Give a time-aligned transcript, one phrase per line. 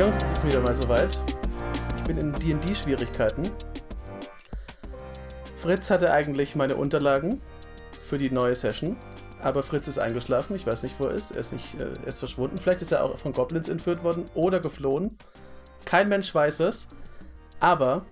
[0.00, 1.20] Jungs, es ist wieder mal soweit.
[1.94, 3.50] Ich bin in D&D-Schwierigkeiten.
[5.58, 7.42] Fritz hatte eigentlich meine Unterlagen
[8.02, 8.96] für die neue Session,
[9.42, 10.56] aber Fritz ist eingeschlafen.
[10.56, 11.32] Ich weiß nicht, wo er ist.
[11.32, 12.56] Er ist, nicht, äh, er ist verschwunden.
[12.56, 15.18] Vielleicht ist er auch von Goblins entführt worden oder geflohen.
[15.84, 16.88] Kein Mensch weiß es.
[17.58, 18.06] Aber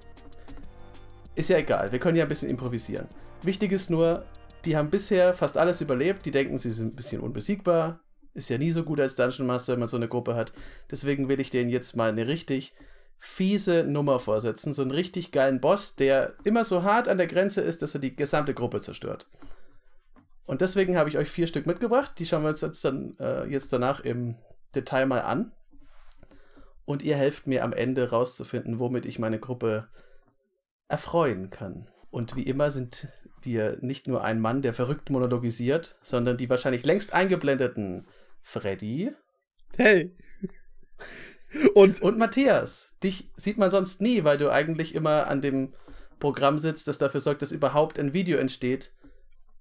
[1.36, 1.90] ist ja egal.
[1.90, 3.06] Wir können ja ein bisschen improvisieren.
[3.40, 4.26] Wichtig ist nur,
[4.66, 6.26] die haben bisher fast alles überlebt.
[6.26, 8.00] Die denken, sie sind ein bisschen unbesiegbar.
[8.38, 10.52] Ist ja nie so gut als Dungeon Master, wenn man so eine Gruppe hat.
[10.92, 12.72] Deswegen will ich denen jetzt mal eine richtig
[13.18, 14.72] fiese Nummer vorsetzen.
[14.72, 18.00] So einen richtig geilen Boss, der immer so hart an der Grenze ist, dass er
[18.00, 19.26] die gesamte Gruppe zerstört.
[20.46, 22.12] Und deswegen habe ich euch vier Stück mitgebracht.
[22.20, 24.36] Die schauen wir uns jetzt, dann, äh, jetzt danach im
[24.72, 25.50] Detail mal an.
[26.84, 29.88] Und ihr helft mir am Ende rauszufinden, womit ich meine Gruppe
[30.86, 31.88] erfreuen kann.
[32.10, 33.08] Und wie immer sind
[33.42, 38.06] wir nicht nur ein Mann, der verrückt monologisiert, sondern die wahrscheinlich längst eingeblendeten
[38.48, 39.10] Freddy.
[39.76, 40.16] Hey.
[41.74, 42.94] Und, und Matthias.
[43.04, 45.74] Dich sieht man sonst nie, weil du eigentlich immer an dem
[46.18, 48.94] Programm sitzt, das dafür sorgt, dass überhaupt ein Video entsteht,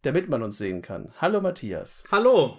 [0.03, 1.13] damit man uns sehen kann.
[1.19, 2.05] Hallo Matthias.
[2.11, 2.58] Hallo.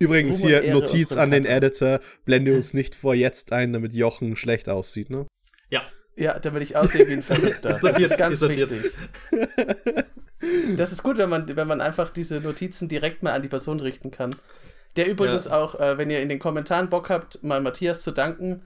[0.00, 4.68] Übrigens hier Notiz an den Editor, blende uns nicht vor jetzt ein, damit Jochen schlecht
[4.68, 5.28] aussieht, ne?
[5.70, 5.82] Ja.
[6.16, 7.68] Ja, damit ich aussehe wie ein Verrückter.
[7.68, 8.92] das, das ist ganz wichtig.
[10.76, 13.78] das ist gut, wenn man, wenn man einfach diese Notizen direkt mal an die Person
[13.78, 14.34] richten kann.
[14.96, 15.58] Der übrigens ja.
[15.58, 18.62] auch, äh, wenn ihr in den Kommentaren Bock habt, mal Matthias zu danken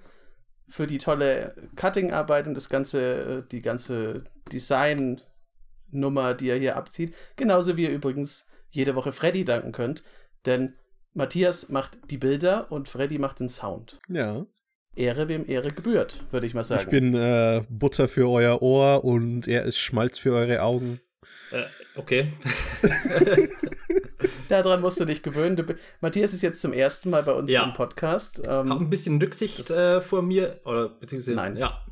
[0.68, 7.14] für die tolle Cutting-Arbeit und das ganze, äh, die ganze Design-Nummer, die er hier abzieht.
[7.36, 10.02] Genauso wie ihr übrigens jede Woche Freddy danken könnt,
[10.44, 10.74] denn
[11.14, 14.00] Matthias macht die Bilder und Freddy macht den Sound.
[14.08, 14.44] Ja.
[14.94, 16.82] Ehre wem Ehre gebührt, würde ich mal sagen.
[16.82, 21.00] Ich bin äh, Butter für euer Ohr und er ist Schmalz für eure Augen.
[21.52, 21.62] Äh,
[21.96, 22.32] okay.
[24.48, 25.56] Daran musst du dich gewöhnen.
[25.56, 25.64] Du,
[26.00, 27.64] Matthias ist jetzt zum ersten Mal bei uns ja.
[27.64, 28.42] im Podcast.
[28.46, 31.36] Ähm, Hab ein bisschen Rücksicht äh, vor mir, oder beziehungsweise.
[31.36, 31.56] Nein.
[31.56, 31.82] Ja.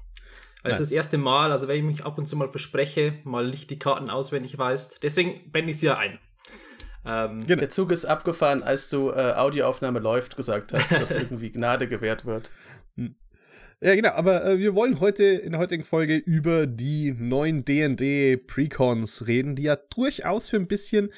[0.63, 3.69] Also das erste Mal, also wenn ich mich ab und zu mal verspreche, mal nicht
[3.69, 5.03] die Karten auswendig weißt.
[5.03, 6.19] Deswegen blende ich sie ja ein.
[7.05, 7.61] Ähm, genau.
[7.61, 12.25] Der Zug ist abgefahren, als du äh, Audioaufnahme läuft gesagt hast, dass irgendwie Gnade gewährt
[12.25, 12.51] wird.
[12.97, 13.15] Hm.
[13.83, 18.39] Ja, genau, aber äh, wir wollen heute in der heutigen Folge über die neuen D&D
[18.39, 21.11] Precons reden, die ja durchaus für ein bisschen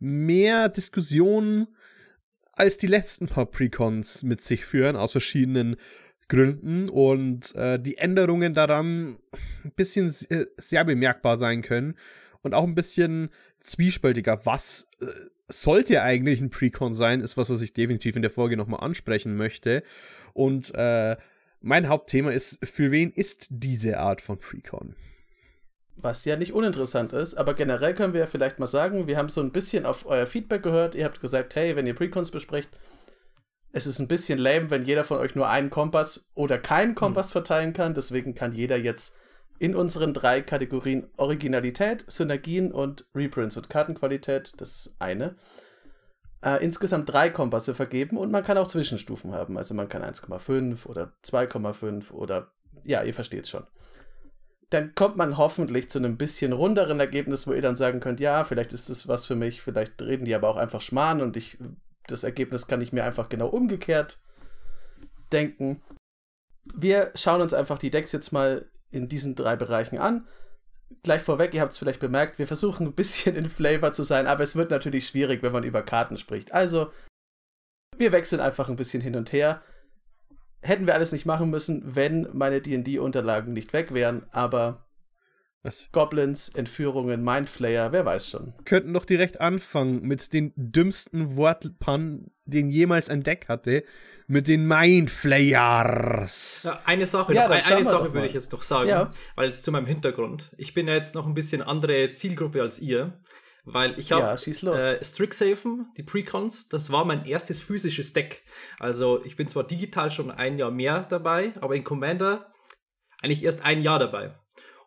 [0.00, 1.68] mehr Diskussionen
[2.52, 5.76] als die letzten paar Precons mit sich führen, aus verschiedenen
[6.28, 9.18] Gründen und äh, die Änderungen daran
[9.64, 11.94] ein bisschen sehr, sehr bemerkbar sein können
[12.42, 13.30] und auch ein bisschen
[13.60, 14.44] zwiespältiger.
[14.44, 15.06] Was äh,
[15.48, 19.36] sollte eigentlich ein Precon sein, ist was, was ich definitiv in der Folge nochmal ansprechen
[19.36, 19.82] möchte.
[20.32, 21.16] Und äh,
[21.60, 24.94] mein Hauptthema ist, für wen ist diese Art von Precon?
[26.02, 29.28] Was ja nicht uninteressant ist, aber generell können wir ja vielleicht mal sagen, wir haben
[29.28, 30.94] so ein bisschen auf euer Feedback gehört.
[30.94, 32.70] Ihr habt gesagt, hey, wenn ihr Precons besprecht,
[33.72, 37.28] es ist ein bisschen lame, wenn jeder von euch nur einen Kompass oder keinen Kompass
[37.28, 37.32] hm.
[37.32, 37.94] verteilen kann.
[37.94, 39.16] Deswegen kann jeder jetzt
[39.58, 45.36] in unseren drei Kategorien Originalität, Synergien und Reprints und Kartenqualität, das ist eine,
[46.42, 49.58] äh, insgesamt drei Kompasse vergeben und man kann auch Zwischenstufen haben.
[49.58, 52.50] Also man kann 1,5 oder 2,5 oder
[52.84, 53.66] ja, ihr versteht es schon.
[54.70, 58.44] Dann kommt man hoffentlich zu einem bisschen runderen Ergebnis, wo ihr dann sagen könnt, ja,
[58.44, 61.58] vielleicht ist das was für mich, vielleicht reden die aber auch einfach Schmarrn und ich,
[62.06, 64.20] das Ergebnis kann ich mir einfach genau umgekehrt
[65.32, 65.82] denken.
[66.72, 70.26] Wir schauen uns einfach die Decks jetzt mal in diesen drei Bereichen an.
[71.02, 74.26] Gleich vorweg, ihr habt es vielleicht bemerkt, wir versuchen ein bisschen in Flavor zu sein,
[74.26, 76.52] aber es wird natürlich schwierig, wenn man über Karten spricht.
[76.52, 76.92] Also,
[77.96, 79.62] wir wechseln einfach ein bisschen hin und her.
[80.62, 84.86] Hätten wir alles nicht machen müssen, wenn meine DD-Unterlagen nicht weg wären, aber
[85.62, 85.90] was?
[85.92, 88.54] Goblins, Entführungen, Mindflayer, wer weiß schon.
[88.64, 93.84] Könnten doch direkt anfangen mit den dümmsten Wortpannen, den jemals ein Deck hatte,
[94.26, 96.62] mit den Mindflayers.
[96.64, 99.12] Ja, eine Sache, ja, noch, eine Sache würde ich jetzt doch sagen, ja.
[99.36, 100.50] weil es zu meinem Hintergrund.
[100.56, 103.20] Ich bin ja jetzt noch ein bisschen andere Zielgruppe als ihr,
[103.64, 108.42] weil ich habe ja, äh, Strixhaven, die Precons, das war mein erstes physisches Deck.
[108.78, 112.52] Also ich bin zwar digital schon ein Jahr mehr dabei, aber in Commander
[113.22, 114.38] eigentlich erst ein Jahr dabei.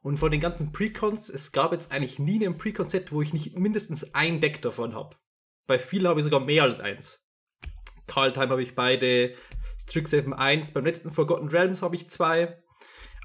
[0.02, 3.58] Und von den ganzen Precons, es gab jetzt eigentlich nie ein Precon-Set, wo ich nicht
[3.58, 5.16] mindestens ein Deck davon habe.
[5.66, 7.26] Bei vielen habe ich sogar mehr als eins.
[8.08, 9.32] Time habe ich beide,
[9.80, 12.62] Strixhaven 1, beim letzten Forgotten Realms habe ich zwei.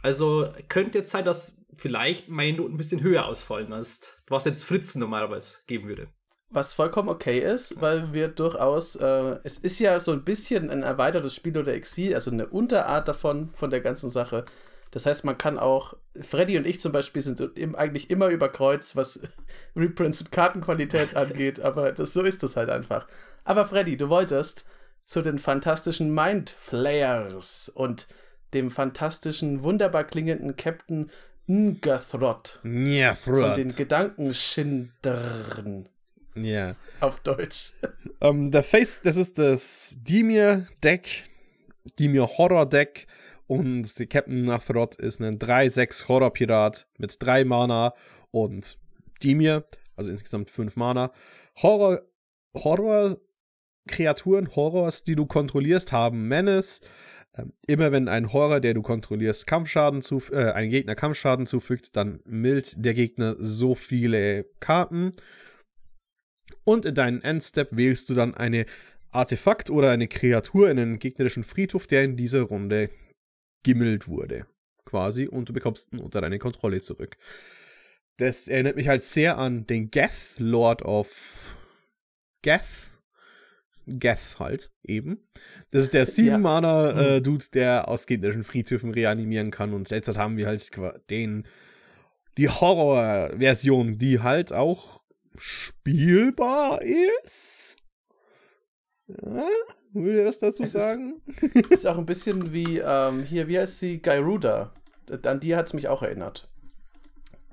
[0.02, 4.64] Also könnte jetzt sein, dass vielleicht meine Noten ein bisschen höher ausfallen, als was jetzt
[4.64, 6.08] Fritz normalerweise geben würde.
[6.50, 10.82] Was vollkommen okay ist, weil wir durchaus, äh, es ist ja so ein bisschen ein
[10.82, 14.46] erweitertes Spiel oder Exil, also eine Unterart davon, von der ganzen Sache.
[14.90, 17.42] Das heißt, man kann auch, Freddy und ich zum Beispiel sind
[17.76, 19.20] eigentlich immer über Kreuz, was
[19.76, 23.06] Reprints und Kartenqualität angeht, aber das, so ist es halt einfach.
[23.44, 24.64] Aber Freddy, du wolltest
[25.04, 28.08] zu den fantastischen Mind Flayers und
[28.54, 31.10] dem fantastischen, wunderbar klingenden Captain
[31.48, 32.60] Ngathrod.
[32.62, 33.44] Ngathrod.
[33.44, 35.88] Von den Gedankenschindern.
[36.34, 36.76] Ja.
[37.00, 37.72] Auf Deutsch.
[38.20, 41.24] Um, ähm, der Face, das ist das Dimir-Deck,
[41.98, 43.06] Dimir Horror-Deck.
[43.46, 47.94] Und der Captain Nathrod ist ein 3-6 Horror-Pirat mit 3 Mana
[48.30, 48.78] und
[49.22, 49.64] Dimir,
[49.96, 51.12] also insgesamt 5 Mana.
[51.56, 52.02] Horror,
[52.54, 53.16] Horror
[53.88, 56.80] Kreaturen, Horrors, die du kontrollierst, haben Menace.
[57.38, 61.96] Ähm, immer wenn ein Horror, der du kontrollierst, Kampfschaden zu, äh, einen Gegner Kampfschaden zufügt,
[61.96, 65.12] dann mild der Gegner so viele Karten.
[66.64, 68.66] Und in deinen Endstep wählst du dann eine
[69.10, 72.90] Artefakt oder eine Kreatur in den gegnerischen Friedhof, der in dieser Runde
[73.62, 74.46] gimmelt wurde.
[74.84, 75.26] Quasi.
[75.26, 77.16] Und du bekommst ihn unter deine Kontrolle zurück.
[78.18, 81.56] Das erinnert mich halt sehr an den Geth, Lord of
[82.42, 82.97] Geth.
[83.88, 85.26] Geth halt, eben.
[85.70, 89.74] Das ist der 7-Mana-Dude, äh, der aus gegnerischen Friedhöfen reanimieren kann.
[89.74, 90.70] Und jetzt haben wir halt
[91.10, 91.46] den,
[92.36, 95.00] die Horror-Version, die halt auch
[95.36, 97.76] spielbar ist.
[99.08, 99.46] Ja,
[99.92, 101.22] will ihr was dazu es sagen?
[101.54, 104.02] Ist, ist, auch ein bisschen wie, ähm, hier, wie heißt sie?
[104.02, 104.72] Gyruda.
[105.24, 106.50] An die hat es mich auch erinnert.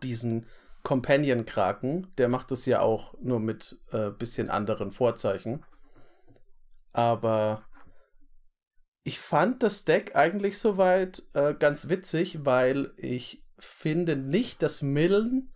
[0.03, 0.45] Diesen
[0.83, 5.63] Companion-Kraken, der macht es ja auch nur mit äh, bisschen anderen Vorzeichen.
[6.95, 7.65] Aber
[9.03, 15.51] ich fand das Deck eigentlich soweit äh, ganz witzig, weil ich finde nicht, dass Millen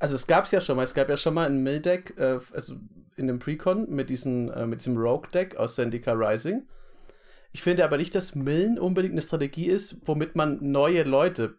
[0.00, 2.40] also es gab es ja schon mal, es gab ja schon mal ein Mill-Deck, äh,
[2.52, 2.76] also
[3.16, 6.66] in dem Precon mit, diesen, äh, mit diesem Rogue-Deck aus Zendika Rising.
[7.52, 11.58] Ich finde aber nicht, dass Millen unbedingt eine Strategie ist, womit man neue Leute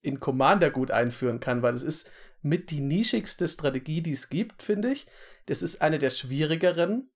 [0.00, 2.10] in Commander gut einführen kann, weil es ist
[2.40, 5.08] mit die nischigste Strategie, die es gibt, finde ich.
[5.46, 7.10] Das ist eine der schwierigeren,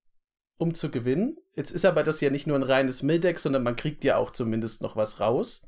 [0.59, 1.37] um zu gewinnen.
[1.55, 4.31] Jetzt ist aber das ja nicht nur ein reines Mill-Deck, sondern man kriegt ja auch
[4.31, 5.67] zumindest noch was raus.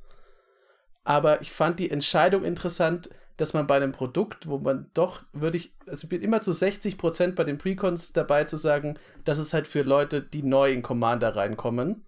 [1.05, 5.56] Aber ich fand die Entscheidung interessant, dass man bei einem Produkt, wo man doch, würde
[5.56, 9.38] ich, also ich bin immer zu 60 Prozent bei den Precons dabei zu sagen, dass
[9.38, 12.05] es halt für Leute, die neu in Commander reinkommen.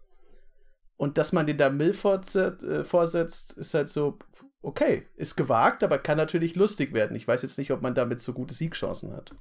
[0.97, 4.19] Und dass man den da Mill äh, vorsetzt, ist halt so,
[4.61, 7.17] okay, ist gewagt, aber kann natürlich lustig werden.
[7.17, 9.35] Ich weiß jetzt nicht, ob man damit so gute Siegchancen hat.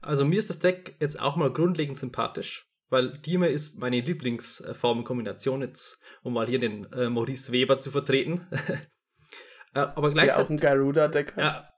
[0.00, 5.62] Also mir ist das Deck jetzt auch mal grundlegend sympathisch, weil Dime ist meine Lieblingsformenkombination
[5.62, 8.46] jetzt, um mal hier den äh, Maurice Weber zu vertreten.
[9.72, 10.34] Äh, aber gleichzeitig.
[10.34, 11.34] Der auch ein Garuda-Deck.
[11.36, 11.70] Ja.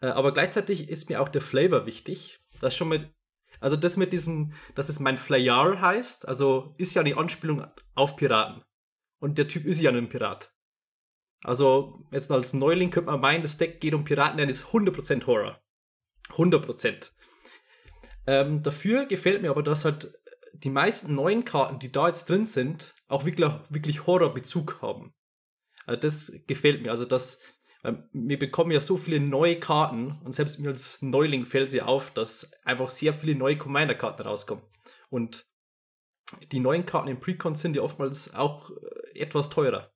[0.00, 2.40] Äh, aber gleichzeitig ist mir auch der Flavor wichtig.
[2.60, 3.12] Das schon mit.
[3.60, 8.16] Also das mit diesem, dass es mein Flayar heißt, also ist ja eine Anspielung auf
[8.16, 8.64] Piraten.
[9.20, 10.52] Und der Typ ist ja ein Pirat.
[11.42, 15.26] Also, jetzt als Neuling könnte man meinen, das Deck geht um Piraten, dann ist 100%
[15.26, 15.62] Horror.
[16.30, 17.12] 100%.
[18.26, 20.12] Ähm, dafür gefällt mir aber, dass halt
[20.52, 25.14] die meisten neuen Karten, die da jetzt drin sind, auch wirklich, wirklich Horrorbezug haben.
[25.84, 26.90] Also das gefällt mir.
[26.90, 27.38] Also das,
[28.12, 32.10] wir bekommen ja so viele neue Karten und selbst mir als Neuling fällt sie auf,
[32.10, 34.64] dass einfach sehr viele neue Commander-Karten rauskommen.
[35.08, 35.46] Und
[36.50, 39.92] die neuen Karten im Precon sind ja oftmals auch äh, etwas teurer.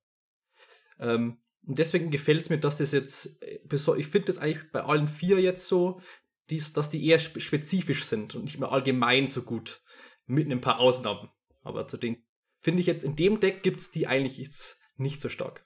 [1.01, 1.39] Ähm,
[1.71, 3.61] und deswegen gefällt es mir, dass das jetzt, äh,
[3.97, 6.01] ich finde das eigentlich bei allen vier jetzt so,
[6.49, 9.81] dies, dass die eher spezifisch sind und nicht mehr allgemein so gut,
[10.27, 11.29] mit ein paar Ausnahmen.
[11.63, 12.25] Aber zu den
[12.59, 15.65] finde ich jetzt in dem Deck gibt es die eigentlich jetzt nicht so stark.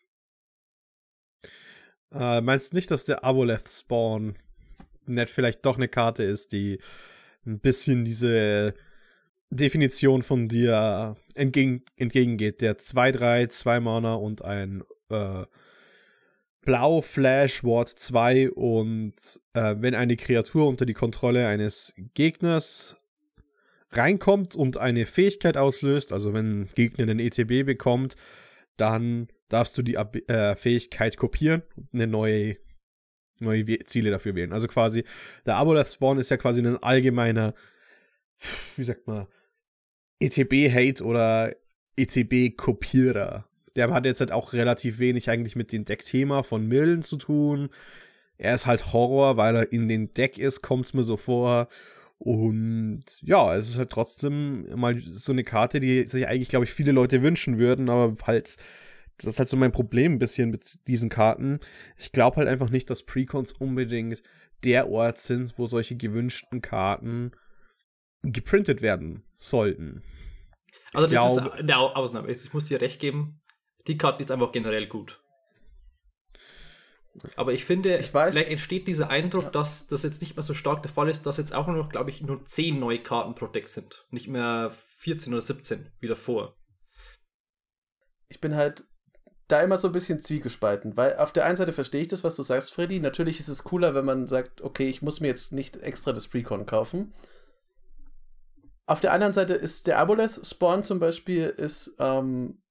[2.12, 4.36] Äh, meinst du nicht, dass der Aboleth Spawn
[5.06, 6.80] nett vielleicht doch eine Karte ist, die
[7.46, 8.74] ein bisschen diese
[9.48, 12.60] Definition von dir entgegen, entgegengeht?
[12.60, 15.46] Der 2-3, 2 Mana und ein äh,
[16.64, 19.14] Blau Flash Ward 2 und
[19.54, 22.96] äh, wenn eine Kreatur unter die Kontrolle eines Gegners
[23.90, 28.16] reinkommt und eine Fähigkeit auslöst, also wenn ein Gegner einen ETB bekommt,
[28.76, 32.56] dann darfst du die äh, Fähigkeit kopieren und eine neue,
[33.38, 34.52] neue Ziele dafür wählen.
[34.52, 35.04] Also quasi,
[35.46, 37.54] der Aboleth Spawn ist ja quasi ein allgemeiner,
[38.76, 39.26] wie sagt man,
[40.18, 41.54] ETB-Hate oder
[41.96, 43.48] ETB-Kopierer.
[43.76, 47.70] Der hat jetzt halt auch relativ wenig eigentlich mit dem Deckthema von Millen zu tun.
[48.38, 51.68] Er ist halt Horror, weil er in den Deck ist, kommt es mir so vor.
[52.18, 56.72] Und ja, es ist halt trotzdem mal so eine Karte, die sich eigentlich, glaube ich,
[56.72, 58.56] viele Leute wünschen würden, aber halt
[59.18, 61.60] das ist halt so mein Problem ein bisschen mit diesen Karten.
[61.96, 64.22] Ich glaube halt einfach nicht, dass Precons unbedingt
[64.64, 67.32] der Ort sind, wo solche gewünschten Karten
[68.22, 70.02] geprintet werden sollten.
[70.92, 72.30] Also ich das glaub, ist eine Ausnahme.
[72.30, 73.40] Ich muss dir recht geben,
[73.86, 75.20] die Karte ist einfach generell gut.
[77.36, 80.54] Aber ich finde, ich weiß, vielleicht entsteht dieser Eindruck, dass das jetzt nicht mehr so
[80.54, 83.34] stark der Fall ist, dass jetzt auch nur noch, glaube ich, nur zehn neue Karten
[83.34, 84.06] pro Deck sind.
[84.10, 86.56] Nicht mehr 14 oder 17 wieder vor.
[88.28, 88.84] Ich bin halt
[89.46, 92.34] da immer so ein bisschen zwiegespalten, weil auf der einen Seite verstehe ich das, was
[92.34, 92.98] du sagst, Freddy.
[92.98, 96.26] Natürlich ist es cooler, wenn man sagt, okay, ich muss mir jetzt nicht extra das
[96.26, 97.12] Precon kaufen.
[98.86, 102.62] Auf der anderen Seite ist der Aboleth-Spawn zum Beispiel, ist, ähm,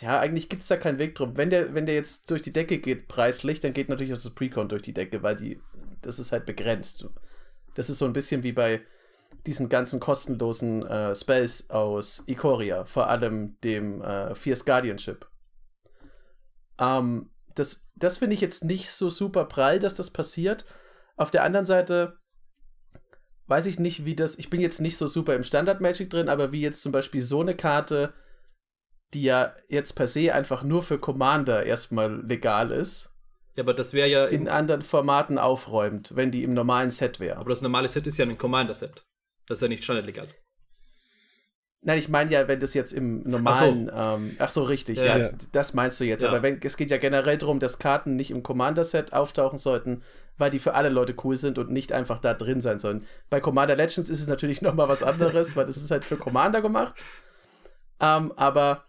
[0.00, 1.36] ja, eigentlich gibt es da keinen Weg drum.
[1.36, 4.34] Wenn der, wenn der jetzt durch die Decke geht, preislich, dann geht natürlich auch das
[4.34, 5.60] Precon durch die Decke, weil die,
[6.02, 7.06] das ist halt begrenzt.
[7.74, 8.80] Das ist so ein bisschen wie bei
[9.46, 15.26] diesen ganzen kostenlosen äh, Spells aus Ikoria, vor allem dem äh, Fierce Guardianship.
[16.78, 20.64] Ähm, das das finde ich jetzt nicht so super prall, dass das passiert.
[21.16, 22.18] Auf der anderen Seite
[23.46, 24.38] weiß ich nicht, wie das.
[24.38, 27.20] Ich bin jetzt nicht so super im Standard Magic drin, aber wie jetzt zum Beispiel
[27.20, 28.12] so eine Karte,
[29.14, 33.10] die ja jetzt per se einfach nur für Commander erstmal legal ist.
[33.56, 34.26] Ja, aber das wäre ja.
[34.26, 37.38] In anderen Formaten aufräumt, wenn die im normalen Set wäre.
[37.38, 39.04] Aber das normale Set ist ja ein Commander-Set.
[39.46, 40.28] Das ist ja nicht standardlegal.
[41.80, 44.98] Nein, ich meine ja, wenn das jetzt im normalen, ach so, ähm, ach so richtig,
[44.98, 46.22] ja, ja, das meinst du jetzt.
[46.22, 46.28] Ja.
[46.28, 50.02] Aber wenn, es geht ja generell darum, dass Karten nicht im Commander-Set auftauchen sollten,
[50.36, 53.06] weil die für alle Leute cool sind und nicht einfach da drin sein sollen.
[53.30, 56.16] Bei Commander Legends ist es natürlich noch mal was anderes, weil das ist halt für
[56.16, 57.04] Commander gemacht.
[58.00, 58.84] Ähm, aber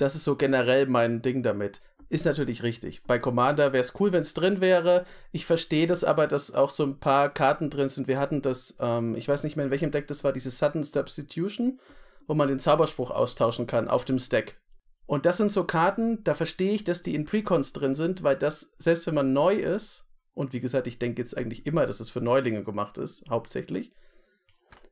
[0.00, 1.80] das ist so generell mein Ding damit.
[2.08, 3.04] Ist natürlich richtig.
[3.04, 5.04] Bei Commander wäre es cool, wenn es drin wäre.
[5.30, 8.08] Ich verstehe das aber, dass auch so ein paar Karten drin sind.
[8.08, 10.82] Wir hatten das, ähm, ich weiß nicht mehr in welchem Deck das war, diese Sudden
[10.82, 11.78] Substitution,
[12.26, 14.60] wo man den Zauberspruch austauschen kann auf dem Stack.
[15.06, 18.36] Und das sind so Karten, da verstehe ich, dass die in Precons drin sind, weil
[18.36, 22.00] das, selbst wenn man neu ist, und wie gesagt, ich denke jetzt eigentlich immer, dass
[22.00, 23.92] es für Neulinge gemacht ist, hauptsächlich,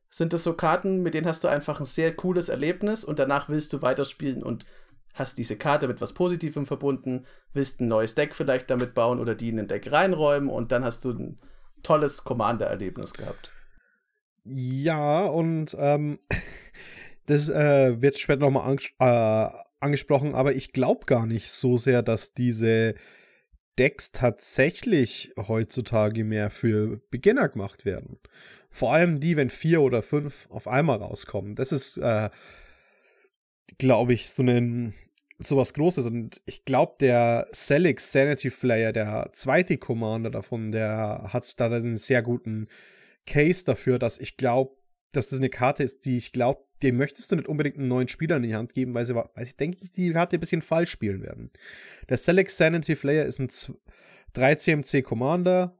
[0.09, 3.49] sind das so Karten, mit denen hast du einfach ein sehr cooles Erlebnis und danach
[3.49, 4.65] willst du weiterspielen und
[5.19, 9.35] hast diese Karte mit was Positivem verbunden, willst ein neues Deck vielleicht damit bauen oder
[9.35, 11.39] die in ein Deck reinräumen und dann hast du ein
[11.83, 13.51] tolles Commander-Erlebnis gehabt.
[14.45, 16.19] Ja, und ähm,
[17.25, 19.49] das äh, wird später nochmal anges äh,
[19.81, 22.95] angesprochen, aber ich glaube gar nicht so sehr, dass diese
[23.77, 28.19] Decks tatsächlich heutzutage mehr für Beginner gemacht werden.
[28.71, 31.55] Vor allem die, wenn vier oder fünf auf einmal rauskommen.
[31.55, 32.29] Das ist äh,
[33.77, 34.93] glaube ich, so ein
[35.39, 36.05] sowas Großes.
[36.05, 41.95] Und ich glaube, der Celix Sanity Flyer, der zweite Commander davon, der hat da einen
[41.95, 42.67] sehr guten
[43.25, 44.75] Case dafür, dass ich glaube,
[45.11, 48.07] dass das eine Karte ist, die ich glaube, dem möchtest du nicht unbedingt einen neuen
[48.07, 50.91] Spieler in die Hand geben, weil sie, weil ich denke, die Karte ein bisschen falsch
[50.91, 51.47] spielen werden.
[52.09, 53.49] Der Celix Sanity Flyer ist ein
[54.33, 55.75] 3 CMC Commander,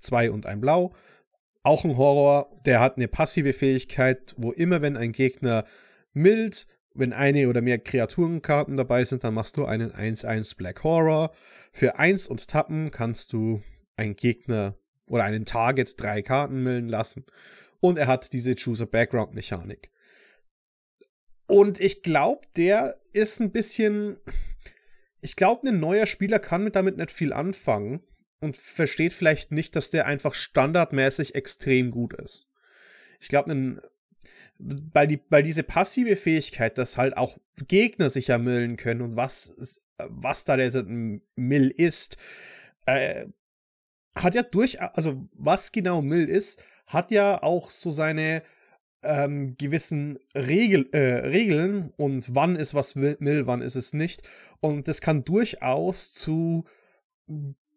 [0.00, 0.92] 2 ähm, und ein Blau.
[1.62, 5.64] Auch ein Horror, der hat eine passive Fähigkeit, wo immer, wenn ein Gegner
[6.12, 6.66] mild,
[6.98, 11.32] wenn eine oder mehr Kreaturenkarten dabei sind, dann machst du einen 1-1 Black Horror.
[11.72, 13.62] Für 1 und Tappen kannst du
[13.96, 17.24] einen Gegner oder einen Target drei Karten millen lassen.
[17.80, 19.90] Und er hat diese Choose Background Mechanik.
[21.46, 24.18] Und ich glaube, der ist ein bisschen.
[25.20, 28.00] Ich glaube, ein neuer Spieler kann damit nicht viel anfangen
[28.40, 32.46] und versteht vielleicht nicht, dass der einfach standardmäßig extrem gut ist.
[33.20, 33.80] Ich glaube, ein
[34.58, 39.80] weil, die, weil diese passive Fähigkeit, dass halt auch Gegner sich ermüllen können und was,
[39.98, 40.70] was da der
[41.36, 42.16] Mill ist,
[42.86, 43.26] äh,
[44.14, 48.42] hat ja durch, also was genau Mill ist, hat ja auch so seine
[49.02, 54.22] ähm, gewissen Regel, äh, Regeln und wann ist was Mill, wann ist es nicht.
[54.60, 56.64] Und das kann durchaus zu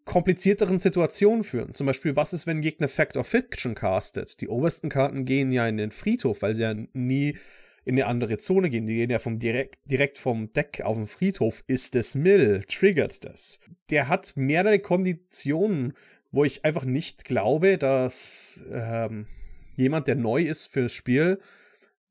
[0.10, 1.75] komplizierteren Situationen führen.
[1.75, 4.42] Zum Beispiel, was ist, wenn Gegner Fact of Fiction castet?
[4.42, 7.38] Die obersten Karten gehen ja in den Friedhof, weil sie ja nie
[7.86, 8.88] in eine andere Zone gehen.
[8.88, 11.63] Die gehen ja vom direkt, direkt vom Deck auf den Friedhof.
[11.68, 12.63] Ist es Mill?
[12.68, 13.60] Triggert das?
[13.92, 15.94] Der hat mehrere Konditionen,
[16.32, 19.28] wo ich einfach nicht glaube, dass ähm,
[19.75, 21.39] jemand, der neu ist fürs Spiel,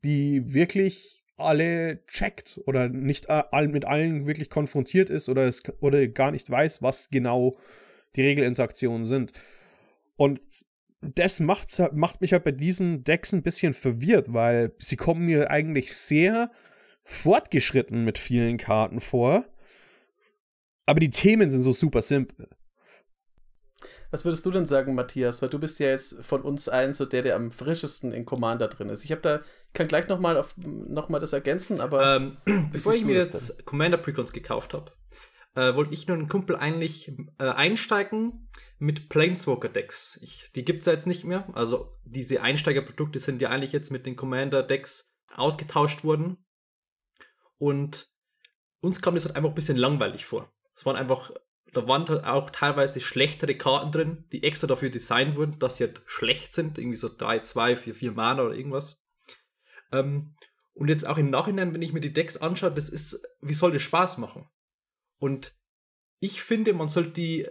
[0.05, 6.31] die wirklich alle checkt oder nicht mit allen wirklich konfrontiert ist oder, es, oder gar
[6.31, 7.57] nicht weiß, was genau
[8.17, 9.33] die Regelinteraktionen sind.
[10.17, 10.41] Und
[11.01, 15.51] das macht, macht mich halt bei diesen Decks ein bisschen verwirrt, weil sie kommen mir
[15.51, 16.51] eigentlich sehr
[17.05, 19.45] fortgeschritten mit vielen Karten vor.
[20.87, 22.49] Aber die Themen sind so super simpel.
[24.11, 25.43] Was würdest du denn sagen, Matthias?
[25.43, 28.69] Weil du bist ja jetzt von uns allen so der, der am frischesten in Commander
[28.69, 29.05] drin ist.
[29.05, 29.41] Ich habe da,
[29.75, 32.17] kann gleich nochmal noch mal das ergänzen, aber.
[32.17, 32.37] Ähm,
[32.73, 34.93] bevor ich mir jetzt Commander Precons gekauft habe,
[35.59, 38.49] äh, wollte ich nur einen Kumpel eigentlich äh, einsteigen
[38.79, 40.21] mit Planeswalker-Decks.
[40.55, 41.49] Die gibt es ja jetzt nicht mehr.
[41.53, 46.37] Also diese Einsteigerprodukte sind ja eigentlich jetzt mit den Commander-Decks ausgetauscht worden.
[47.59, 48.09] Und
[48.81, 50.49] uns kam das halt einfach ein bisschen langweilig vor.
[50.77, 51.33] Es waren einfach,
[51.73, 55.85] da waren halt auch teilweise schlechtere Karten drin, die extra dafür designt wurden, dass sie
[55.87, 56.79] halt schlecht sind.
[56.79, 59.03] Irgendwie so 3, 2, 4, 4 Mana oder irgendwas.
[59.91, 60.35] Ähm,
[60.75, 63.73] und jetzt auch im Nachhinein, wenn ich mir die Decks anschaue, das ist, wie soll
[63.73, 64.49] das Spaß machen?
[65.19, 65.57] Und
[66.21, 67.49] ich finde, man sollte die,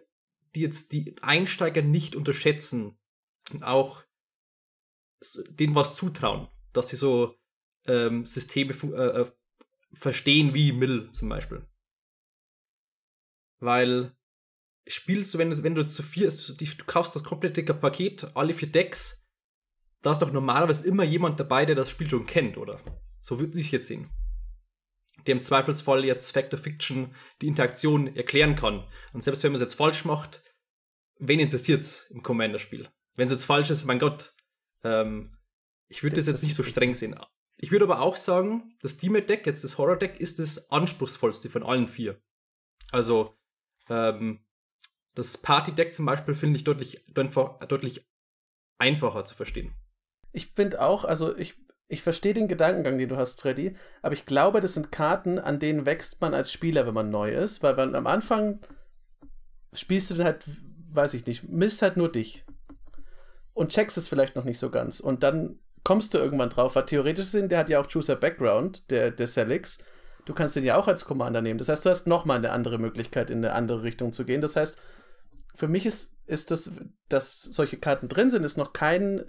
[0.55, 2.97] die jetzt die Einsteiger nicht unterschätzen
[3.51, 4.03] und auch
[5.50, 7.36] denen was zutrauen, dass sie so
[7.86, 9.31] ähm, Systeme äh, äh,
[9.93, 11.65] verstehen wie Mill zum Beispiel.
[13.59, 14.15] Weil
[14.88, 18.71] spielst du, wenn du, wenn du zu vier, du kaufst das komplette Paket, alle vier
[18.71, 19.24] Decks,
[20.01, 22.79] da ist doch normalerweise immer jemand dabei, der das Spiel schon kennt, oder?
[23.21, 24.09] So würde ich jetzt sehen.
[25.25, 28.88] Der im Zweifelsfall jetzt Factor Fiction die Interaktion erklären kann.
[29.13, 30.41] Und selbst wenn man es jetzt falsch macht,
[31.19, 32.89] wen interessiert es im Commander-Spiel?
[33.15, 34.33] Wenn es jetzt falsch ist, mein Gott,
[34.83, 35.31] ähm,
[35.88, 37.15] ich würde das, das jetzt nicht so streng sehen.
[37.59, 41.88] Ich würde aber auch sagen, das Demon-Deck, jetzt das Horror-Deck, ist das anspruchsvollste von allen
[41.88, 42.21] vier.
[42.91, 43.36] Also,
[43.89, 44.45] ähm,
[45.15, 48.07] das Party-Deck zum Beispiel finde ich deutlich, deutlich
[48.77, 49.74] einfacher zu verstehen.
[50.31, 51.55] Ich finde auch, also ich,
[51.88, 55.60] ich verstehe den Gedankengang, den du hast, Freddy, aber ich glaube, das sind Karten, an
[55.60, 58.60] denen wächst man als Spieler, wenn man neu ist, weil man, am Anfang
[59.74, 60.46] spielst du dann halt,
[60.91, 62.46] weiß ich nicht, misst halt nur dich
[63.53, 66.86] und checkst es vielleicht noch nicht so ganz und dann kommst du irgendwann drauf, weil
[66.86, 69.79] theoretisch sind, der hat ja auch Chooser Background, der, der Celix,
[70.25, 71.58] du kannst den ja auch als Commander nehmen.
[71.58, 74.41] Das heißt, du hast nochmal eine andere Möglichkeit, in eine andere Richtung zu gehen.
[74.41, 74.77] Das heißt,
[75.56, 76.74] für mich ist, ist das,
[77.08, 79.24] dass solche Karten drin sind, ist noch kein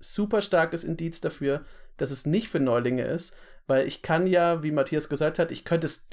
[0.00, 1.64] super starkes Indiz dafür,
[1.96, 5.64] dass es nicht für Neulinge ist, weil ich kann ja, wie Matthias gesagt hat, ich
[5.64, 6.08] könnte es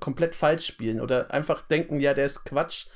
[0.00, 2.88] komplett falsch spielen oder einfach denken, ja, der ist Quatsch.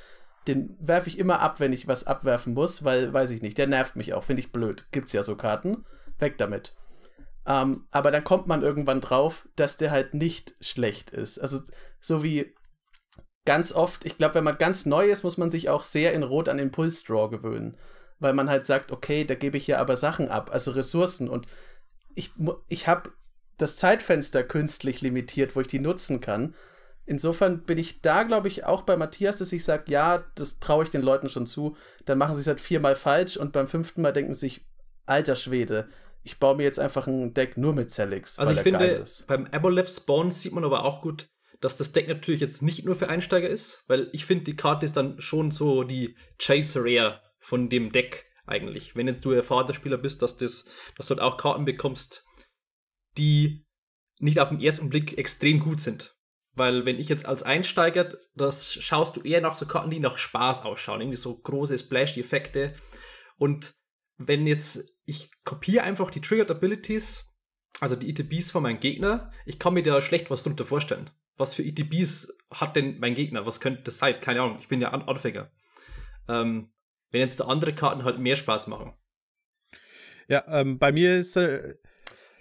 [0.45, 3.67] Den werfe ich immer ab, wenn ich was abwerfen muss, weil, weiß ich nicht, der
[3.67, 4.85] nervt mich auch, finde ich blöd.
[4.91, 5.85] Gibt's ja so Karten.
[6.19, 6.75] Weg damit.
[7.45, 11.39] Ähm, aber dann kommt man irgendwann drauf, dass der halt nicht schlecht ist.
[11.39, 11.61] Also,
[11.99, 12.53] so wie
[13.45, 16.23] ganz oft, ich glaube, wenn man ganz neu ist, muss man sich auch sehr in
[16.23, 17.77] Rot an Impulsdraw gewöhnen.
[18.23, 21.27] Weil man halt sagt, okay, da gebe ich ja aber Sachen ab, also Ressourcen.
[21.27, 21.45] Und
[22.15, 22.31] ich,
[22.69, 23.11] ich habe
[23.57, 26.55] das Zeitfenster künstlich limitiert, wo ich die nutzen kann.
[27.05, 30.85] Insofern bin ich da, glaube ich, auch bei Matthias, dass ich sage, ja, das traue
[30.85, 31.75] ich den Leuten schon zu.
[32.05, 34.65] Dann machen sie es halt viermal falsch und beim fünften Mal denken sie sich,
[35.05, 35.89] alter Schwede,
[36.23, 38.39] ich baue mir jetzt einfach ein Deck nur mit Celix.
[38.39, 41.27] Also ich finde, beim Aboleth Spawn sieht man aber auch gut,
[41.59, 44.85] dass das Deck natürlich jetzt nicht nur für Einsteiger ist, weil ich finde, die Karte
[44.85, 48.95] ist dann schon so die Chase Rare von dem Deck eigentlich.
[48.95, 50.65] Wenn jetzt du erfahrener Spieler bist, dass, das,
[50.97, 52.25] dass du halt auch Karten bekommst,
[53.17, 53.65] die
[54.19, 56.15] nicht auf den ersten Blick extrem gut sind.
[56.55, 60.17] Weil wenn ich jetzt als Einsteiger, das schaust du eher nach so Karten, die nach
[60.17, 62.73] Spaß ausschauen, irgendwie so große Splash-Effekte.
[63.37, 63.73] Und
[64.17, 67.27] wenn jetzt, ich kopiere einfach die Triggered Abilities,
[67.79, 71.55] also die ETBs von meinem Gegner, ich kann mir da schlecht was drunter vorstellen was
[71.55, 73.45] für ETBs hat denn mein Gegner?
[73.45, 74.19] Was könnte das sein?
[74.21, 75.51] Keine Ahnung, ich bin ja Anfänger.
[76.27, 76.71] Ähm,
[77.13, 78.93] wenn jetzt da andere Karten halt mehr Spaß machen.
[80.27, 81.37] Ja, ähm, bei mir ist.
[81.37, 81.75] Äh,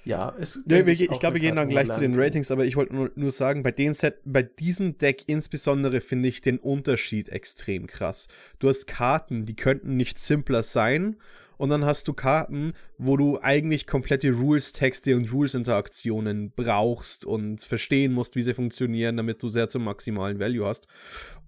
[0.04, 2.74] ja, es, ja, ich, ich glaube, wir gehen dann gleich zu den Ratings, aber ich
[2.74, 7.28] wollte nur, nur, sagen, bei den Set, bei diesem Deck insbesondere finde ich den Unterschied
[7.28, 8.26] extrem krass.
[8.58, 11.18] Du hast Karten, die könnten nicht simpler sein
[11.62, 18.12] und dann hast du Karten, wo du eigentlich komplette Rules-Texte und Rules-Interaktionen brauchst und verstehen
[18.12, 20.88] musst, wie sie funktionieren, damit du sehr zum maximalen Value hast.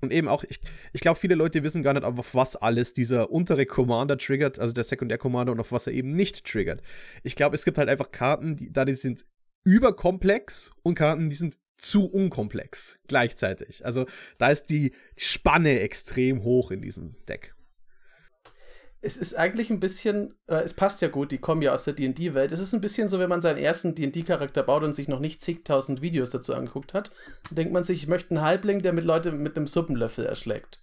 [0.01, 0.61] Und eben auch, ich,
[0.93, 4.73] ich glaube, viele Leute wissen gar nicht, auf was alles dieser untere Commander triggert, also
[4.73, 6.81] der Sekundär-Commander und auf was er eben nicht triggert.
[7.25, 9.27] Ich glaube, es gibt halt einfach Karten, die, da die sind
[9.65, 13.85] überkomplex und Karten, die sind zu unkomplex gleichzeitig.
[13.85, 14.07] Also
[14.39, 17.54] da ist die Spanne extrem hoch in diesem Deck
[19.05, 21.93] es ist eigentlich ein bisschen, äh, es passt ja gut, die kommen ja aus der
[21.93, 22.53] D&D-Welt.
[22.53, 25.43] Es ist ein bisschen so, wenn man seinen ersten D&D-Charakter baut und sich noch nicht
[25.43, 27.11] zigtausend Videos dazu angeguckt hat,
[27.49, 30.83] dann denkt man sich, ich möchte einen Halbling, der mit Leute mit einem Suppenlöffel erschlägt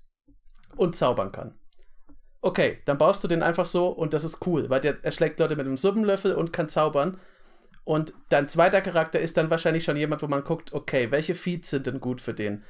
[0.76, 1.56] und zaubern kann.
[2.42, 5.56] Okay, dann baust du den einfach so und das ist cool, weil der erschlägt Leute
[5.56, 7.20] mit einem Suppenlöffel und kann zaubern.
[7.84, 11.72] Und dein zweiter Charakter ist dann wahrscheinlich schon jemand, wo man guckt, okay, welche Feeds
[11.72, 12.64] sind denn gut für den?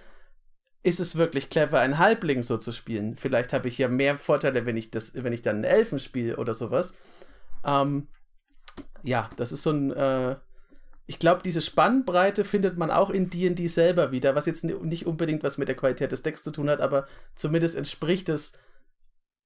[0.83, 3.15] Ist es wirklich clever, einen Halbling so zu spielen.
[3.15, 6.37] Vielleicht habe ich ja mehr Vorteile, wenn ich das, wenn ich dann einen Elfen spiele
[6.37, 6.93] oder sowas.
[7.63, 8.07] Ähm,
[9.03, 9.91] ja, das ist so ein.
[9.91, 10.37] Äh,
[11.07, 15.43] ich glaube, diese Spannbreite findet man auch in D&D selber wieder, was jetzt nicht unbedingt
[15.43, 18.53] was mit der Qualität des Decks zu tun hat, aber zumindest entspricht es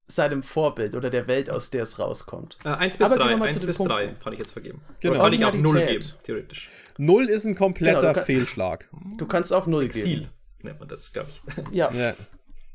[0.06, 2.58] seinem Vorbild oder der Welt, aus der es rauskommt.
[2.64, 4.80] Äh, 1 bis 3, 1 bis 3 kann ich jetzt vergeben.
[5.00, 5.20] Genau.
[5.20, 6.70] kann ich auch 0 geben, theoretisch.
[6.98, 8.88] 0 ist ein kompletter genau, du kann, Fehlschlag.
[9.16, 10.04] Du kannst auch 0 Exil.
[10.04, 10.28] geben
[10.62, 11.42] nennt man das, glaube ich.
[11.72, 11.90] Ja.
[11.92, 12.14] ja.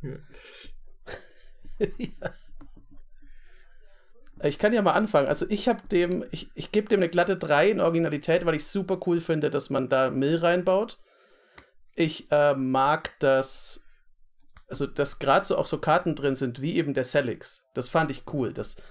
[0.01, 0.17] ja.
[4.43, 5.27] Ich kann ja mal anfangen.
[5.27, 8.65] Also ich habe dem, ich, ich gebe dem eine glatte 3 in Originalität, weil ich
[8.65, 10.99] super cool finde, dass man da Mill reinbaut.
[11.93, 13.85] Ich äh, mag das,
[14.67, 17.65] also dass gerade so auch so Karten drin sind, wie eben der Celix.
[17.73, 18.81] Das fand ich cool, dass,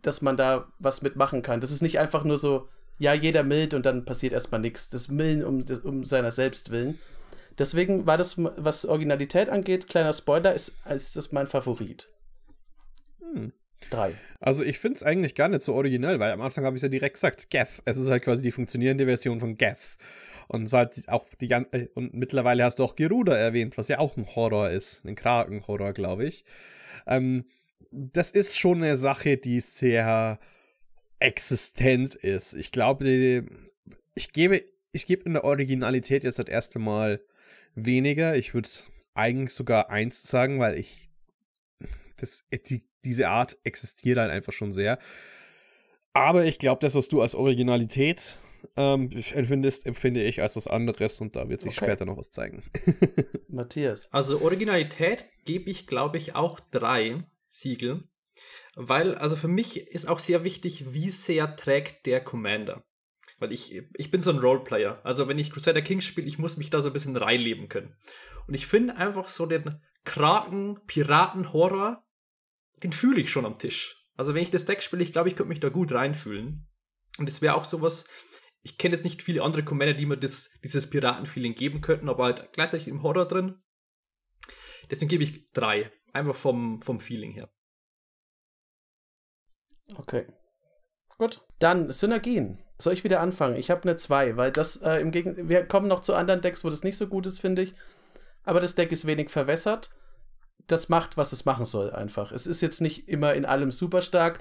[0.00, 1.60] dass man da was mitmachen kann.
[1.60, 2.68] Das ist nicht einfach nur so
[2.98, 4.88] ja, jeder millt und dann passiert erstmal nichts.
[4.88, 6.98] Das Millen um, um seiner selbst willen.
[7.58, 12.12] Deswegen war das, was Originalität angeht, kleiner Spoiler, ist, ist das mein Favorit.
[13.20, 13.52] Hm.
[13.90, 14.14] Drei.
[14.40, 16.88] Also ich finde es eigentlich gar nicht so originell, weil am Anfang habe ich ja
[16.88, 17.82] direkt gesagt, Geth.
[17.84, 19.96] Es ist halt quasi die funktionierende Version von Geth.
[20.48, 23.88] Und war halt auch die ganze, äh, und mittlerweile hast du auch Geruda erwähnt, was
[23.88, 25.04] ja auch ein Horror ist.
[25.04, 26.44] Ein Krakenhorror, glaube ich.
[27.06, 27.44] Ähm,
[27.90, 30.38] das ist schon eine Sache, die sehr
[31.18, 32.54] existent ist.
[32.54, 33.44] Ich glaube,
[34.14, 37.20] ich gebe, ich gebe in der Originalität jetzt das erste Mal
[37.76, 38.34] weniger.
[38.36, 38.68] Ich würde
[39.14, 41.10] eigentlich sogar eins sagen, weil ich
[42.16, 44.98] das, die, diese Art existiert halt einfach schon sehr.
[46.12, 48.38] Aber ich glaube, das, was du als Originalität
[48.76, 51.86] ähm, empfindest, empfinde ich als was anderes und da wird sich okay.
[51.86, 52.64] später noch was zeigen.
[53.48, 54.08] Matthias.
[54.12, 58.04] Also Originalität gebe ich, glaube ich, auch drei Siegel.
[58.74, 62.84] Weil, also für mich ist auch sehr wichtig, wie sehr trägt der Commander.
[63.38, 65.00] Weil ich, ich bin so ein Roleplayer.
[65.04, 67.94] Also wenn ich Crusader Kings spiele, ich muss mich da so ein bisschen reinleben können.
[68.46, 72.06] Und ich finde einfach so den Kraken, Piraten, Horror,
[72.82, 74.02] den fühle ich schon am Tisch.
[74.16, 76.66] Also wenn ich das Deck spiele, ich glaube, ich könnte mich da gut reinfühlen.
[77.18, 78.04] Und es wäre auch sowas,
[78.62, 82.24] ich kenne jetzt nicht viele andere Commander, die mir das, dieses Piratenfeeling geben könnten, aber
[82.24, 83.62] halt gleichzeitig im Horror drin.
[84.90, 85.92] Deswegen gebe ich drei.
[86.12, 87.50] Einfach vom, vom Feeling her.
[89.96, 90.26] Okay.
[91.18, 91.46] Gut.
[91.58, 92.62] Dann Synergien.
[92.78, 93.56] Soll ich wieder anfangen?
[93.56, 96.64] Ich habe eine 2, weil das äh, im Gegenteil, wir kommen noch zu anderen Decks,
[96.64, 97.74] wo das nicht so gut ist, finde ich.
[98.44, 99.90] Aber das Deck ist wenig verwässert.
[100.66, 102.32] Das macht, was es machen soll, einfach.
[102.32, 104.40] Es ist jetzt nicht immer in allem super stark.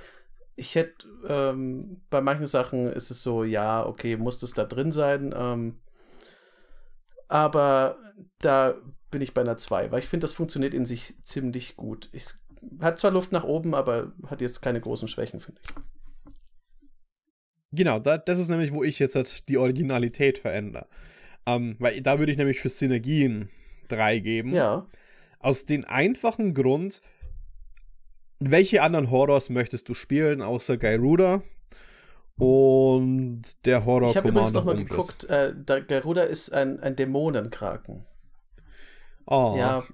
[0.56, 4.92] Ich hätte, ähm, bei manchen Sachen ist es so, ja, okay, muss das da drin
[4.92, 5.34] sein.
[5.36, 5.80] Ähm,
[7.28, 7.98] aber
[8.40, 8.76] da
[9.12, 12.10] bin ich bei einer 2, weil ich finde, das funktioniert in sich ziemlich gut.
[12.12, 12.26] Ich
[12.82, 15.95] hat zwar Luft nach oben, aber hat jetzt keine großen Schwächen, finde ich.
[17.76, 20.88] Genau, da, das ist nämlich, wo ich jetzt halt die Originalität verändere.
[21.46, 23.50] Ähm, weil da würde ich nämlich für Synergien
[23.88, 24.54] drei geben.
[24.54, 24.88] Ja.
[25.40, 27.02] Aus dem einfachen Grund,
[28.40, 31.44] welche anderen Horrors möchtest du spielen, außer Gairuda?
[32.38, 38.06] Und der Horror Ich habe übrigens nochmal geguckt, äh, Garuda ist ein, ein Dämonenkraken.
[39.26, 39.56] Oh.
[39.58, 39.86] Ja,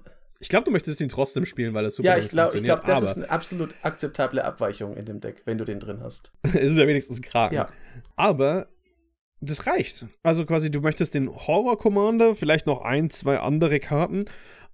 [0.42, 3.00] ich glaube, du möchtest ihn trotzdem spielen, weil er super Ja, ich glaube, glaub, das
[3.00, 6.32] ist eine absolut akzeptable Abweichung in dem Deck, wenn du den drin hast.
[6.42, 7.54] es ist ja wenigstens ein Kraken.
[7.54, 7.68] Ja.
[8.16, 8.66] Aber
[9.40, 10.04] das reicht.
[10.24, 14.24] Also quasi, du möchtest den Horror Commander, vielleicht noch ein, zwei andere Karten.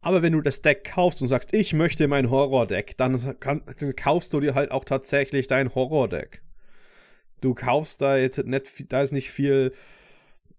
[0.01, 3.63] Aber wenn du das Deck kaufst und sagst, ich möchte mein Horror-Deck, dann, dann,
[3.95, 6.41] kaufst du dir halt auch tatsächlich dein Horror-Deck.
[7.43, 9.73] Du kaufst da jetzt nicht, da ist nicht viel,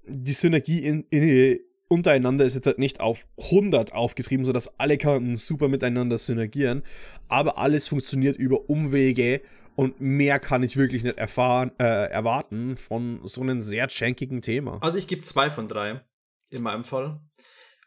[0.05, 5.35] die Synergie in, in, untereinander ist jetzt halt nicht auf 100 aufgetrieben, sodass alle Karten
[5.35, 6.83] super miteinander synergieren,
[7.27, 9.41] aber alles funktioniert über Umwege
[9.75, 14.77] und mehr kann ich wirklich nicht erfahren, äh, erwarten von so einem sehr schenkigen Thema.
[14.81, 16.01] Also ich gebe zwei von drei
[16.49, 17.21] in meinem Fall.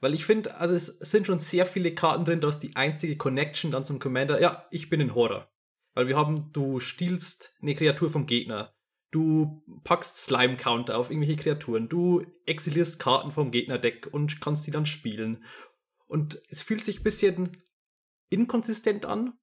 [0.01, 3.17] Weil ich finde, also es sind schon sehr viele Karten drin, da ist die einzige
[3.17, 4.41] Connection dann zum Commander.
[4.41, 5.49] Ja, ich bin ein Horror.
[5.95, 8.75] Weil wir haben, du stiehlst eine Kreatur vom Gegner.
[9.13, 11.89] Du packst Slime-Counter auf irgendwelche Kreaturen.
[11.89, 15.45] Du exilierst Karten vom Gegnerdeck und kannst die dann spielen.
[16.07, 17.51] Und es fühlt sich ein bisschen
[18.31, 19.35] inkonsistent an.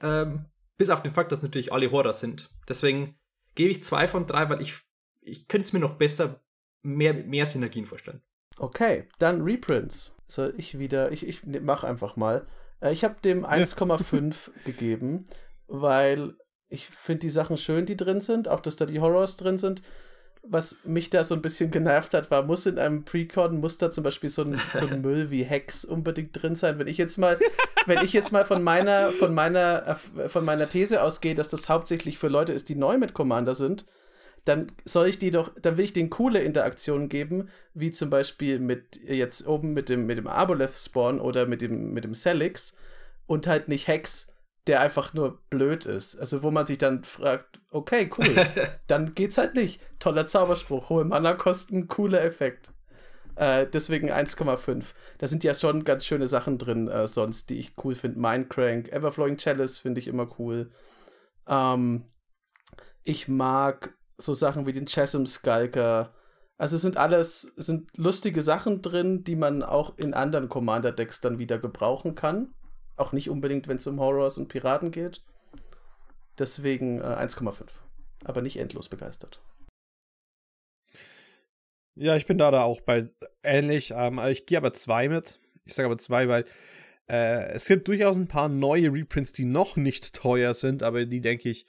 [0.00, 2.48] Ähm, bis auf den Fakt, dass natürlich alle Horror sind.
[2.68, 3.18] Deswegen
[3.56, 4.78] gebe ich zwei von drei, weil ich,
[5.20, 6.40] ich könnte es mir noch besser,
[6.82, 8.22] mehr, mehr Synergien vorstellen.
[8.56, 10.16] Okay, dann Reprints.
[10.28, 12.46] Soll ich wieder, ich, ich mach einfach mal.
[12.80, 15.24] Äh, ich habe dem 1,5 gegeben,
[15.66, 16.36] weil
[16.70, 19.82] ich finde die Sachen schön, die drin sind, auch dass da die Horrors drin sind.
[20.42, 23.90] Was mich da so ein bisschen genervt hat, war, muss in einem Precon, muss da
[23.90, 26.78] zum Beispiel so ein, so ein Müll wie Hex unbedingt drin sein.
[26.78, 27.38] Wenn ich jetzt mal,
[27.86, 32.18] wenn ich jetzt mal von meiner, von meiner, von meiner These ausgehe, dass das hauptsächlich
[32.18, 33.86] für Leute ist, die neu mit Commander sind,
[34.44, 38.58] dann soll ich die doch, dann will ich denen coole Interaktionen geben, wie zum Beispiel
[38.58, 42.74] mit jetzt oben mit dem, mit dem Aboleth Spawn oder mit dem, mit dem Celix
[43.26, 44.32] und halt nicht Hex
[44.68, 46.16] der einfach nur blöd ist.
[46.18, 48.46] Also wo man sich dann fragt, okay, cool,
[48.86, 49.80] dann geht's halt nicht.
[49.98, 52.72] Toller Zauberspruch, hohe Mana-Kosten, cooler Effekt.
[53.34, 54.92] Äh, deswegen 1,5.
[55.18, 58.20] Da sind ja schon ganz schöne Sachen drin äh, sonst, die ich cool finde.
[58.20, 60.70] Mindcrank, Everflowing Chalice finde ich immer cool.
[61.46, 62.04] Ähm,
[63.04, 66.12] ich mag so Sachen wie den Chasm Skulker.
[66.58, 71.38] Also es sind alles, sind lustige Sachen drin, die man auch in anderen Commander-Decks dann
[71.38, 72.52] wieder gebrauchen kann.
[72.98, 75.22] Auch nicht unbedingt, wenn es um Horrors und Piraten geht.
[76.38, 77.62] Deswegen äh, 1,5.
[78.24, 79.40] Aber nicht endlos begeistert.
[81.94, 83.08] Ja, ich bin da, da auch bei
[83.42, 83.92] ähnlich.
[83.94, 85.40] Ähm, ich gehe aber zwei mit.
[85.64, 86.44] Ich sage aber zwei, weil
[87.10, 91.20] äh, es gibt durchaus ein paar neue Reprints, die noch nicht teuer sind, aber die,
[91.20, 91.66] denke ich,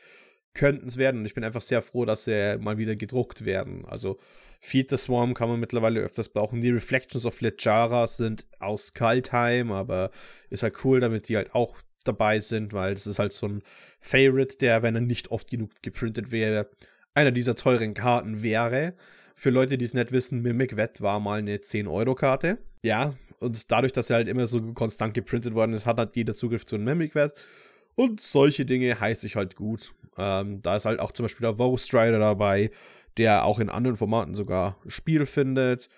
[0.53, 1.21] könnten es werden.
[1.21, 3.85] Und ich bin einfach sehr froh, dass sie mal wieder gedruckt werden.
[3.85, 4.19] Also
[4.59, 6.61] Feed the Swarm kann man mittlerweile öfters brauchen.
[6.61, 10.11] Die Reflections of Lejara sind aus Kaltheim, aber
[10.49, 13.63] ist halt cool, damit die halt auch dabei sind, weil das ist halt so ein
[14.01, 16.69] Favorite, der, wenn er nicht oft genug geprintet wäre,
[17.13, 18.93] einer dieser teuren Karten wäre.
[19.35, 22.57] Für Leute, die es nicht wissen, Mimic Wet war mal eine 10-Euro-Karte.
[22.83, 26.33] Ja, und dadurch, dass er halt immer so konstant geprintet worden ist, hat halt jeder
[26.33, 27.33] Zugriff zu einem Mimic Wet.
[27.95, 29.93] Und solche Dinge heiße ich halt gut.
[30.17, 32.71] Ähm, da ist halt auch zum Beispiel der Vogue Strider dabei,
[33.17, 35.89] der auch in anderen Formaten sogar Spiel findet.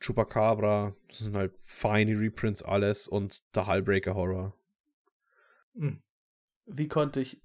[0.00, 4.54] Chupacabra, das sind halt feine Reprints alles und der Hullbreaker Horror.
[5.76, 6.02] Hm.
[6.66, 7.42] Wie konnte ich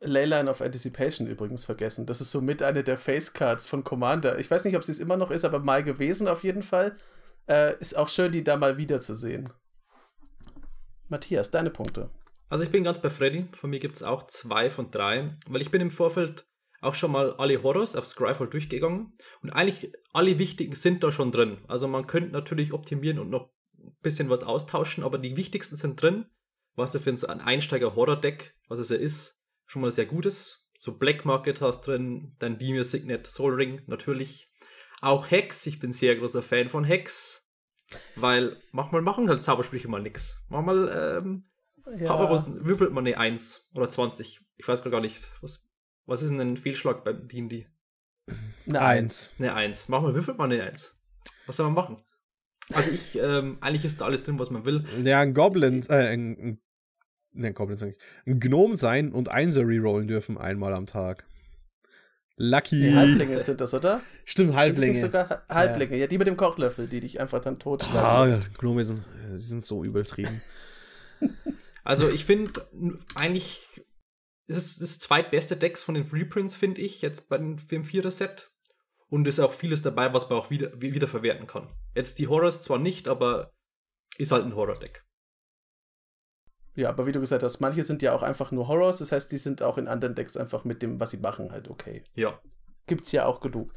[0.00, 2.06] Leyline of Anticipation übrigens vergessen?
[2.06, 4.38] Das ist somit eine der Facecards von Commander.
[4.38, 6.96] Ich weiß nicht, ob sie es immer noch ist, aber mal gewesen auf jeden Fall.
[7.48, 9.48] Äh, ist auch schön, die da mal wiederzusehen.
[11.08, 12.10] Matthias, deine Punkte.
[12.48, 13.46] Also ich bin ganz bei Freddy.
[13.52, 16.46] Von mir gibt es auch zwei von drei, weil ich bin im Vorfeld
[16.80, 21.32] auch schon mal alle Horrors auf Scryfall durchgegangen und eigentlich alle wichtigen sind da schon
[21.32, 21.58] drin.
[21.68, 26.00] Also man könnte natürlich optimieren und noch ein bisschen was austauschen, aber die wichtigsten sind
[26.00, 26.26] drin.
[26.74, 30.68] Was ja für so ein Einsteiger-Horror-Deck, was es ja ist, schon mal sehr gut ist.
[30.74, 34.50] So Black Market hast drin, dann Dimir Signet Soul Ring natürlich.
[35.00, 37.46] Auch Hex, ich bin sehr großer Fan von Hex.
[38.14, 40.42] Weil manchmal machen halt Zaubersprüche mal nix.
[40.48, 41.48] Manchmal ähm,
[41.98, 42.18] ja.
[42.64, 44.40] würfelt man eine 1 oder 20.
[44.56, 45.66] Ich weiß gar nicht, was
[46.06, 47.66] was ist denn ein Fehlschlag beim D&D?
[48.66, 49.34] Eine Eins.
[49.38, 49.88] Eine Eins.
[49.88, 50.94] Machen wir, würfelt man eine Eins.
[51.46, 51.96] Was soll man machen?
[52.72, 54.84] Also ich, ähm, eigentlich ist da alles drin, was man will.
[55.04, 56.60] Ja, ein Goblin, äh, ein, ein,
[57.32, 61.24] ne, Goblin sag ich, ein Gnome sein und Einser rerollen dürfen einmal am Tag.
[62.36, 62.80] Lucky.
[62.80, 64.02] Die Halblinge sind das, oder?
[64.24, 64.94] Stimmt, Halblinge.
[64.94, 66.02] Sind sogar Halblinge, ja.
[66.02, 66.06] ja.
[66.06, 69.64] die mit dem Kochlöffel, die dich einfach dann tot Ah, ja, Gnome sind, die sind
[69.64, 70.42] so übertrieben.
[71.84, 72.68] also ich finde
[73.14, 73.85] eigentlich
[74.46, 78.50] das ist das zweitbeste Decks von den Reprints, finde ich, jetzt bei dem, Vierer-Set.
[79.08, 81.68] Und ist auch vieles dabei, was man auch wieder, wieder verwerten kann.
[81.94, 83.52] Jetzt die Horrors zwar nicht, aber
[84.18, 85.04] ist halt ein Horror-Deck.
[86.74, 89.30] Ja, aber wie du gesagt hast, manche sind ja auch einfach nur Horrors, das heißt,
[89.32, 92.02] die sind auch in anderen Decks einfach mit dem, was sie machen, halt okay.
[92.14, 92.38] Ja.
[92.86, 93.72] Gibt's ja auch genug.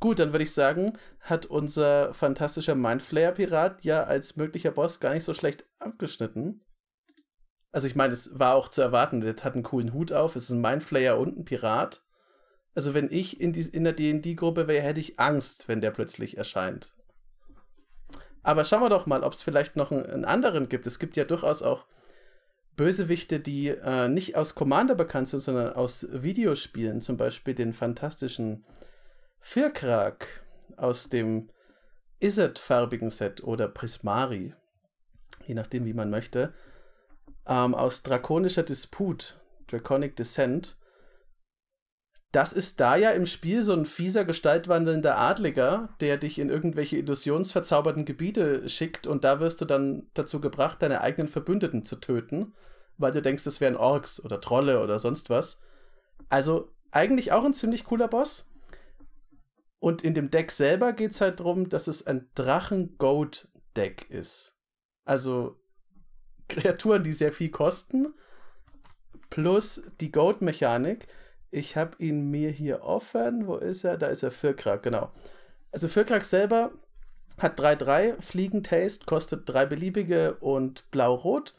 [0.00, 5.24] Gut, dann würde ich sagen, hat unser fantastischer Mindflayer-Pirat ja als möglicher Boss gar nicht
[5.24, 6.62] so schlecht abgeschnitten.
[7.74, 10.44] Also ich meine, es war auch zu erwarten, der hat einen coolen Hut auf, es
[10.44, 12.04] ist ein Mindflayer und ein Pirat.
[12.76, 16.38] Also wenn ich in, die, in der D&D-Gruppe wäre, hätte ich Angst, wenn der plötzlich
[16.38, 16.94] erscheint.
[18.44, 20.86] Aber schauen wir doch mal, ob es vielleicht noch einen, einen, anderen gibt.
[20.86, 21.86] Es gibt ja durchaus auch
[22.76, 27.00] Bösewichte, die äh, nicht aus Commander bekannt sind, sondern aus Videospielen.
[27.00, 28.64] Zum Beispiel den fantastischen
[29.40, 30.28] Firkrak
[30.76, 31.50] aus dem
[32.20, 34.54] Izzet-farbigen Set oder Prismari.
[35.44, 36.54] Je nachdem, wie man möchte
[37.46, 40.78] ähm, aus Drakonischer Disput, Draconic Descent.
[42.32, 46.96] Das ist da ja im Spiel so ein fieser, gestaltwandelnder Adliger, der dich in irgendwelche
[46.96, 52.54] illusionsverzauberten Gebiete schickt und da wirst du dann dazu gebracht, deine eigenen Verbündeten zu töten,
[52.96, 55.62] weil du denkst, es wären Orks oder Trolle oder sonst was.
[56.28, 58.50] Also eigentlich auch ein ziemlich cooler Boss.
[59.78, 64.56] Und in dem Deck selber geht es halt darum, dass es ein Drachen-Goat-Deck ist.
[65.04, 65.60] Also
[66.48, 68.14] Kreaturen, die sehr viel kosten,
[69.30, 71.06] plus die Goat-Mechanik.
[71.50, 73.46] Ich habe ihn mir hier offen.
[73.46, 73.96] Wo ist er?
[73.96, 75.12] Da ist er, Firkrak, genau.
[75.72, 76.72] Also Firkrak selber
[77.38, 81.54] hat 3-3, Fliegen-Taste, kostet drei beliebige und blau-rot.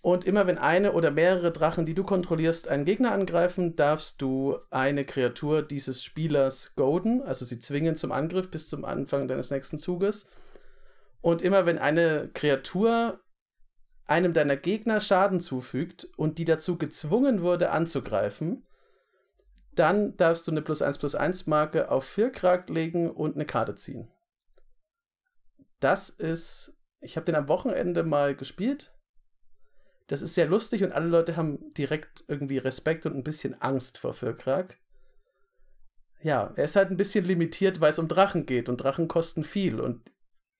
[0.00, 4.56] Und immer wenn eine oder mehrere Drachen, die du kontrollierst, einen Gegner angreifen, darfst du
[4.70, 9.78] eine Kreatur dieses Spielers golden, also sie zwingen zum Angriff bis zum Anfang deines nächsten
[9.78, 10.28] Zuges.
[11.20, 13.20] Und immer wenn eine Kreatur
[14.08, 18.66] einem deiner Gegner Schaden zufügt und die dazu gezwungen wurde anzugreifen,
[19.74, 23.74] dann darfst du eine plus 1 plus 1 Marke auf Firkrak legen und eine Karte
[23.76, 24.10] ziehen.
[25.78, 28.92] Das ist, ich habe den am Wochenende mal gespielt.
[30.08, 33.98] Das ist sehr lustig und alle Leute haben direkt irgendwie Respekt und ein bisschen Angst
[33.98, 34.78] vor Firkrak.
[36.22, 39.44] Ja, er ist halt ein bisschen limitiert, weil es um Drachen geht und Drachen kosten
[39.44, 40.10] viel und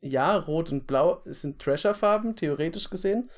[0.01, 3.31] ja, Rot und Blau sind Treasure-Farben, theoretisch gesehen.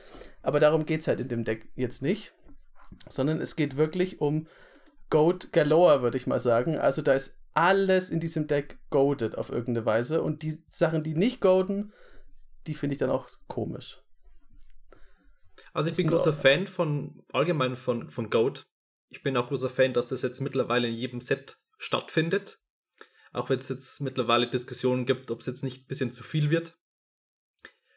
[0.42, 2.34] Aber darum geht es halt in dem Deck jetzt nicht.
[3.08, 4.46] Sondern es geht wirklich um
[5.10, 6.76] Goat Galore, würde ich mal sagen.
[6.76, 10.22] Also da ist alles in diesem Deck goaded auf irgendeine Weise.
[10.22, 11.92] Und die Sachen, die nicht goaden,
[12.66, 14.02] die finde ich dann auch komisch.
[15.72, 18.66] Also ich bin großer Fan von allgemein von, von Goat.
[19.08, 22.60] Ich bin auch großer Fan, dass das jetzt mittlerweile in jedem Set stattfindet.
[23.32, 26.50] Auch wenn es jetzt mittlerweile Diskussionen gibt, ob es jetzt nicht ein bisschen zu viel
[26.50, 26.76] wird.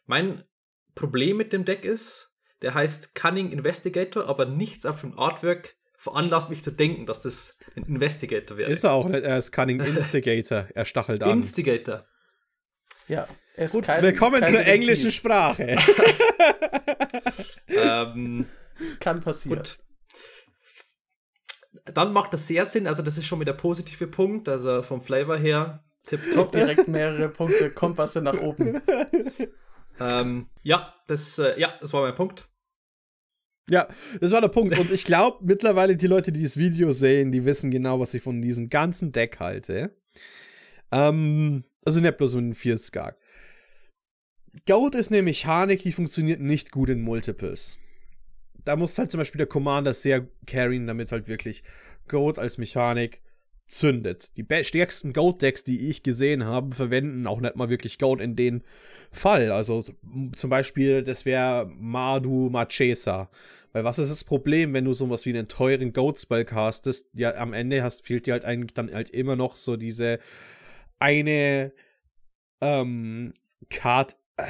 [0.06, 0.44] Mein
[0.96, 6.50] Problem mit dem Deck ist, der heißt Cunning Investigator, aber nichts auf dem Artwork veranlasst
[6.50, 8.70] mich zu denken, dass das ein Investigator wäre.
[8.70, 11.32] Ist er auch nicht, er ist Cunning Instigator, er stachelt an.
[11.32, 12.06] Instigator.
[13.08, 14.82] Ja, er ist Gut, kein, willkommen kein zur Detektiv.
[14.82, 15.78] englischen Sprache.
[17.68, 18.46] ähm,
[19.00, 19.60] Kann passieren.
[19.60, 19.80] Gut.
[21.86, 25.02] Dann macht das sehr Sinn, also das ist schon wieder der positive Punkt, also vom
[25.02, 25.84] Flavor her.
[26.06, 26.52] Tipptopp.
[26.54, 28.82] Direkt mehrere Punkte, Kompasse nach oben.
[30.00, 32.50] ähm, ja, das, äh, ja, das war mein Punkt.
[33.70, 33.88] Ja,
[34.20, 34.78] das war der Punkt.
[34.78, 38.22] Und ich glaube, mittlerweile die Leute, die das Video sehen, die wissen genau, was ich
[38.22, 39.96] von diesem ganzen Deck halte.
[40.92, 43.18] Ähm, also nicht bloß so ein Vierskag.
[44.68, 47.78] Goat ist eine Mechanik, die funktioniert nicht gut in Multiples.
[48.66, 51.64] Da muss halt zum Beispiel der Commander sehr carryen, damit halt wirklich
[52.08, 53.22] Goat als Mechanik
[53.68, 54.38] zündet.
[54.38, 58.64] Die stärksten Goat-Decks, die ich gesehen habe, verwenden auch nicht mal wirklich Goat in den
[59.12, 59.52] Fall.
[59.52, 63.30] Also zum Beispiel, das wäre Madu Machesa.
[63.72, 67.10] Weil was ist das Problem, wenn du sowas wie einen teuren Goat-Spell castest?
[67.14, 70.20] Ja, am Ende hast, fehlt dir halt eigentlich dann halt immer noch so diese
[71.00, 71.74] eine
[72.62, 73.34] ähm,
[73.70, 74.44] Card, äh,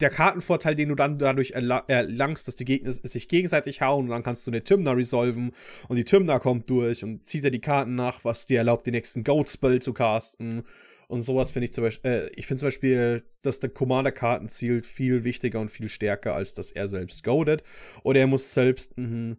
[0.00, 4.22] der Kartenvorteil, den du dann dadurch erlangst, dass die Gegner sich gegenseitig hauen und dann
[4.22, 5.52] kannst du eine Tymna resolven
[5.88, 8.94] und die Tymna kommt durch und zieht dir die Karten nach, was dir erlaubt, den
[8.94, 10.64] nächsten Goat-Spell zu casten.
[11.06, 14.86] Und sowas finde ich zum Beispiel, äh, ich finde zum Beispiel, dass der Commander-Karten zielt
[14.86, 17.62] viel wichtiger und viel stärker, als dass er selbst goadet.
[18.02, 19.36] Oder er muss selbst, mh,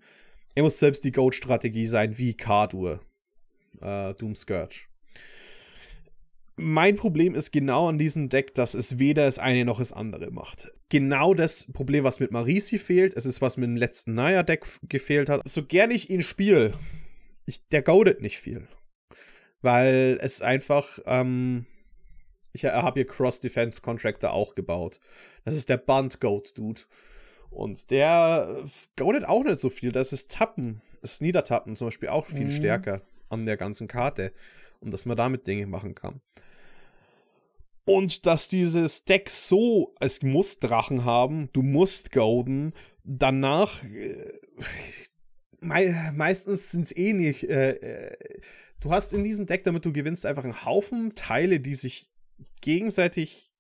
[0.54, 3.02] er muss selbst die Goat-Strategie sein, wie Kardur.
[3.82, 4.88] Äh, Doom Scourge
[6.58, 10.32] mein Problem ist genau an diesem Deck, dass es weder das eine noch das andere
[10.32, 10.72] macht.
[10.90, 15.30] Genau das Problem, was mit Marisi fehlt, es ist, was mit dem letzten Naya-Deck gefehlt
[15.30, 15.48] hat.
[15.48, 16.74] So gern ich ihn spiele,
[17.46, 18.68] ich, der goadet nicht viel.
[19.62, 21.66] Weil es einfach, ähm,
[22.54, 25.00] ich habe hier Cross-Defense Contractor auch gebaut.
[25.44, 26.82] Das ist der Band-Goat-Dude.
[27.50, 28.66] Und der
[28.96, 29.92] goadet auch nicht so viel.
[29.92, 32.52] Das ist Tappen, das Niedertappen zum Beispiel auch viel mhm.
[32.52, 34.32] stärker an der ganzen Karte
[34.86, 36.22] und dass man damit Dinge machen kann.
[37.86, 44.32] Und dass dieses Deck so, es muss Drachen haben, du musst Golden, danach, äh,
[45.60, 48.18] mei meistens sind es eh nicht, äh, äh,
[48.80, 52.10] du hast in diesem Deck, damit du gewinnst, einfach einen Haufen Teile, die sich
[52.62, 53.56] gegenseitig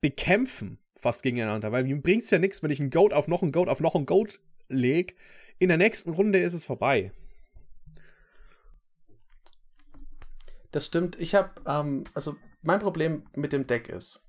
[0.00, 1.72] bekämpfen, fast gegeneinander.
[1.72, 3.80] Weil mir bringt es ja nichts, wenn ich einen Goat auf noch einen Goat auf
[3.80, 5.14] noch einen Goat lege.
[5.58, 7.12] In der nächsten Runde ist es vorbei.
[10.70, 11.18] Das stimmt.
[11.20, 14.22] Ich habe, ähm, also mein Problem mit dem Deck ist,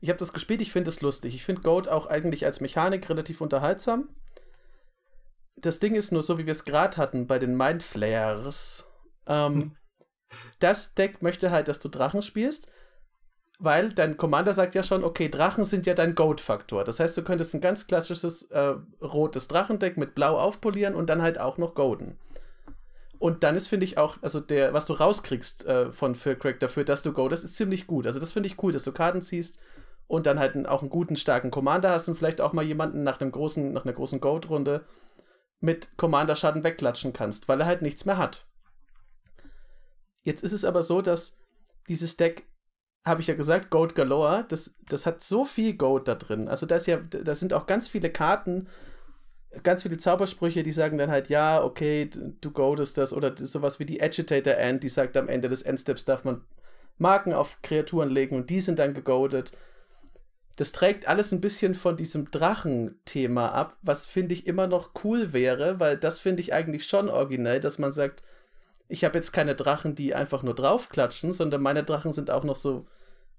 [0.00, 1.34] ich habe das gespielt, ich finde es lustig.
[1.34, 4.08] Ich finde Goat auch eigentlich als Mechanik relativ unterhaltsam.
[5.56, 8.86] Das Ding ist nur so, wie wir es gerade hatten bei den Mindflayers.
[9.26, 9.76] Ähm,
[10.60, 12.70] das Deck möchte halt, dass du Drachen spielst,
[13.58, 16.84] weil dein Commander sagt ja schon, okay, Drachen sind ja dein Goat-Faktor.
[16.84, 21.22] Das heißt, du könntest ein ganz klassisches äh, rotes Drachendeck mit Blau aufpolieren und dann
[21.22, 22.18] halt auch noch Golden.
[23.18, 26.60] Und dann ist, finde ich, auch, also der, was du rauskriegst äh, von für Craig
[26.60, 28.06] dafür, dass du go, das ist ziemlich gut.
[28.06, 29.58] Also das finde ich cool, dass du Karten ziehst
[30.06, 33.20] und dann halt auch einen guten, starken Commander hast und vielleicht auch mal jemanden nach
[33.20, 34.84] einem großen, nach einer großen Goat-Runde
[35.60, 38.46] mit Commander-Schaden wegklatschen kannst, weil er halt nichts mehr hat.
[40.22, 41.38] Jetzt ist es aber so, dass
[41.88, 42.46] dieses Deck,
[43.04, 46.48] habe ich ja gesagt, Goat Galore, das, das hat so viel Goat da drin.
[46.48, 48.68] Also da, ja, da sind auch ganz viele Karten,
[49.62, 53.86] ganz viele Zaubersprüche, die sagen dann halt, ja, okay, du goadest das oder sowas wie
[53.86, 56.42] die Agitator Ant, die sagt am Ende des Endsteps darf man
[56.98, 59.52] Marken auf Kreaturen legen und die sind dann gegoadet.
[60.56, 65.32] Das trägt alles ein bisschen von diesem Drachen-Thema ab, was finde ich immer noch cool
[65.32, 68.24] wäre, weil das finde ich eigentlich schon originell, dass man sagt,
[68.88, 72.56] ich habe jetzt keine Drachen, die einfach nur draufklatschen, sondern meine Drachen sind auch noch
[72.56, 72.86] so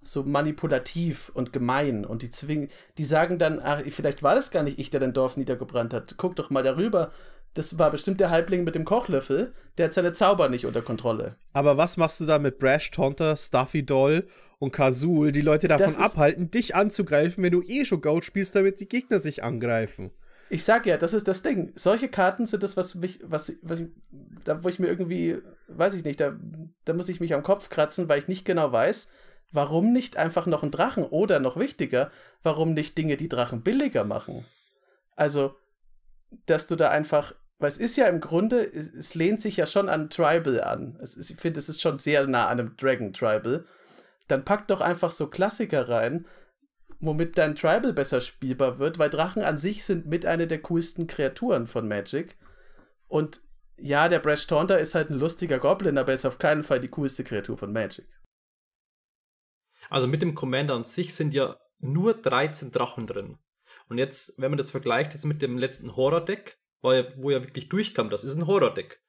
[0.01, 4.63] so manipulativ und gemein und die zwingen, die sagen dann, ach, vielleicht war das gar
[4.63, 6.15] nicht ich, der dein Dorf niedergebrannt hat.
[6.17, 7.12] Guck doch mal darüber.
[7.53, 11.35] Das war bestimmt der Halbling mit dem Kochlöffel, der hat seine Zauber nicht unter Kontrolle.
[11.51, 14.27] Aber was machst du da mit Brash, Taunter, Stuffy Doll
[14.60, 18.79] und Kazul, die Leute davon abhalten, dich anzugreifen, wenn du eh schon Goat spielst, damit
[18.79, 20.12] die Gegner sich angreifen?
[20.52, 21.71] Ich sag ja, das ist das Ding.
[21.75, 23.83] Solche Karten sind das, was mich, was, was
[24.43, 25.37] da, wo ich mir irgendwie,
[25.67, 26.35] weiß ich nicht, da,
[26.85, 29.12] da muss ich mich am Kopf kratzen, weil ich nicht genau weiß,
[29.52, 31.04] Warum nicht einfach noch ein Drachen?
[31.04, 32.12] Oder noch wichtiger,
[32.43, 34.45] warum nicht Dinge, die Drachen billiger machen?
[35.15, 35.56] Also,
[36.45, 39.65] dass du da einfach, weil es ist ja im Grunde, es, es lehnt sich ja
[39.65, 40.97] schon an Tribal an.
[41.02, 43.65] Es, ich finde, es ist schon sehr nah an einem Dragon Tribal.
[44.27, 46.27] Dann pack doch einfach so Klassiker rein,
[47.00, 51.08] womit dein Tribal besser spielbar wird, weil Drachen an sich sind mit einer der coolsten
[51.08, 52.37] Kreaturen von Magic.
[53.08, 53.41] Und
[53.77, 56.79] ja, der Brash Taunter ist halt ein lustiger Goblin, aber er ist auf keinen Fall
[56.79, 58.06] die coolste Kreatur von Magic.
[59.90, 63.37] Also mit dem Commander an sich sind ja nur 13 Drachen drin.
[63.87, 67.44] Und jetzt, wenn man das vergleicht jetzt mit dem letzten Horror-Deck, wo er, wo er
[67.44, 69.02] wirklich durchkam, das ist ein Horror-Deck,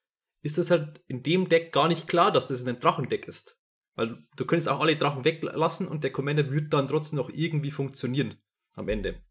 [0.43, 3.59] ist das halt in dem Deck gar nicht klar, dass das ein Drachendeck ist.
[3.95, 7.71] Weil du könntest auch alle Drachen weglassen und der Commander wird dann trotzdem noch irgendwie
[7.71, 8.41] funktionieren
[8.73, 9.23] am Ende.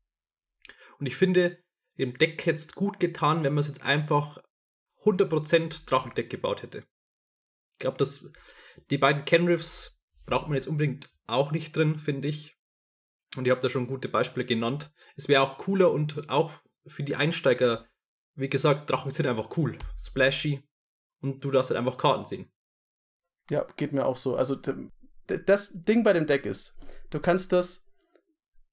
[0.99, 1.57] Und ich finde,
[1.97, 4.37] dem Deck hätte es gut getan, wenn man es jetzt einfach
[5.03, 6.79] 100% Drachendeck gebaut hätte.
[7.73, 8.29] Ich glaube, dass
[8.89, 12.57] die beiden Kenriffs braucht man jetzt unbedingt auch nicht drin, finde ich.
[13.37, 14.91] Und ihr habt da schon gute Beispiele genannt.
[15.15, 16.53] Es wäre auch cooler und auch
[16.87, 17.85] für die Einsteiger,
[18.35, 19.77] wie gesagt, Drachen sind einfach cool.
[19.97, 20.63] Splashy.
[21.21, 22.51] Und du darfst halt einfach Karten sehen.
[23.49, 24.35] Ja, geht mir auch so.
[24.35, 24.55] Also
[25.25, 26.77] das Ding bei dem Deck ist,
[27.09, 27.85] du kannst das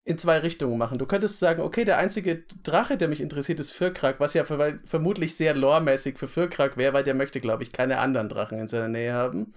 [0.05, 0.99] in zwei Richtungen machen.
[0.99, 4.79] Du könntest sagen, okay, der einzige Drache, der mich interessiert, ist Firkrak, was ja ver
[4.85, 8.69] vermutlich sehr loremäßig für Firkrak wäre, weil der möchte, glaube ich, keine anderen Drachen in
[8.69, 9.53] seiner Nähe haben.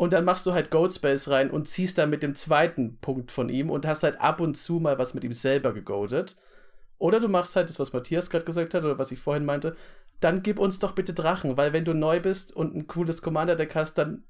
[0.00, 3.30] Und dann machst du halt Gold Space rein und ziehst dann mit dem zweiten Punkt
[3.30, 6.38] von ihm und hast halt ab und zu mal was mit ihm selber gegoldet.
[6.96, 9.76] Oder du machst halt das, was Matthias gerade gesagt hat oder was ich vorhin meinte,
[10.18, 13.74] dann gib uns doch bitte Drachen, weil wenn du neu bist und ein cooles Commander-Deck
[13.74, 14.24] hast, dann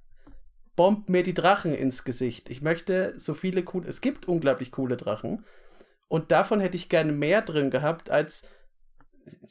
[0.75, 2.51] bombt mir die Drachen ins Gesicht.
[2.51, 5.45] Ich möchte so viele coole, es gibt unglaublich coole Drachen
[6.09, 8.49] und davon hätte ich gerne mehr drin gehabt als,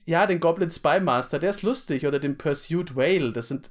[0.03, 3.69] ja, den Goblin Spy Master, der ist lustig oder den Pursuit Whale, das sind,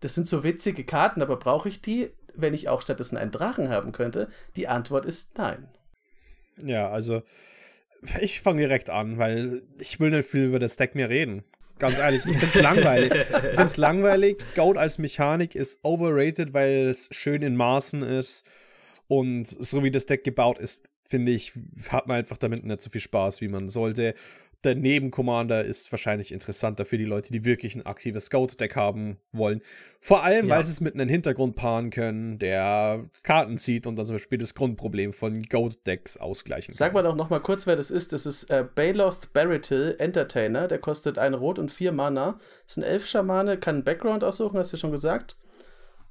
[0.00, 3.68] das sind so witzige Karten, aber brauche ich die, wenn ich auch stattdessen einen Drachen
[3.68, 4.28] haben könnte?
[4.56, 5.68] Die Antwort ist nein.
[6.56, 7.22] Ja, also
[8.20, 11.44] ich fange direkt an, weil ich will nicht viel über das Deck mehr reden.
[11.78, 13.12] Ganz ehrlich, ich finde es langweilig.
[13.14, 14.38] Ich finde es langweilig.
[14.54, 18.44] Goat als Mechanik ist overrated, weil es schön in Maßen ist.
[19.08, 21.52] Und so wie das Deck gebaut ist, finde ich,
[21.88, 24.14] hat man einfach damit nicht so viel Spaß, wie man sollte
[24.64, 29.62] der Nebencommander ist wahrscheinlich interessanter für die Leute, die wirklich ein aktives Scout-Deck haben wollen.
[30.00, 30.56] Vor allem, ja.
[30.56, 34.38] weil sie es mit einem Hintergrund paaren können, der Karten zieht und dann zum Beispiel
[34.38, 36.76] das Grundproblem von Goat-Decks ausgleichen kann.
[36.78, 38.12] Sag mal doch noch mal kurz, wer das ist.
[38.12, 40.68] Das ist äh, Baloth Baratil, Entertainer.
[40.68, 42.38] Der kostet ein Rot und vier Mana.
[42.66, 45.36] Das ist ein Elf-Schamane, kann einen Background aussuchen, hast du ja schon gesagt.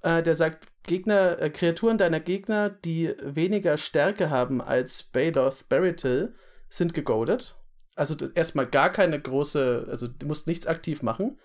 [0.02, 6.34] Äh, der sagt, Gegner, äh, Kreaturen deiner Gegner, die weniger Stärke haben als Baloth Baratil,
[6.70, 7.59] sind gegoadet
[8.00, 11.38] also erstmal gar keine große, also du musst nichts aktiv machen.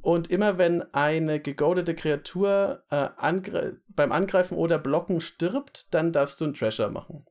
[0.00, 6.40] Und immer wenn eine gegodete Kreatur äh, angre beim Angreifen oder Blocken stirbt, dann darfst
[6.40, 7.26] du einen Treasure machen.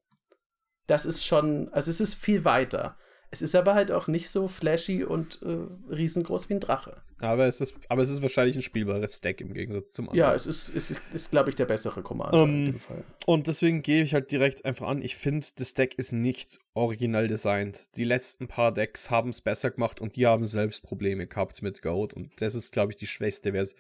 [0.88, 2.98] Das ist schon, also es ist viel weiter.
[3.30, 7.02] Es ist aber halt auch nicht so flashy und äh, riesengroß wie ein Drache.
[7.20, 10.30] Aber es ist, aber es ist wahrscheinlich ein spielbares Deck im Gegensatz zum anderen.
[10.30, 13.04] Ja, es ist, ist, ist glaube ich, der bessere Commander um, in dem Fall.
[13.26, 15.02] Und deswegen gehe ich halt direkt einfach an.
[15.02, 17.96] Ich finde, das Deck ist nicht original designt.
[17.98, 21.82] Die letzten paar Decks haben es besser gemacht und die haben selbst Probleme gehabt mit
[21.82, 22.14] Goat.
[22.14, 23.80] Und das ist, glaube ich, die schwächste Version,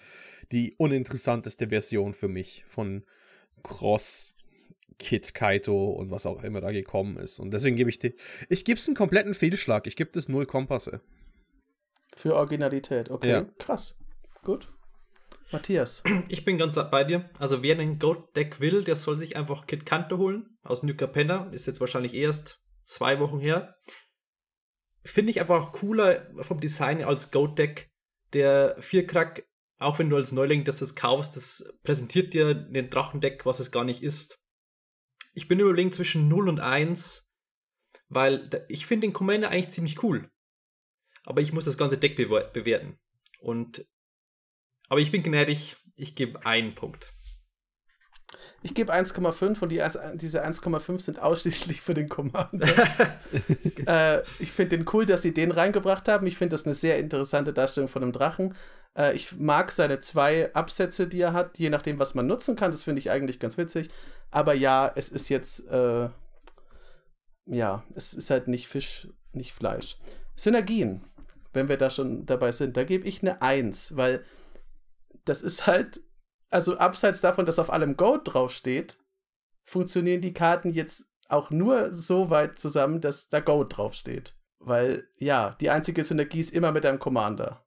[0.51, 3.03] die uninteressanteste Version für mich von
[3.63, 4.33] Cross
[4.99, 7.39] Kit Kaito und was auch immer da gekommen ist.
[7.39, 8.15] Und deswegen gebe ich die.
[8.49, 9.87] Ich gebe es einen kompletten Fehlschlag.
[9.87, 11.01] Ich gebe das null Kompasse.
[12.15, 13.29] Für Originalität, okay.
[13.29, 13.45] Ja.
[13.59, 13.99] Krass.
[14.43, 14.73] Gut.
[15.51, 16.03] Matthias.
[16.29, 17.29] Ich bin ganz bei dir.
[17.37, 21.49] Also wer einen Goat-Deck will, der soll sich einfach Kit Kanto holen aus Nuka Penna.
[21.51, 23.75] Ist jetzt wahrscheinlich erst zwei Wochen her.
[25.03, 27.91] Finde ich einfach cooler vom Design als Goat-Deck.
[28.33, 29.45] Der Vierkrack,
[29.79, 33.71] auch wenn du als Neuling das, das kaufst, das präsentiert dir den Drachendeck, was es
[33.71, 34.37] gar nicht ist
[35.37, 37.29] ich bin überlegen zwischen 0 und 1,
[38.09, 40.31] weil ich finde den Commander eigentlich ziemlich cool.
[41.25, 42.97] Aber ich muss das ganze Deck bewerten.
[43.39, 43.85] Und
[44.89, 47.13] aber ich bin gnädig, ich gebe einen Punkt.
[48.63, 49.83] Ich gebe 1,5 und die,
[50.17, 52.67] diese 1,5 sind ausschließlich für den Commander.
[53.85, 56.25] äh, ich finde den cool, dass sie den reingebracht haben.
[56.25, 58.55] Ich finde das eine sehr interessante Darstellung von einem Drachen.
[58.97, 62.71] Äh, ich mag seine zwei Absätze, die er hat, je nachdem, was man nutzen kann.
[62.71, 63.89] Das finde ich eigentlich ganz witzig.
[64.31, 66.09] Aber ja, es ist jetzt, äh,
[67.45, 69.97] ja, es ist halt nicht Fisch, nicht Fleisch.
[70.35, 71.03] Synergien,
[71.53, 74.25] wenn wir da schon dabei sind, da gebe ich eine 1, weil
[75.25, 76.01] das ist halt
[76.49, 78.97] also abseits davon, dass auf allem Gold draufsteht,
[79.65, 84.37] funktionieren die Karten jetzt auch nur so weit zusammen, dass da Gold draufsteht.
[84.59, 87.66] Weil, ja, die einzige Synergie ist immer mit einem Commander.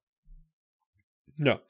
[1.43, 1.61] Ja.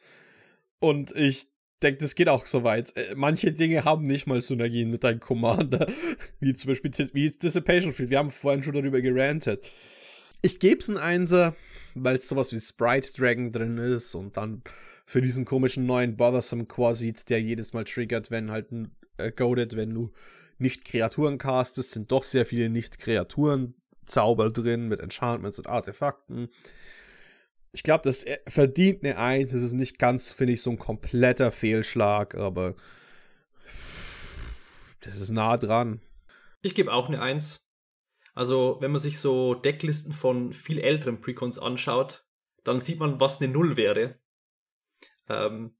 [0.81, 1.47] Und ich
[1.83, 2.97] denke, das geht auch so weit.
[2.97, 5.87] Äh, manche Dinge haben nicht mal Synergien mit deinem Commander.
[6.41, 8.11] Wie zum Beispiel wie Dissipation Field.
[8.11, 9.71] Wir haben vorhin schon darüber gerantet.
[10.43, 11.55] Ich gebe es ein Einser,
[11.95, 14.63] weil es sowas wie Sprite Dragon drin ist und dann
[15.05, 19.77] für diesen komischen neuen Bothersome Quasit, der jedes Mal triggert, wenn halt ein äh, Goaded,
[19.77, 20.13] wenn du
[20.59, 26.49] nicht Kreaturen castest, sind doch sehr viele Nicht-Kreaturen-Zauber drin mit Enchantments und Artefakten.
[27.73, 29.53] Ich glaube, das äh, verdient eine Eins.
[29.53, 32.75] Das ist nicht ganz, finde ich, so ein kompletter Fehlschlag, aber
[35.01, 36.01] das ist nah dran.
[36.63, 37.65] Ich gebe auch eine Eins.
[38.35, 42.25] Also, wenn man sich so Decklisten von viel älteren Precons anschaut,
[42.65, 44.19] dann sieht man, was eine Null wäre.
[45.29, 45.77] Ähm,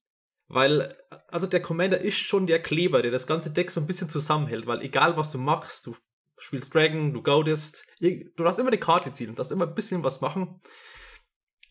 [0.49, 0.97] weil,
[1.29, 4.67] also der Commander ist schon der Kleber, der das ganze Deck so ein bisschen zusammenhält,
[4.67, 5.97] weil egal was du machst, du
[6.39, 10.03] spielst Dragon, du goadest, du darfst immer eine Karte ziehen, du darfst immer ein bisschen
[10.03, 10.61] was machen,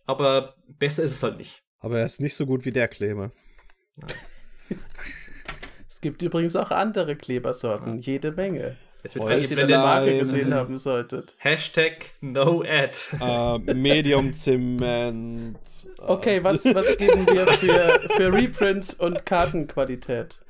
[0.09, 1.63] aber besser ist es halt nicht.
[1.79, 3.31] Aber er ist nicht so gut wie der Kleber.
[5.87, 8.03] es gibt übrigens auch andere Klebersorten, ja.
[8.13, 8.75] jede Menge.
[9.03, 11.35] Jetzt wird wenn ihr die Marke gesehen haben solltet.
[11.37, 12.97] Hashtag no ad.
[13.21, 15.57] Uh, Medium Zement.
[15.99, 20.43] Okay, was, was geben wir für, für Reprints und Kartenqualität?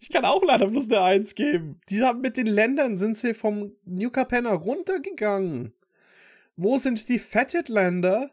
[0.00, 1.80] Ich kann auch leider bloß eine 1 geben.
[1.88, 5.72] Die haben mit den Ländern sind sie vom New Capenna runtergegangen.
[6.56, 8.30] Wo sind die Fetted Länder?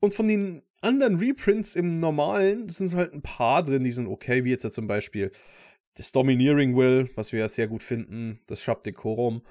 [0.00, 4.44] Und von den anderen Reprints im normalen sind halt ein paar drin, die sind okay,
[4.44, 5.30] wie jetzt ja zum Beispiel
[5.96, 9.42] das Domineering Will, was wir ja sehr gut finden, das Shrub Decorum.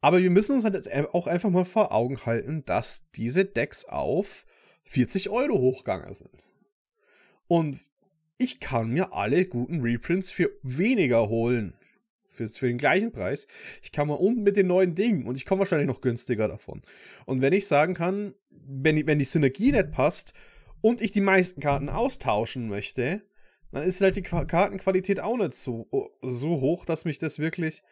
[0.00, 3.84] Aber wir müssen uns halt jetzt auch einfach mal vor Augen halten, dass diese Decks
[3.84, 4.46] auf
[4.84, 6.48] 40 Euro hochgegangen sind.
[7.48, 7.84] Und
[8.38, 11.75] ich kann mir alle guten Reprints für weniger holen.
[12.36, 13.46] Für, für den gleichen Preis.
[13.82, 16.82] Ich kann mal unten mit den neuen Dingen und ich komme wahrscheinlich noch günstiger davon.
[17.24, 20.34] Und wenn ich sagen kann, wenn, wenn die Synergie nicht passt
[20.82, 23.22] und ich die meisten Karten austauschen möchte,
[23.72, 27.82] dann ist halt die Kartenqualität auch nicht so, so hoch, dass mich das wirklich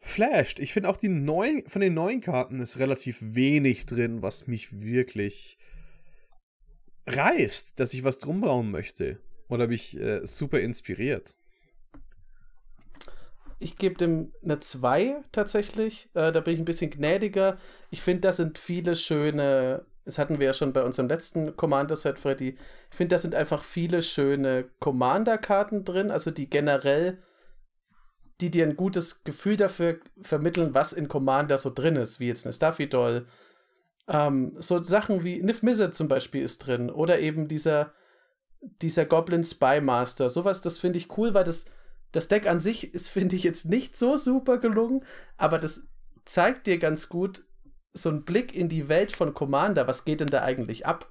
[0.00, 0.58] flasht.
[0.60, 4.80] Ich finde auch die neuen, von den neuen Karten ist relativ wenig drin, was mich
[4.80, 5.58] wirklich
[7.06, 9.20] reißt, dass ich was drum bauen möchte.
[9.48, 11.34] Oder mich äh, super inspiriert.
[13.58, 16.08] Ich gebe dem eine 2 tatsächlich.
[16.14, 17.58] Äh, da bin ich ein bisschen gnädiger.
[17.90, 22.18] Ich finde, da sind viele schöne das hatten wir ja schon bei unserem letzten Commander-Set,
[22.18, 22.56] Freddy.
[22.90, 27.18] Ich finde, da sind einfach viele schöne Commander-Karten drin, also die generell,
[28.40, 32.46] die dir ein gutes Gefühl dafür vermitteln, was in Commander so drin ist, wie jetzt
[32.46, 33.26] eine Stuffy Doll.
[34.08, 37.92] Ähm, so Sachen wie Nif Mizzet zum Beispiel ist drin oder eben dieser,
[38.80, 40.30] dieser Goblin Spy Master.
[40.30, 41.66] Sowas, das finde ich cool, weil das,
[42.12, 45.04] das Deck an sich ist, finde ich, jetzt nicht so super gelungen,
[45.36, 45.88] aber das
[46.24, 47.44] zeigt dir ganz gut,
[47.94, 51.10] so ein Blick in die Welt von Commander, was geht denn da eigentlich ab?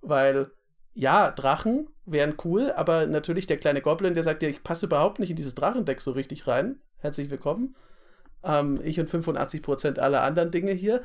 [0.00, 0.50] Weil,
[0.94, 5.18] ja, Drachen wären cool, aber natürlich der kleine Goblin, der sagt ja, ich passe überhaupt
[5.18, 6.80] nicht in dieses Drachendeck so richtig rein.
[6.98, 7.76] Herzlich willkommen.
[8.42, 11.02] Ähm, ich und 85% aller anderen Dinge hier.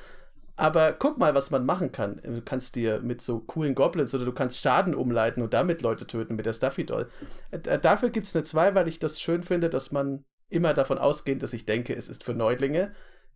[0.59, 2.19] Aber guck mal, was man machen kann.
[2.21, 6.05] Du kannst dir mit so coolen Goblins oder du kannst Schaden umleiten und damit Leute
[6.05, 7.09] töten mit der Stuffy Doll.
[7.51, 10.97] Äh, dafür gibt es eine 2, weil ich das schön finde, dass man immer davon
[10.97, 12.93] ausgeht, dass ich denke, es ist für Neulinge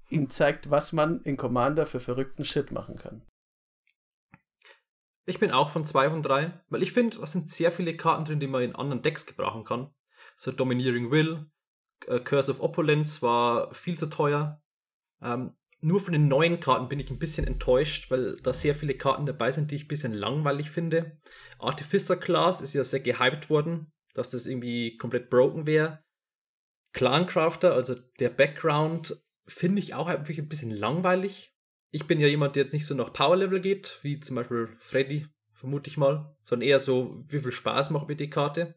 [0.10, 3.22] ihm zeigt, was man in Commander für verrückten Shit machen kann.
[5.26, 8.26] Ich bin auch von 2 von 3, weil ich finde, da sind sehr viele Karten
[8.26, 9.94] drin, die man in anderen Decks gebrauchen kann.
[10.36, 11.50] So Domineering Will,
[12.08, 14.62] äh, Curse of Opulence war viel zu teuer.
[15.22, 18.96] Ähm, nur von den neuen Karten bin ich ein bisschen enttäuscht, weil da sehr viele
[18.96, 21.20] Karten dabei sind, die ich ein bisschen langweilig finde.
[21.60, 26.02] Artificer Class ist ja sehr gehypt worden, dass das irgendwie komplett broken wäre.
[26.94, 31.54] Clancrafter, also der Background, finde ich auch wirklich ein bisschen langweilig.
[31.92, 35.28] Ich bin ja jemand, der jetzt nicht so nach Power-Level geht, wie zum Beispiel Freddy,
[35.52, 38.76] vermute ich mal, sondern eher so, wie viel Spaß macht mir die Karte.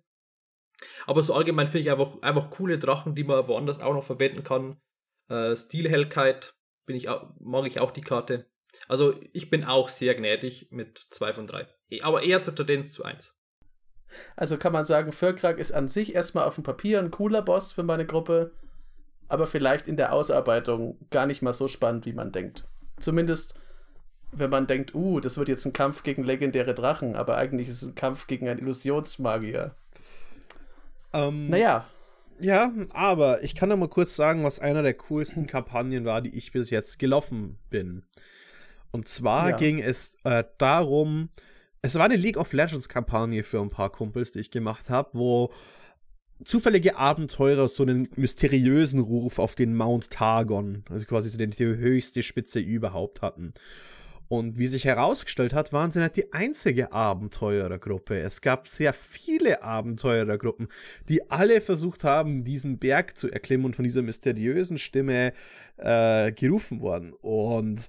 [1.07, 4.43] Aber so allgemein finde ich einfach, einfach coole Drachen, die man woanders auch noch verwenden
[4.43, 4.81] kann.
[5.29, 6.53] Äh, Stilhellkeit
[6.87, 8.47] bin ich auch, mag ich auch die Karte.
[8.89, 11.67] Also ich bin auch sehr gnädig mit 2 von 3.
[12.03, 13.35] Aber eher zur Tendenz zu 1.
[14.37, 17.73] Also kann man sagen, Fürkrak ist an sich erstmal auf dem Papier ein cooler Boss
[17.73, 18.53] für meine Gruppe
[19.29, 22.65] aber vielleicht in der Ausarbeitung gar nicht mal so spannend, wie man denkt.
[22.99, 23.55] Zumindest,
[24.33, 27.83] wenn man denkt, uh, das wird jetzt ein Kampf gegen legendäre Drachen, aber eigentlich ist
[27.83, 29.75] es ein Kampf gegen einen Illusionsmagier.
[31.13, 31.87] Ähm, naja.
[32.41, 36.37] Ja, aber ich kann da mal kurz sagen, was einer der coolsten Kampagnen war, die
[36.37, 38.05] ich bis jetzt gelaufen bin.
[38.91, 39.57] Und zwar ja.
[39.57, 41.31] ging es äh, darum,
[41.83, 45.11] es war eine League of Legends Kampagne für ein paar Kumpels, die ich gemacht habe,
[45.13, 45.53] wo
[46.45, 52.23] zufällige Abenteurer so einen mysteriösen Ruf auf den Mount Targon, also quasi so die höchste
[52.23, 53.55] Spitze überhaupt hatten.
[54.29, 58.19] Und wie sich herausgestellt hat, waren sie nicht die einzige Abenteurergruppe.
[58.19, 60.69] Es gab sehr viele Abenteurergruppen,
[61.09, 65.33] die alle versucht haben, diesen Berg zu erklimmen und von dieser mysteriösen Stimme
[65.77, 67.13] äh, gerufen worden.
[67.13, 67.89] Und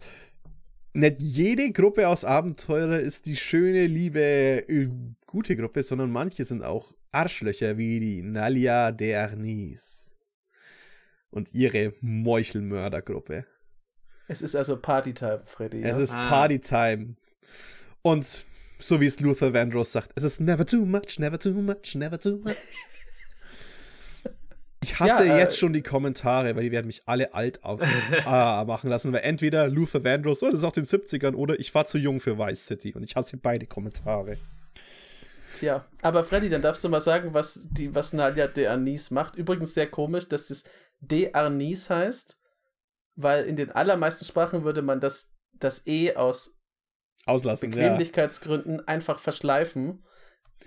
[0.93, 4.89] nicht jede Gruppe aus Abenteurer ist die schöne, liebe, äh,
[5.25, 10.17] gute Gruppe, sondern manche sind auch Arschlöcher wie die Nalia Dernis
[11.29, 13.45] und ihre Meuchelmördergruppe.
[14.27, 15.83] Es ist also Partytime, Freddy.
[15.83, 16.03] Es ja?
[16.03, 16.27] ist ah.
[16.27, 17.15] Partytime.
[18.01, 18.45] Und
[18.79, 22.19] so wie es Luther Vandross sagt, es ist never too much, never too much, never
[22.19, 22.55] too much.
[24.83, 27.81] Ich hasse ja, äh, jetzt schon die Kommentare, weil die werden mich alle alt auf,
[28.11, 31.73] äh, machen lassen, weil entweder Luther Vandross, oh, das ist auch den 70ern, oder ich
[31.73, 34.37] war zu jung für Vice City und ich hasse beide Kommentare.
[35.55, 39.35] Tja, aber Freddy, dann darfst du mal sagen, was, die, was Nadia de Arnis macht.
[39.35, 40.63] Übrigens sehr komisch, dass es
[41.01, 42.37] de Arnis heißt,
[43.17, 46.61] weil in den allermeisten Sprachen würde man das, das E aus
[47.25, 48.83] Auslassen, Bequemlichkeitsgründen ja.
[48.85, 50.03] einfach verschleifen.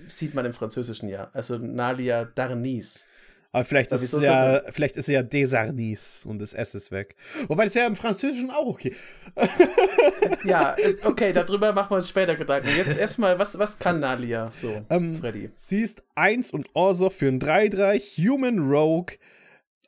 [0.07, 1.31] Sieht man im Französischen ja.
[1.33, 3.05] Also Nadia Darnis.
[3.53, 7.17] Aber vielleicht ist, es ja, vielleicht ist es ja Desarnis und das S ist weg.
[7.49, 8.95] Wobei das ja im Französischen auch okay.
[10.45, 12.69] ja, okay, darüber machen wir uns später Gedanken.
[12.77, 15.51] Jetzt erstmal, was, was kann Nalia so, ähm, Freddy?
[15.57, 19.17] Sie ist 1 und Orso für ein 3-3 Human Rogue,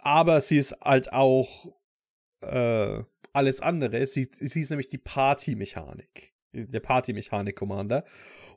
[0.01, 1.73] aber sie ist halt auch
[2.43, 4.07] äh, alles andere.
[4.07, 6.32] Sie, sie ist nämlich die Party-Mechanik.
[6.53, 8.05] Der Party-Mechanik-Commander.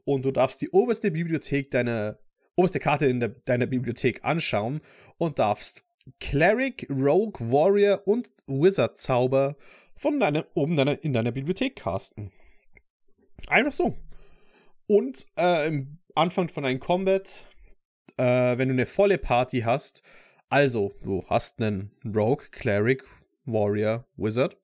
[0.03, 2.19] Und du darfst die oberste Bibliothek deiner
[2.55, 4.81] oberste Karte in der, deiner Bibliothek anschauen
[5.17, 5.83] und darfst
[6.19, 9.55] Cleric, Rogue, Warrior und Wizard Zauber
[9.95, 12.31] von deiner, oben deiner, in deiner Bibliothek casten.
[13.47, 13.97] Einfach so.
[14.87, 17.45] Und äh, im Anfang von einem Combat,
[18.17, 20.03] äh, wenn du eine volle Party hast,
[20.49, 23.03] also du hast einen Rogue, Cleric,
[23.45, 24.57] Warrior, Wizard,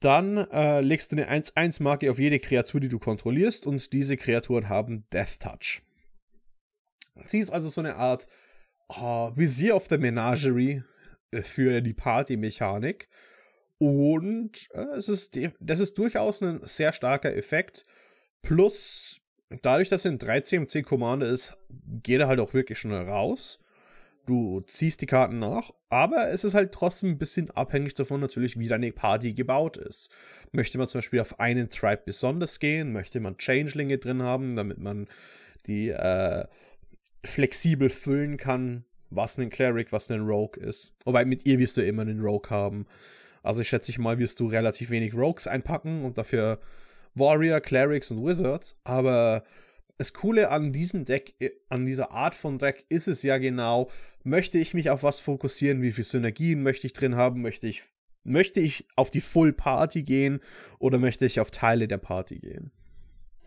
[0.00, 4.68] dann äh, legst du eine 1-1-Marke auf jede Kreatur, die du kontrollierst, und diese Kreaturen
[4.68, 5.82] haben Death Touch.
[7.26, 8.26] Sie ist also so eine Art
[8.88, 10.82] oh, Visier of the Menagerie
[11.30, 13.08] äh, für die Party-Mechanik.
[13.78, 17.84] Und äh, es ist das ist durchaus ein sehr starker Effekt.
[18.42, 19.20] Plus,
[19.62, 21.56] dadurch, dass er ein 3 CMC Commander ist,
[22.02, 23.61] geht er halt auch wirklich schnell raus.
[24.26, 28.58] Du ziehst die Karten nach, aber es ist halt trotzdem ein bisschen abhängig davon natürlich,
[28.58, 30.10] wie deine Party gebaut ist.
[30.52, 34.78] Möchte man zum Beispiel auf einen Tribe besonders gehen, möchte man Changelinge drin haben, damit
[34.78, 35.08] man
[35.66, 36.44] die äh,
[37.24, 40.94] flexibel füllen kann, was ein Cleric, was ein Rogue ist.
[41.04, 42.86] Wobei mit ihr wirst du immer einen Rogue haben.
[43.42, 46.60] Also ich schätze mal, wirst du relativ wenig Rogues einpacken und dafür
[47.14, 48.78] Warrior, Clerics und Wizards.
[48.84, 49.42] Aber
[49.98, 53.90] das Coole an diesem Deck, äh, an dieser Art von Deck ist es ja genau,
[54.24, 57.82] möchte ich mich auf was fokussieren, wie viel Synergien möchte ich drin haben, möchte ich,
[58.24, 60.40] möchte ich auf die Full Party gehen
[60.78, 62.70] oder möchte ich auf Teile der Party gehen?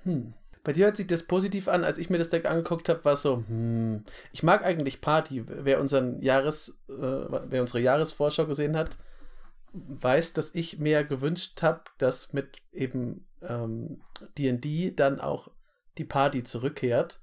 [0.03, 0.33] Hm.
[0.63, 1.83] Bei dir hört sich das positiv an.
[1.83, 5.43] Als ich mir das Deck angeguckt habe, war es so, hm, ich mag eigentlich Party.
[5.45, 8.97] Wer, unseren Jahres, äh, wer unsere Jahresvorschau gesehen hat,
[9.73, 13.25] weiß, dass ich mir gewünscht habe, dass mit eben
[14.37, 15.51] D&D ähm, dann auch
[15.97, 17.21] die Party zurückkehrt.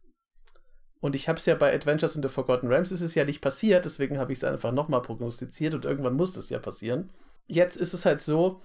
[1.00, 3.40] Und ich habe es ja bei Adventures in the Forgotten Realms, ist es ja nicht
[3.40, 7.10] passiert, deswegen habe ich es einfach nochmal prognostiziert und irgendwann muss es ja passieren.
[7.48, 8.62] Jetzt ist es halt so,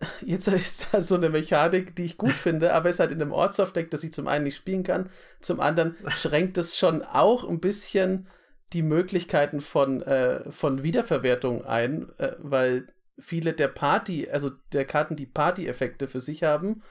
[0.20, 3.22] Jetzt ist da so eine Mechanik, die ich gut finde, aber es ist halt in
[3.22, 5.08] einem Ortsoft-Deck, das ich zum einen nicht spielen kann,
[5.40, 8.28] zum anderen schränkt es schon auch ein bisschen
[8.72, 12.88] die Möglichkeiten von, äh, von Wiederverwertung ein, äh, weil
[13.18, 16.82] viele der Party, also der Karten, die Party-Effekte für sich haben,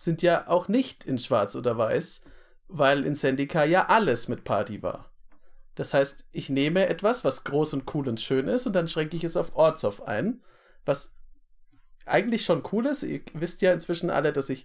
[0.00, 2.24] sind ja auch nicht in Schwarz oder Weiß,
[2.68, 5.10] weil in Sendika ja alles mit Party war.
[5.74, 9.16] Das heißt, ich nehme etwas, was groß und cool und schön ist, und dann schränke
[9.16, 10.42] ich es auf Ortsoff ein,
[10.86, 11.16] was
[12.06, 13.02] eigentlich schon cool ist.
[13.02, 14.64] Ihr wisst ja inzwischen alle, dass ich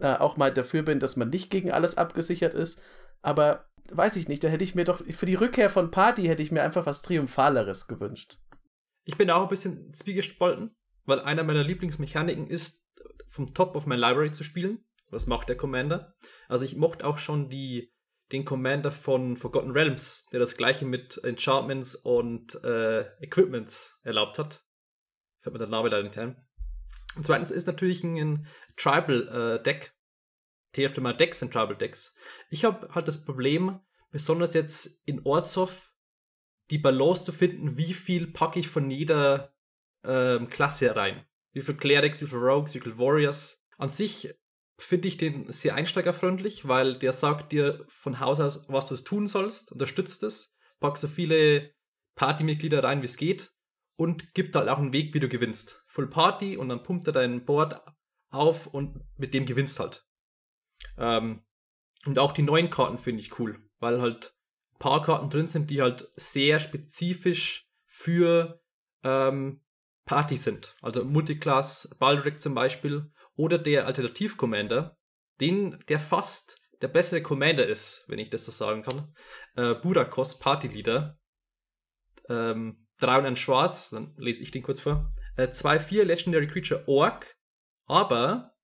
[0.00, 2.82] äh, auch mal dafür bin, dass man nicht gegen alles abgesichert ist.
[3.22, 6.42] Aber weiß ich nicht, da hätte ich mir doch für die Rückkehr von Party hätte
[6.42, 8.38] ich mir einfach was Triumphaleres gewünscht.
[9.04, 12.85] Ich bin auch ein bisschen zwiegespalten, weil einer meiner Lieblingsmechaniken ist,
[13.36, 14.84] vom Top of my Library zu spielen.
[15.10, 16.16] Was macht der Commander?
[16.48, 17.92] Also ich mochte auch schon die,
[18.32, 24.64] den Commander von Forgotten Realms, der das gleiche mit Enchantments und äh, Equipments erlaubt hat.
[25.42, 26.44] Fällt mir der Name da nicht ein.
[27.14, 29.94] Und zweitens ist natürlich ein Tribal-Deck.
[30.76, 32.14] Äh, mal Decks sind Tribal-Decks.
[32.50, 33.80] Ich habe halt das Problem,
[34.10, 35.92] besonders jetzt in Ortshof,
[36.70, 39.54] die Balance zu finden, wie viel packe ich von jeder
[40.04, 41.24] ähm, Klasse rein.
[41.56, 43.62] Wie viel Clerics, wie viel Rogues, wie viel Warriors.
[43.78, 44.28] An sich
[44.76, 49.26] finde ich den sehr einsteigerfreundlich, weil der sagt dir von Haus aus, was du tun
[49.26, 51.72] sollst, unterstützt es, pack so viele
[52.14, 53.54] Partymitglieder rein, wie es geht
[53.96, 55.82] und gibt halt auch einen Weg, wie du gewinnst.
[55.86, 57.80] Full Party und dann pumpt er dein Board
[58.28, 60.06] auf und mit dem gewinnst halt.
[60.98, 61.42] Ähm,
[62.04, 64.34] und auch die neuen Karten finde ich cool, weil halt
[64.74, 68.60] ein paar Karten drin sind, die halt sehr spezifisch für
[69.02, 69.62] ähm,
[70.06, 70.74] Party sind.
[70.80, 74.96] Also Multiclass, Baldric zum Beispiel oder der Alternativ-Commander,
[75.40, 79.14] den, der fast der bessere Commander ist, wenn ich das so sagen kann.
[79.56, 81.18] Äh, Budakos, Party Leader.
[82.28, 85.10] Ähm, 3 und ein Schwarz, dann lese ich den kurz vor.
[85.36, 87.36] 2-4 äh, Legendary Creature Orc,
[87.86, 88.54] aber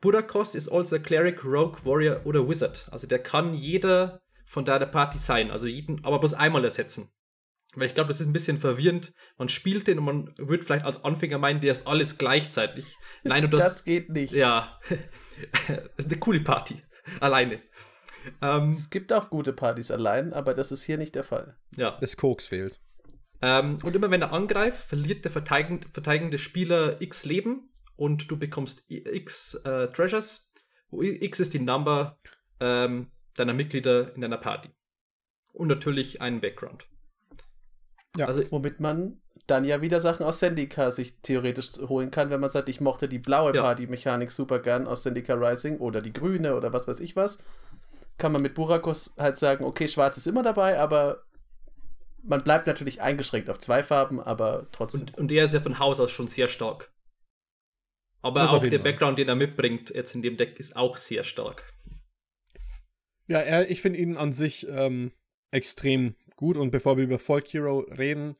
[0.00, 2.86] Budakos ist also Cleric, Rogue, Warrior oder Wizard.
[2.90, 5.50] Also der kann jeder von deiner Party sein.
[5.50, 7.12] Also jeden, aber bloß einmal ersetzen.
[7.74, 9.12] Weil ich glaube, das ist ein bisschen verwirrend.
[9.38, 12.96] Man spielt den und man wird vielleicht als Anfänger meinen, der ist alles gleichzeitig.
[13.22, 14.32] Nein, und das, das geht nicht.
[14.32, 14.78] Ja,
[15.68, 16.82] das ist eine coole Party.
[17.20, 17.62] Alleine.
[18.42, 21.56] Ähm, es gibt auch gute Partys allein, aber das ist hier nicht der Fall.
[21.76, 21.96] Ja.
[22.00, 22.80] Das Koks fehlt.
[23.42, 28.38] Ähm, und immer wenn er angreift, verliert der verteidigende, verteidigende Spieler x Leben und du
[28.38, 30.52] bekommst x äh, Treasures.
[30.90, 32.18] Wo x ist die Number
[32.58, 34.70] ähm, deiner Mitglieder in deiner Party.
[35.52, 36.89] Und natürlich einen Background.
[38.16, 42.40] Ja, also, womit man dann ja wieder Sachen aus Sendika sich theoretisch holen kann, wenn
[42.40, 43.62] man sagt, ich mochte die blaue ja.
[43.62, 47.42] Party-Mechanik super gern aus Sendika Rising oder die grüne oder was weiß ich was.
[48.18, 51.24] Kann man mit Burakos halt sagen, okay, schwarz ist immer dabei, aber
[52.22, 55.02] man bleibt natürlich eingeschränkt auf zwei Farben, aber trotzdem.
[55.02, 56.92] Und, und er ist ja von Haus aus schon sehr stark.
[58.22, 61.72] Aber auch der Background, den er mitbringt, jetzt in dem Deck, ist auch sehr stark.
[63.26, 65.12] Ja, er, ich finde ihn an sich ähm,
[65.50, 66.56] extrem gut.
[66.56, 68.34] Und bevor wir über Folk Hero reden,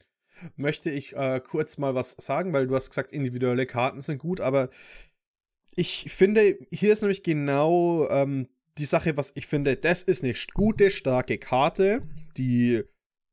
[0.57, 4.41] möchte ich äh, kurz mal was sagen, weil du hast gesagt, individuelle Karten sind gut,
[4.41, 4.71] aber
[5.77, 8.47] ich finde, hier ist nämlich genau ähm,
[8.79, 12.03] die Sache, was ich finde, das ist eine gute, starke Karte,
[12.37, 12.83] die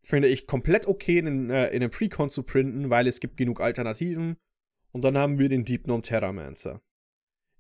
[0.02, 3.60] finde ich komplett okay in, äh, in einem Precon zu printen, weil es gibt genug
[3.60, 4.38] Alternativen.
[4.92, 6.82] Und dann haben wir den Deep Gnome Terramancer.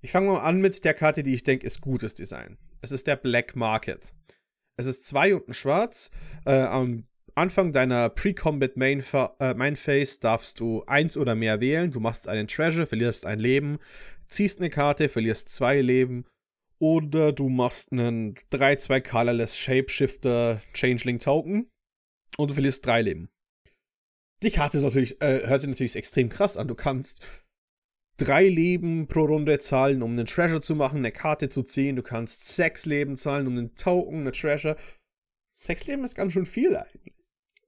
[0.01, 2.57] Ich fange mal an mit der Karte, die ich denke ist gutes Design.
[2.81, 4.13] Es ist der Black Market.
[4.78, 6.11] Es ist zwei und ein Schwarz.
[6.45, 9.03] Äh, am Anfang deiner Pre-Combat Main,
[9.39, 11.91] äh, Main Phase darfst du eins oder mehr wählen.
[11.91, 13.80] Du machst einen Treasure, verlierst ein Leben,
[14.28, 16.25] ziehst eine Karte, verlierst zwei Leben.
[16.80, 21.69] Oder du machst einen 3-2 Colorless Shapeshifter Changeling Token
[22.38, 23.30] und du verlierst drei Leben.
[24.43, 26.67] Die Karte ist natürlich, äh, hört sich natürlich extrem krass an.
[26.67, 27.25] Du kannst
[28.18, 31.95] drei Leben pro Runde zahlen, um einen Treasure zu machen, eine Karte zu ziehen.
[31.95, 34.76] Du kannst sechs Leben zahlen, um einen Token, eine Treasure.
[35.55, 37.15] Sechs Leben ist ganz schön viel eigentlich.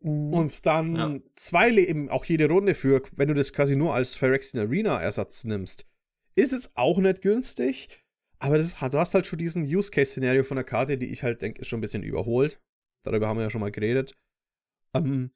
[0.01, 0.33] Mhm.
[0.33, 1.19] Und dann ja.
[1.35, 5.43] zwei Leben auch jede Runde für, wenn du das quasi nur als Phyrexian Arena Ersatz
[5.43, 5.85] nimmst,
[6.35, 8.03] ist es auch nicht günstig.
[8.39, 11.61] Aber das, du hast halt schon diesen Use-Case-Szenario von der Karte, die ich halt denke,
[11.61, 12.61] ist schon ein bisschen überholt.
[13.03, 14.17] Darüber haben wir ja schon mal geredet.
[14.93, 15.31] Ähm,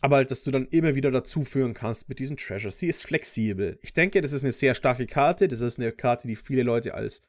[0.00, 2.78] aber halt, dass du dann immer wieder dazu führen kannst mit diesen Treasures.
[2.78, 3.78] Sie ist flexibel.
[3.82, 5.48] Ich denke, das ist eine sehr starke Karte.
[5.48, 7.22] Das ist eine Karte, die viele Leute als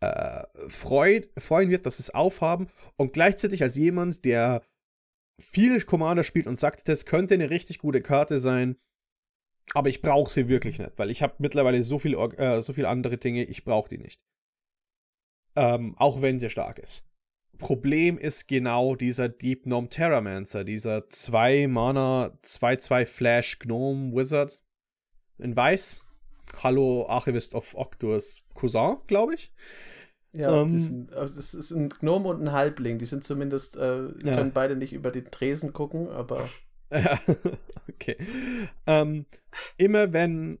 [0.00, 2.68] äh, freut, freuen wird, dass sie es aufhaben.
[2.96, 4.62] Und gleichzeitig als jemand, der
[5.38, 8.76] viel Commander spielt und sagt, das könnte eine richtig gute Karte sein.
[9.74, 12.86] Aber ich brauche sie wirklich nicht, weil ich habe mittlerweile so viel, äh, so viel
[12.86, 14.24] andere Dinge, ich brauche die nicht.
[15.56, 17.04] Ähm, auch wenn sie stark ist.
[17.58, 24.60] Problem ist genau dieser Deep Gnome Terramancer, dieser 2 Mana 2-2 Flash Gnome Wizard
[25.38, 26.04] in Weiß.
[26.62, 29.52] Hallo Archivist of Octus Cousin, glaube ich.
[30.32, 32.98] Ja, ähm, sind, also es ist ein Gnome und ein Halbling.
[32.98, 34.36] Die sind zumindest, äh, ja.
[34.36, 36.48] können beide nicht über den Tresen gucken, aber.
[36.88, 37.18] Ja,
[37.88, 38.16] okay.
[38.86, 39.26] Ähm,
[39.76, 40.60] immer wenn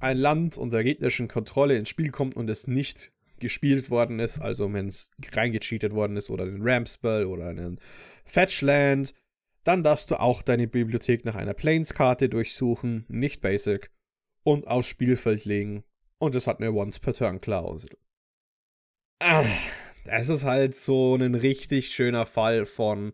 [0.00, 3.11] ein Land unter gegnerischen Kontrolle ins Spiel kommt und es nicht
[3.42, 7.78] gespielt worden ist, also wenn es reingecheatet worden ist oder einen Ramspell oder einen
[8.24, 9.12] Fetchland,
[9.64, 13.90] dann darfst du auch deine Bibliothek nach einer Planes-Karte durchsuchen, nicht Basic,
[14.44, 15.84] und aufs Spielfeld legen.
[16.18, 17.90] Und es hat eine Once-per-Turn-Klausel.
[19.20, 19.44] Ah,
[20.04, 23.12] das ist halt so ein richtig schöner Fall von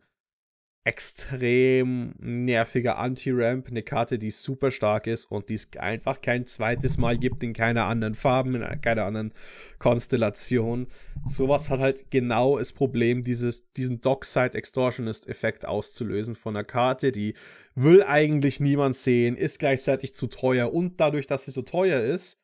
[0.84, 6.96] extrem nerviger Anti-Ramp, eine Karte, die super stark ist und die es einfach kein zweites
[6.96, 9.34] Mal gibt in keiner anderen Farben, in keiner anderen
[9.78, 10.86] Konstellation.
[11.26, 17.34] Sowas hat halt genau das Problem, dieses, diesen Dockside Extortionist-Effekt auszulösen von einer Karte, die
[17.74, 22.38] will eigentlich niemand sehen, ist gleichzeitig zu teuer und dadurch, dass sie so teuer ist,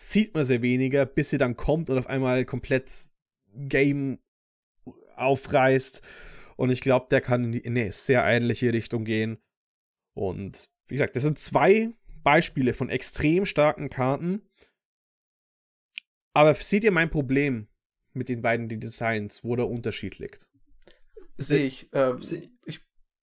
[0.00, 3.10] sieht man sie weniger, bis sie dann kommt und auf einmal komplett
[3.54, 4.20] Game
[5.16, 6.00] aufreißt
[6.60, 9.38] und ich glaube, der kann in eine sehr ähnliche Richtung gehen.
[10.14, 11.88] Und wie gesagt, das sind zwei
[12.22, 14.42] Beispiele von extrem starken Karten.
[16.34, 17.68] Aber seht ihr mein Problem
[18.12, 20.50] mit den beiden Designs, wo der Unterschied liegt?
[21.38, 21.90] Sehe ich.
[21.94, 22.16] Äh,
[22.66, 22.80] ich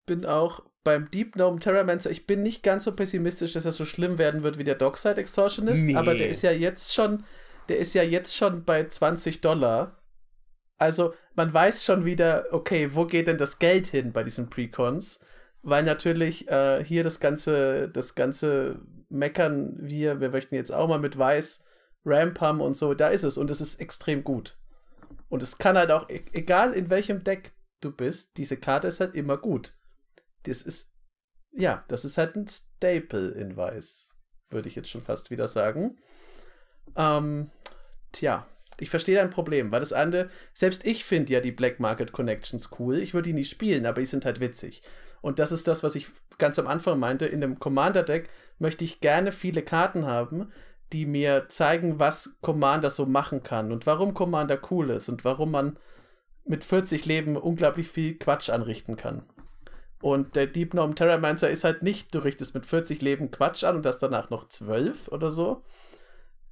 [0.08, 3.86] bin auch beim Deep Gnome Terramancer, ich bin nicht ganz so pessimistisch, dass er so
[3.86, 5.96] schlimm werden wird wie der Dockside Extortionist, nee.
[5.96, 7.24] aber der ist ja jetzt schon,
[7.70, 9.97] der ist ja jetzt schon bei 20 Dollar.
[10.78, 15.20] Also man weiß schon wieder, okay, wo geht denn das Geld hin bei diesen Precons?
[15.64, 21.00] Weil natürlich äh, hier das ganze, das ganze Meckern, wir, wir möchten jetzt auch mal
[21.00, 21.64] mit Weiß
[22.06, 24.58] Ramp haben und so, da ist es und es ist extrem gut.
[25.30, 29.00] Und es kann halt auch, e egal in welchem Deck du bist, diese Karte ist
[29.00, 29.76] halt immer gut.
[30.44, 30.94] Das ist,
[31.52, 34.14] ja, das ist halt ein Staple in Weiß,
[34.50, 35.98] würde ich jetzt schon fast wieder sagen.
[36.96, 37.52] Ähm,
[38.14, 38.48] tja,
[38.80, 42.70] Ich verstehe dein Problem, weil das andere, selbst ich finde ja die Black Market Connections
[42.80, 42.98] cool.
[42.98, 44.84] Ich würde die nie spielen, aber die sind halt witzig.
[45.22, 46.08] Und das ist das, was ich
[46.38, 47.26] ganz am Anfang meinte.
[47.26, 50.52] In dem Commander-Deck möchte ich gerne viele Karten haben,
[50.94, 55.52] die mir zeigen, was Commander so machen kann und warum Commander cool ist und warum
[55.52, 55.78] man
[56.46, 59.24] mit 40 Leben unglaublich viel Quatsch anrichten kann.
[60.02, 63.78] Und der Deep Gnome Terramancer ist halt nicht, du richtest mit 40 Leben Quatsch an
[63.78, 65.64] und das danach noch 12 oder so,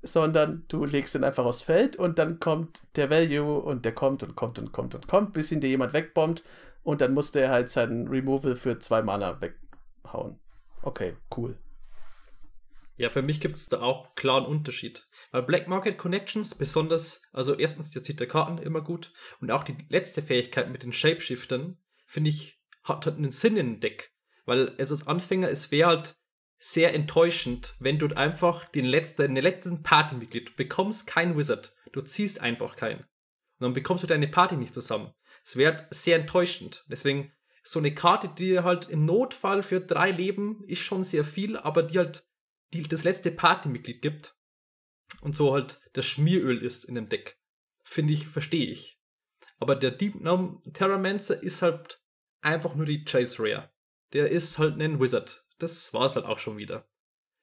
[0.06, 4.24] sondern du legst ihn einfach aufs Feld und dann kommt der Value und der kommt
[4.24, 6.44] und kommt und kommt und kommt, bis ihn dir jemand wegbombt
[6.84, 10.40] und dann musste er halt seinen Removal für zwei Mana weghauen.
[10.82, 11.58] Okay, cool.
[12.98, 15.08] Ja, für mich gibt es da auch einen klaren Unterschied.
[15.32, 19.64] Weil Black Market Connections, besonders, also erstens der zieht der Karten immer gut und auch
[19.64, 24.14] die letzte Fähigkeit mit den Shapeshiftern, finde ich, hat, hat einen Sinn in dem Deck.
[24.46, 26.16] Weil es als Anfänger, es wäre halt
[26.58, 32.02] sehr enttäuschend, wenn du einfach den letzten, den letzten Partymitglied, du bekommst keinen Wizard, du
[32.02, 33.00] ziehst einfach keinen.
[33.00, 35.14] Und dann bekommst du deine Party nicht zusammen.
[35.44, 36.84] Es wäre sehr enttäuschend.
[36.90, 37.32] Deswegen,
[37.64, 41.84] so eine Karte, die halt im Notfall für drei Leben ist schon sehr viel, aber
[41.84, 42.28] die halt
[42.74, 44.36] die das letzte Partymitglied gibt
[45.22, 47.40] und so halt das Schmieröl ist in dem Deck.
[47.84, 49.00] Finde ich, verstehe ich.
[49.60, 52.02] Aber der Deep Gnome Terramancer ist halt
[52.42, 53.72] einfach nur die Chase Rare.
[54.14, 55.45] Der ist halt ein Wizard.
[55.58, 56.88] Das war es halt auch schon wieder.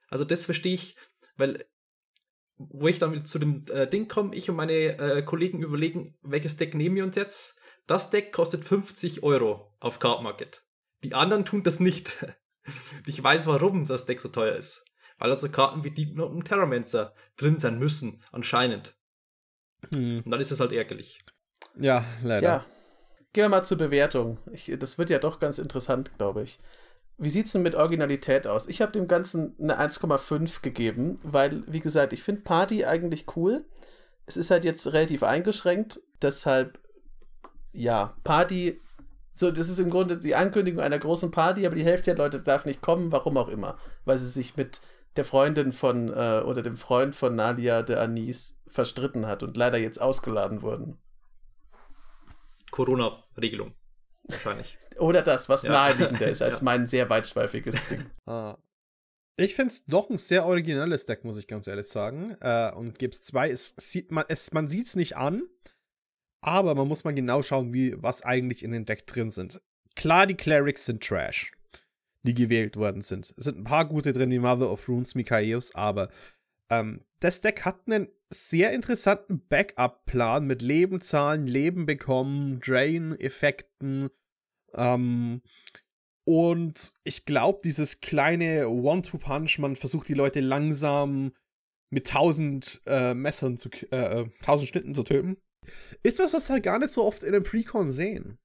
[0.08, 0.96] Also das verstehe ich,
[1.36, 1.66] weil
[2.56, 6.14] wo ich dann wieder zu dem äh, Ding komme, ich und meine äh, Kollegen überlegen,
[6.22, 7.56] welches Deck nehmen wir uns jetzt.
[7.86, 10.64] Das Deck kostet 50 Euro auf Card Market.
[11.02, 12.24] Die anderen tun das nicht.
[13.06, 14.84] ich weiß, warum das Deck so teuer ist
[15.22, 18.96] weil also Karten wie Deep Note und Terramancer drin sein müssen, anscheinend.
[19.94, 20.20] Hm.
[20.24, 21.20] Und dann ist es halt ärgerlich.
[21.76, 22.42] Ja, leider.
[22.42, 22.66] Ja.
[23.32, 24.38] Gehen wir mal zur Bewertung.
[24.50, 26.58] Ich, das wird ja doch ganz interessant, glaube ich.
[27.22, 28.66] Wie sieht es denn mit Originalität aus?
[28.66, 33.64] Ich habe dem Ganzen eine 1,5 gegeben, weil, wie gesagt, ich finde Party eigentlich cool.
[34.26, 36.80] Es ist halt jetzt relativ eingeschränkt, deshalb,
[37.72, 38.80] ja, Party,
[39.34, 42.42] so, das ist im Grunde die Ankündigung einer großen Party, aber die Hälfte der Leute
[42.42, 44.80] darf nicht kommen, warum auch immer, weil sie sich mit
[45.14, 49.78] der Freundin von äh, oder dem Freund von Nadia de Anis verstritten hat und leider
[49.78, 50.98] jetzt ausgeladen wurden.
[52.72, 53.74] Corona-Regelung.
[54.24, 54.78] Wahrscheinlich.
[54.98, 55.72] oder das, was ja.
[55.72, 56.64] naheliegender ist als ja.
[56.64, 58.06] mein sehr weitschweifiges Ding.
[58.26, 58.56] Ah.
[59.38, 62.36] Ich finde es doch ein sehr originelles Deck, muss ich ganz ehrlich sagen.
[62.40, 65.42] Äh, und Gibbs 2, es sieht man, es, man sieht es nicht an,
[66.42, 69.60] aber man muss mal genau schauen, wie, was eigentlich in dem Deck drin sind.
[69.96, 71.52] Klar, die Clerics sind Trash
[72.22, 73.34] die gewählt worden sind.
[73.36, 76.08] Es sind ein paar gute drin, wie Mother of Runes, Mikaeus, aber
[76.72, 84.10] ähm, das Deck hat einen sehr interessanten Backup-Plan mit Lebenzahlen, Leben bekommen, Drain-Effekten.
[84.74, 85.42] Ähm,
[86.24, 91.32] und ich glaube, dieses kleine One-Two-Punch, man versucht die Leute langsam
[91.90, 95.36] mit tausend äh, Messern zu, äh, äh, tausend Schnitten zu töten,
[96.02, 98.38] ist was, was wir gar nicht so oft in einem Precon sehen.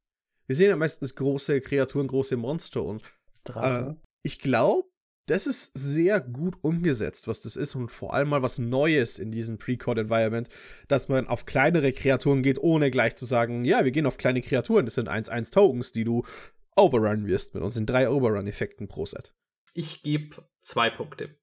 [0.48, 3.04] Wir sehen ja meistens große Kreaturen, große Monster und.
[3.56, 4.90] Äh, ich glaube,
[5.28, 9.32] das ist sehr gut umgesetzt, was das ist und vor allem mal was Neues in
[9.32, 10.50] diesem Pre-Code-Environment,
[10.88, 14.42] dass man auf kleinere Kreaturen geht, ohne gleich zu sagen, ja, wir gehen auf kleine
[14.42, 16.24] Kreaturen, das sind 1-1 Tokens, die du
[16.76, 19.34] overrun wirst mit unseren drei Overrun-Effekten pro Set.
[19.74, 21.38] Ich gebe zwei Punkte,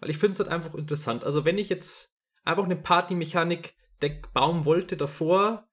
[0.00, 1.22] weil ich finde es halt einfach interessant.
[1.24, 2.14] Also wenn ich jetzt
[2.44, 5.68] einfach eine Party-Mechanik-Deck bauen wollte davor,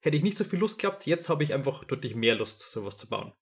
[0.00, 1.06] hätte ich nicht so viel Lust gehabt.
[1.06, 3.32] Jetzt habe ich einfach deutlich mehr Lust, sowas zu bauen.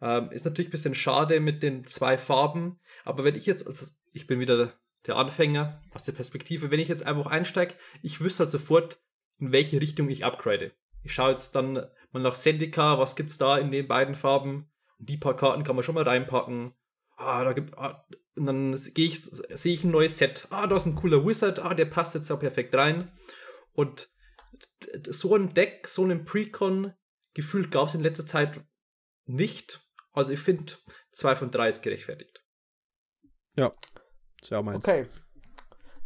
[0.00, 3.86] Ähm, ist natürlich ein bisschen schade mit den zwei Farben, aber wenn ich jetzt, also
[4.12, 4.72] ich bin wieder
[5.06, 9.00] der Anfänger aus der Perspektive, wenn ich jetzt einfach einsteige, ich wüsste halt sofort,
[9.38, 10.72] in welche Richtung ich upgrade.
[11.02, 14.70] Ich schaue jetzt dann mal nach Sendika, was gibt's da in den beiden Farben?
[14.98, 16.74] Und die paar Karten kann man schon mal reinpacken.
[17.16, 18.04] Ah, da gibt, ah,
[18.36, 20.46] und dann gehe ich, sehe ich ein neues Set.
[20.50, 21.58] Ah, da ist ein cooler Wizard.
[21.60, 23.12] Ah, der passt jetzt da perfekt rein.
[23.72, 24.10] Und
[25.08, 26.92] so ein Deck, so einen Precon,
[27.34, 28.60] gefühlt gab es in letzter Zeit
[29.26, 29.87] nicht.
[30.12, 30.72] Also ich finde,
[31.12, 32.42] zwei von drei ist gerechtfertigt.
[33.56, 33.72] Ja,
[34.42, 34.78] sehr meins.
[34.78, 35.06] Okay.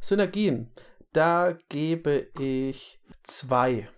[0.00, 0.72] Synergien.
[1.12, 3.88] Da gebe ich zwei.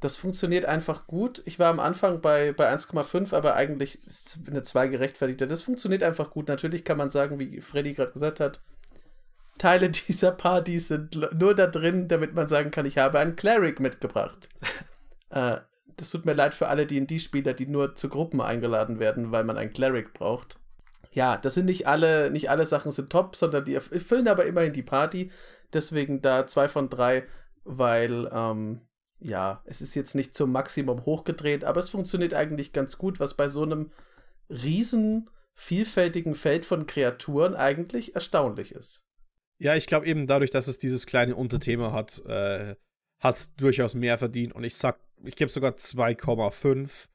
[0.00, 1.42] Das funktioniert einfach gut.
[1.44, 5.42] Ich war am Anfang bei, bei 1,5, aber eigentlich ist eine 2 gerechtfertigt.
[5.42, 6.48] Das funktioniert einfach gut.
[6.48, 8.62] Natürlich kann man sagen, wie Freddy gerade gesagt hat,
[9.58, 13.78] Teile dieser Party sind nur da drin, damit man sagen kann, ich habe einen Cleric
[13.78, 14.48] mitgebracht.
[15.30, 15.58] äh,
[16.00, 19.56] das tut mir leid für alle D&D-Spieler, die nur zu Gruppen eingeladen werden, weil man
[19.56, 20.58] einen Cleric braucht.
[21.12, 24.72] Ja, das sind nicht alle, nicht alle Sachen sind top, sondern die erfüllen aber immerhin
[24.72, 25.30] die Party.
[25.72, 27.24] Deswegen da zwei von drei,
[27.64, 28.80] weil, ähm,
[29.18, 33.34] ja, es ist jetzt nicht zum Maximum hochgedreht, aber es funktioniert eigentlich ganz gut, was
[33.34, 33.90] bei so einem
[34.48, 39.02] riesen, vielfältigen Feld von Kreaturen eigentlich erstaunlich ist.
[39.58, 42.76] Ja, ich glaube eben dadurch, dass es dieses kleine Unterthema hat, äh,
[43.20, 47.08] hat durchaus mehr verdient und ich sag, ich gebe sogar 2,5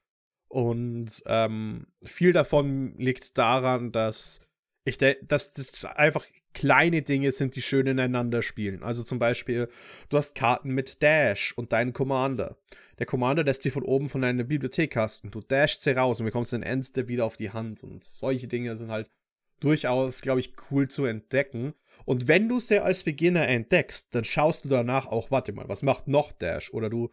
[0.48, 4.42] und ähm, viel davon liegt daran, dass
[4.86, 8.82] ich dass das einfach kleine Dinge sind, die schön ineinander spielen.
[8.82, 9.68] Also zum Beispiel,
[10.10, 12.58] du hast Karten mit Dash und deinen Commander.
[12.98, 15.32] Der Commander lässt dich von oben von deiner Bibliothek kasten.
[15.32, 17.84] Du dashst sie raus und bekommst den Endstep wieder auf die Hand.
[17.84, 19.12] Und solche Dinge sind halt
[19.60, 21.74] durchaus, glaube ich, cool zu entdecken.
[22.06, 25.82] Und wenn du sie als Beginner entdeckst, dann schaust du danach auch, warte mal, was
[25.82, 26.74] macht noch Dash?
[26.74, 27.12] Oder du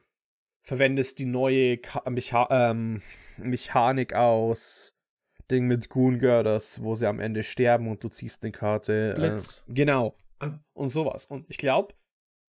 [0.63, 1.79] verwendest die neue
[2.09, 3.03] Mecha ähm,
[3.37, 4.95] Mechanik aus
[5.51, 9.15] Ding mit Goon Girders, wo sie am Ende sterben und du ziehst eine Karte.
[9.17, 9.65] Blitz.
[9.69, 10.17] Äh, genau.
[10.73, 11.27] Und sowas.
[11.27, 11.95] Und ich glaube,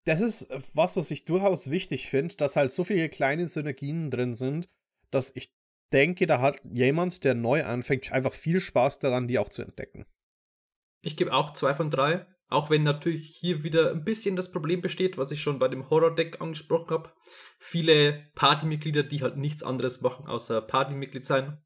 [0.06, 4.34] das ist was, was ich durchaus wichtig finde, dass halt so viele kleine Synergien drin
[4.34, 4.70] sind,
[5.10, 5.54] dass ich
[5.94, 10.06] denke, da hat jemand, der neu anfängt, einfach viel Spaß daran, die auch zu entdecken.
[11.02, 12.26] Ich gebe auch zwei von drei.
[12.52, 15.89] Auch wenn natürlich hier wieder ein bisschen das Problem besteht, was ich schon bei dem
[15.89, 17.14] Horror-Deck angesprochen habe.
[17.60, 21.64] Viele Partymitglieder, die halt nichts anderes machen, außer Partymitglied sein.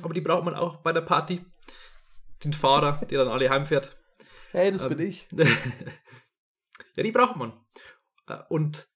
[0.00, 1.40] Aber die braucht man auch bei der Party.
[2.42, 3.98] Den Fahrer, der dann alle heimfährt.
[4.52, 5.28] Hey, das ähm, bin ich.
[6.96, 7.52] ja, die braucht man.
[8.28, 8.88] Äh, und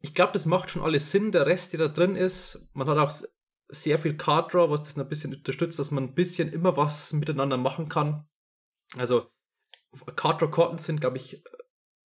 [0.00, 1.32] ich glaube, das macht schon alles Sinn.
[1.32, 3.12] Der Rest, der da drin ist, man hat auch
[3.68, 7.12] sehr viel Card Draw, was das ein bisschen unterstützt, dass man ein bisschen immer was
[7.12, 8.26] miteinander machen kann.
[8.96, 9.30] Also
[10.14, 11.42] Card Draw Karten sind, glaube ich,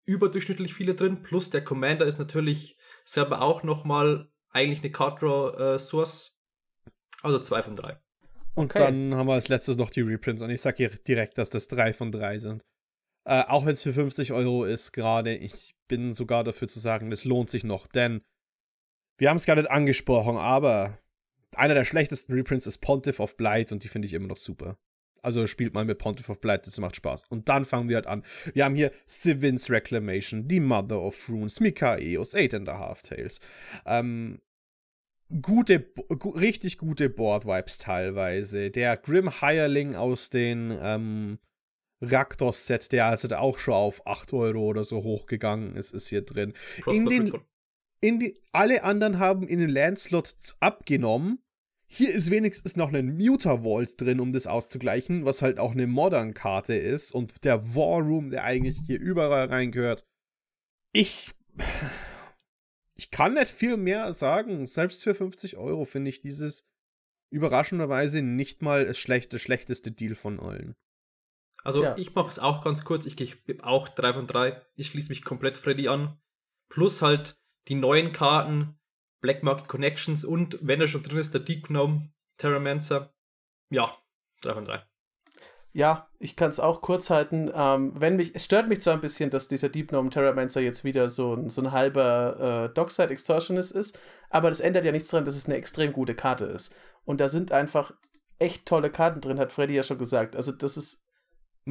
[0.06, 1.24] überdurchschnittlich viele drin.
[1.24, 6.40] Plus der Commander ist natürlich selber auch nochmal eigentlich eine Card Draw äh, Source.
[7.24, 7.98] Also zwei von drei.
[8.54, 8.80] Und okay.
[8.80, 10.42] dann haben wir als letztes noch die Reprints.
[10.42, 12.64] Und ich sage hier direkt, dass das drei von drei sind.
[13.26, 17.12] Äh, auch wenn es für 50 Euro ist gerade, ich bin sogar dafür zu sagen,
[17.12, 18.22] es lohnt sich noch, denn
[19.18, 20.98] wir haben es gar nicht angesprochen, aber
[21.56, 24.78] einer der schlechtesten Reprints ist Pontiff of Blight und die finde ich immer noch super.
[25.22, 27.24] Also spielt mal mit Pontiff of Blight, das macht Spaß.
[27.30, 28.24] Und dann fangen wir halt an.
[28.54, 33.40] Wir haben hier Sivin's Reclamation, The Mother of Runes, Mikaeos, Eight and a Half Tales.
[33.86, 34.40] Ähm,
[35.42, 38.72] gute, gu richtig gute Board-Vibes teilweise.
[38.72, 41.40] Der Grim Hireling aus den ähm,
[42.02, 46.54] Raktos-Set, der also auch schon auf 8 Euro oder so hochgegangen ist, ist hier drin.
[46.86, 47.34] In den,
[48.00, 51.40] in die, alle anderen haben in den Landslot abgenommen.
[51.90, 55.88] Hier ist wenigstens noch ein Muter Vault drin, um das auszugleichen, was halt auch eine
[55.88, 60.06] Modern-Karte ist und der War Room, der eigentlich hier überall reingehört.
[60.92, 61.34] Ich.
[63.00, 64.66] Ich kann nicht viel mehr sagen.
[64.66, 66.68] Selbst für 50 Euro finde ich dieses
[67.30, 70.76] überraschenderweise nicht mal das schlechte, schlechteste Deal von allen.
[71.64, 71.98] Also ja.
[71.98, 73.06] ich mache es auch ganz kurz.
[73.06, 74.62] Ich gebe auch 3 von 3.
[74.76, 76.20] Ich schließe mich komplett Freddy an.
[76.70, 78.78] Plus halt die neuen Karten,
[79.22, 83.14] Black Market Connections und, wenn er schon drin ist, der Deep Gnome Terramancer.
[83.70, 83.98] Ja,
[84.42, 84.84] 3 von 3.
[85.74, 87.52] Ja, ich kann es auch kurz halten.
[87.54, 90.84] Ähm, wenn mich, es stört mich zwar ein bisschen, dass dieser Deep Gnome Terramancer jetzt
[90.84, 94.00] wieder so, ein, so ein halber äh, Dockside Extortionist ist,
[94.30, 96.76] aber das ändert ja nichts daran, dass es eine extrem gute Karte ist.
[97.06, 97.94] Und da sind einfach
[98.40, 100.36] echt tolle Karten drin, hat Freddy ja schon gesagt.
[100.36, 101.07] Also das ist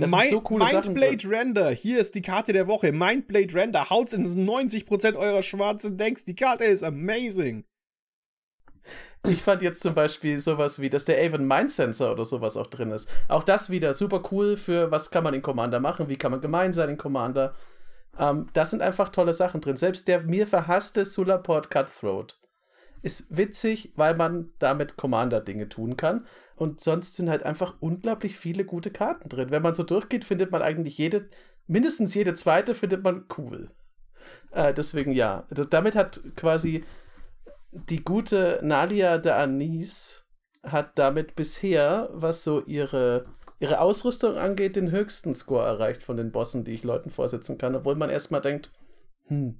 [0.00, 2.92] das Mind, so coole Mindblade Sachen Render, hier ist die Karte der Woche.
[2.92, 6.24] Mindblade Render, haut's in 90% eurer schwarzen Decks.
[6.24, 7.64] Die Karte ist amazing.
[9.26, 12.68] Ich fand jetzt zum Beispiel sowas wie, dass der Avon Mind Sensor oder sowas auch
[12.68, 13.08] drin ist.
[13.28, 16.40] Auch das wieder super cool für, was kann man in Commander machen, wie kann man
[16.40, 17.54] gemein sein in Commander.
[18.18, 19.76] Ähm, das sind einfach tolle Sachen drin.
[19.76, 22.38] Selbst der mir verhasste Sulaport Cutthroat
[23.02, 26.26] ist witzig, weil man damit Commander-Dinge tun kann.
[26.56, 29.50] Und sonst sind halt einfach unglaublich viele gute Karten drin.
[29.50, 31.28] Wenn man so durchgeht, findet man eigentlich jede,
[31.66, 33.70] mindestens jede zweite findet man cool.
[34.52, 35.46] Äh, deswegen ja.
[35.50, 36.84] Das, damit hat quasi
[37.70, 40.24] die gute Nadia de Anis
[40.62, 43.26] hat damit bisher, was so ihre,
[43.60, 47.74] ihre Ausrüstung angeht, den höchsten Score erreicht von den Bossen, die ich Leuten vorsetzen kann.
[47.74, 48.72] Obwohl man erstmal denkt,
[49.26, 49.58] hm,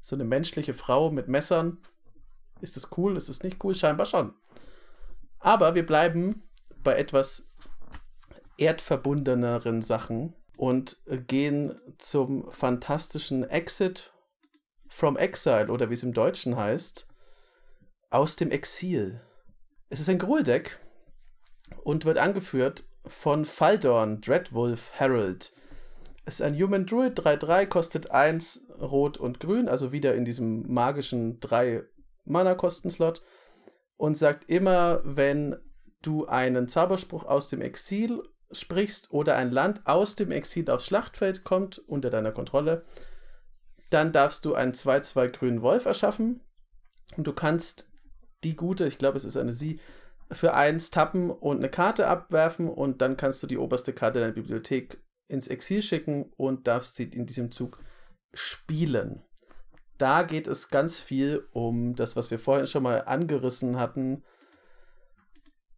[0.00, 1.78] so eine menschliche Frau mit Messern,
[2.60, 3.16] ist das cool?
[3.16, 3.74] Ist es nicht cool?
[3.74, 4.34] Scheinbar schon.
[5.40, 6.42] Aber wir bleiben
[6.82, 7.48] bei etwas
[8.56, 14.12] erdverbundeneren Sachen und gehen zum fantastischen Exit
[14.88, 17.08] from Exile oder wie es im Deutschen heißt,
[18.10, 19.20] aus dem Exil.
[19.90, 20.80] Es ist ein Grueldeck
[21.84, 25.52] und wird angeführt von Faldorn Dreadwolf Herald.
[26.24, 30.70] Es ist ein Human Druid 3-3, kostet 1 Rot und Grün, also wieder in diesem
[30.70, 31.84] magischen 3
[32.24, 33.22] Mana-Kosten-Slot
[33.98, 35.56] und sagt immer, wenn
[36.00, 41.44] du einen Zauberspruch aus dem Exil sprichst oder ein Land aus dem Exil aufs Schlachtfeld
[41.44, 42.86] kommt, unter deiner Kontrolle,
[43.90, 46.40] dann darfst du einen 2-2 grünen Wolf erschaffen
[47.16, 47.92] und du kannst
[48.44, 49.80] die gute, ich glaube, es ist eine Sie,
[50.30, 54.32] für eins tappen und eine Karte abwerfen und dann kannst du die oberste Karte deiner
[54.32, 57.82] Bibliothek ins Exil schicken und darfst sie in diesem Zug
[58.32, 59.22] spielen.
[59.98, 64.22] Da geht es ganz viel um das, was wir vorhin schon mal angerissen hatten.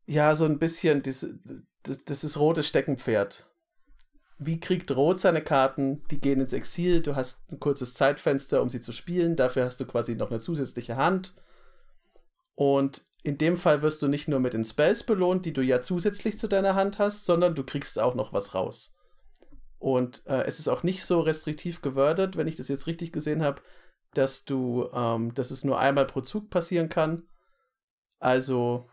[0.06, 1.26] Ja, so ein bisschen das,
[1.82, 3.46] das, das ist rotes Steckenpferd.
[4.38, 6.02] Wie kriegt Rot seine Karten?
[6.10, 7.02] Die gehen ins Exil.
[7.02, 9.36] Du hast ein kurzes Zeitfenster, um sie zu spielen.
[9.36, 11.34] Dafür hast du quasi noch eine zusätzliche Hand.
[12.54, 15.80] Und in dem Fall wirst du nicht nur mit den Spells belohnt, die du ja
[15.80, 18.96] zusätzlich zu deiner Hand hast, sondern du kriegst auch noch was raus.
[19.78, 23.42] Und äh, es ist auch nicht so restriktiv gewordert, wenn ich das jetzt richtig gesehen
[23.42, 23.62] habe,
[24.14, 27.28] dass du, ähm, dass es nur einmal pro Zug passieren kann.
[28.18, 28.88] Also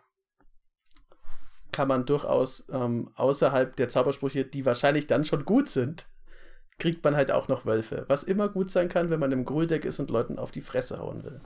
[1.72, 6.07] kann man durchaus ähm, außerhalb der Zaubersprüche, die wahrscheinlich dann schon gut sind,
[6.80, 8.05] kriegt man halt auch noch Wölfe.
[8.07, 10.99] Was immer gut sein kann, wenn man im Grüldeck ist und Leuten auf die Fresse
[10.99, 11.41] hauen will.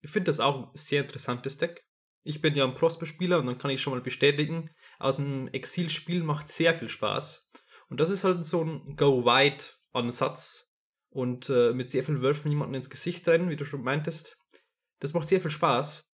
[0.00, 1.84] Ich finde das auch ein sehr interessantes Deck.
[2.24, 6.22] Ich bin ja ein Prosper-Spieler und dann kann ich schon mal bestätigen, aus dem Exil-Spiel
[6.22, 7.48] macht sehr viel Spaß.
[7.88, 10.67] Und das ist halt so ein Go-Wide-Ansatz
[11.10, 14.36] und äh, mit sehr vielen Wölfen jemanden ins Gesicht rennen, wie du schon meintest.
[15.00, 16.04] Das macht sehr viel Spaß.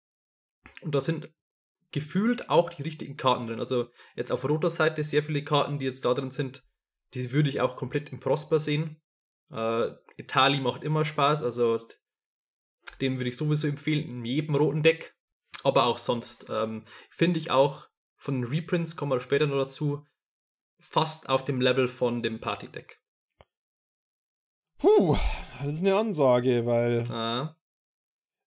[0.82, 1.32] Und da sind
[1.92, 3.61] gefühlt auch die richtigen Karten drin.
[3.61, 6.62] Also jetzt auf roter Seite sehr viele Karten, die jetzt da drin sind,
[7.14, 9.01] die würde ich auch komplett im Prosper sehen.
[9.51, 11.86] Äh, Itali macht immer Spaß, also
[13.01, 15.16] den würde ich sowieso empfehlen in jedem roten Deck.
[15.62, 20.07] Aber auch sonst ähm, finde ich auch von den Reprints, kommen wir später noch dazu,
[20.80, 23.04] fast auf dem Level von dem Party-Deck.
[24.79, 25.16] Puh,
[25.62, 27.57] das ist eine Ansage, weil ah.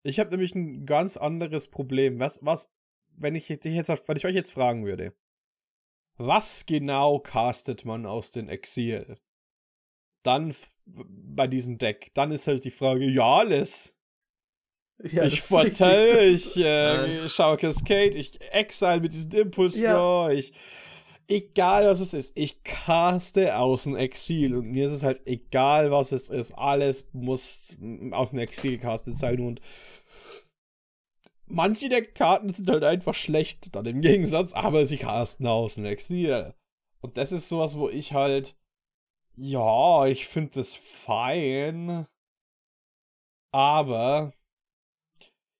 [0.03, 2.19] ich habe nämlich ein ganz anderes Problem.
[2.19, 2.71] Was, was,
[3.15, 5.13] wenn ich dich jetzt, wenn ich euch jetzt fragen würde,
[6.17, 9.17] was genau castet man aus den Exil?
[10.23, 10.55] Dann
[10.86, 13.95] bei diesem Deck, dann ist halt die Frage, ja, alles.
[15.03, 20.30] Ja, ich vertell, ich äh, schaue Cascade, ich Exile mit diesem Impulse ja.
[20.32, 20.53] ich
[21.28, 25.91] egal was es ist, ich caste aus dem Exil und mir ist es halt egal
[25.91, 27.75] was es ist, alles muss
[28.11, 29.61] aus dem Exil gecastet sein und
[31.45, 35.86] manche der Karten sind halt einfach schlecht dann im Gegensatz, aber sie casten aus dem
[35.86, 36.53] Exil.
[37.01, 38.55] Und das ist sowas, wo ich halt
[39.38, 42.07] ja, ich finde das fein,
[43.51, 44.34] aber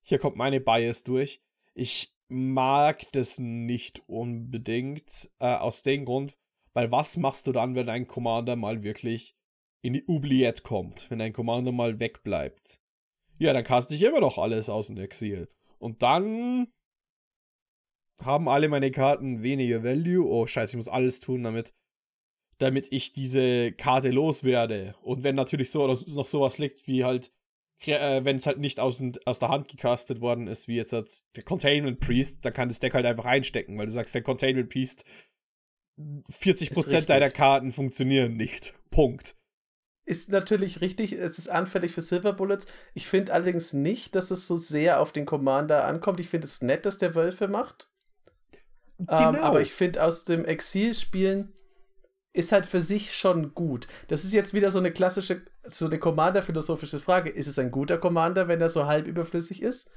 [0.02, 1.40] hier kommt meine Bias durch.
[1.74, 6.36] Ich mag das nicht unbedingt, äh, aus dem Grund,
[6.74, 9.34] weil was machst du dann, wenn ein Commander mal wirklich
[9.82, 12.80] in die Oubliette kommt, wenn ein Commander mal wegbleibt?
[13.38, 15.48] Ja, dann caste ich immer noch alles aus dem Exil.
[15.78, 16.72] Und dann
[18.20, 20.28] haben alle meine Karten weniger Value.
[20.28, 21.72] Oh, scheiße, ich muss alles tun, damit
[22.58, 24.96] damit ich diese Karte loswerde.
[25.02, 27.32] Und wenn natürlich so noch sowas liegt wie halt
[27.86, 31.44] äh, wenn es halt nicht aus, aus der Hand gecastet worden ist, wie jetzt der
[31.44, 35.04] Containment Priest, dann kann das Deck halt einfach einstecken, weil du sagst, der Containment Priest,
[35.98, 38.74] 40% deiner Karten funktionieren nicht.
[38.90, 39.36] Punkt.
[40.04, 42.66] Ist natürlich richtig, es ist anfällig für Silver Bullets.
[42.94, 46.18] Ich finde allerdings nicht, dass es so sehr auf den Commander ankommt.
[46.18, 47.90] Ich finde es nett, dass der Wölfe macht.
[48.96, 49.30] Genau.
[49.30, 51.52] Ähm, aber ich finde aus dem Exil-Spielen
[52.32, 53.88] ist halt für sich schon gut.
[54.08, 57.30] Das ist jetzt wieder so eine klassische, so eine Commander-philosophische Frage.
[57.30, 59.90] Ist es ein guter Commander, wenn er so halb überflüssig ist?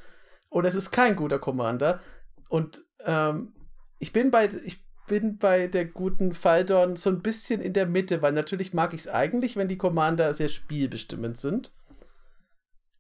[0.50, 2.02] Oder ist es kein guter Commander?
[2.50, 3.54] Und ähm,
[4.00, 8.22] ich bin bei, ich bin bei der guten Faldorn so ein bisschen in der Mitte,
[8.22, 11.74] weil natürlich mag ich es eigentlich, wenn die Commander sehr spielbestimmend sind.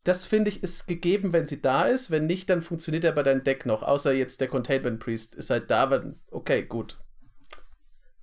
[0.03, 2.09] Das finde ich ist gegeben, wenn sie da ist.
[2.09, 3.83] Wenn nicht, dann funktioniert er bei deinem Deck noch.
[3.83, 6.99] Außer jetzt der Containment Priest ist halt da, weil, okay, gut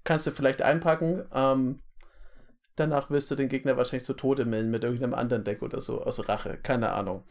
[0.09, 1.23] kannst du vielleicht einpacken.
[1.35, 1.83] Ähm,
[2.77, 6.03] danach wirst du den Gegner wahrscheinlich zu Tode melden mit irgendeinem anderen Deck oder so
[6.03, 6.57] aus Rache.
[6.57, 7.25] Keine Ahnung.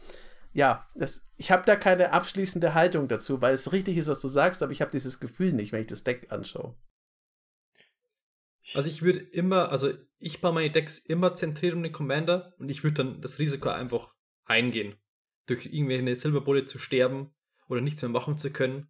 [0.52, 4.28] Ja, das, ich habe da keine abschließende Haltung dazu, weil es richtig ist, was du
[4.28, 6.76] sagst, aber ich habe dieses Gefühl nicht, wenn ich das Deck anschaue.
[8.74, 12.70] Also ich würde immer, also ich baue meine Decks immer zentriert um den Commander und
[12.70, 14.14] ich würde dann das Risiko einfach
[14.44, 14.94] eingehen,
[15.46, 17.34] durch irgendwelche Silberbulle zu sterben
[17.68, 18.88] oder nichts mehr machen zu können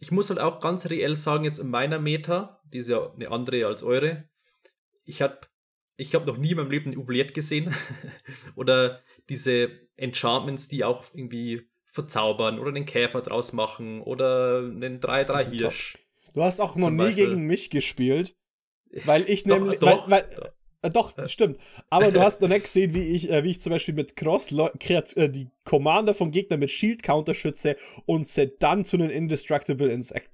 [0.00, 3.30] ich muss halt auch ganz reell sagen, jetzt in meiner Meta, die ist ja eine
[3.30, 4.28] andere als eure,
[5.04, 5.40] ich habe
[5.96, 7.74] ich hab noch nie in meinem Leben eine Oubliette gesehen.
[8.54, 15.50] oder diese Enchantments, die auch irgendwie verzaubern oder einen Käfer draus machen oder einen 3-3
[15.50, 15.98] Hirsch.
[16.34, 17.26] Du hast auch noch nie Beispiel.
[17.26, 18.36] gegen mich gespielt.
[19.04, 19.82] Weil ich nämlich.
[19.82, 20.52] Weil, weil,
[20.82, 21.58] äh, doch, das stimmt.
[21.90, 24.52] Aber du hast noch nicht gesehen, wie ich, äh, wie ich zum Beispiel mit Cross
[24.52, 27.76] äh, die Commander von Gegnern mit Shield Counter schütze
[28.06, 30.30] und sie dann zu einem Indestructible Insect.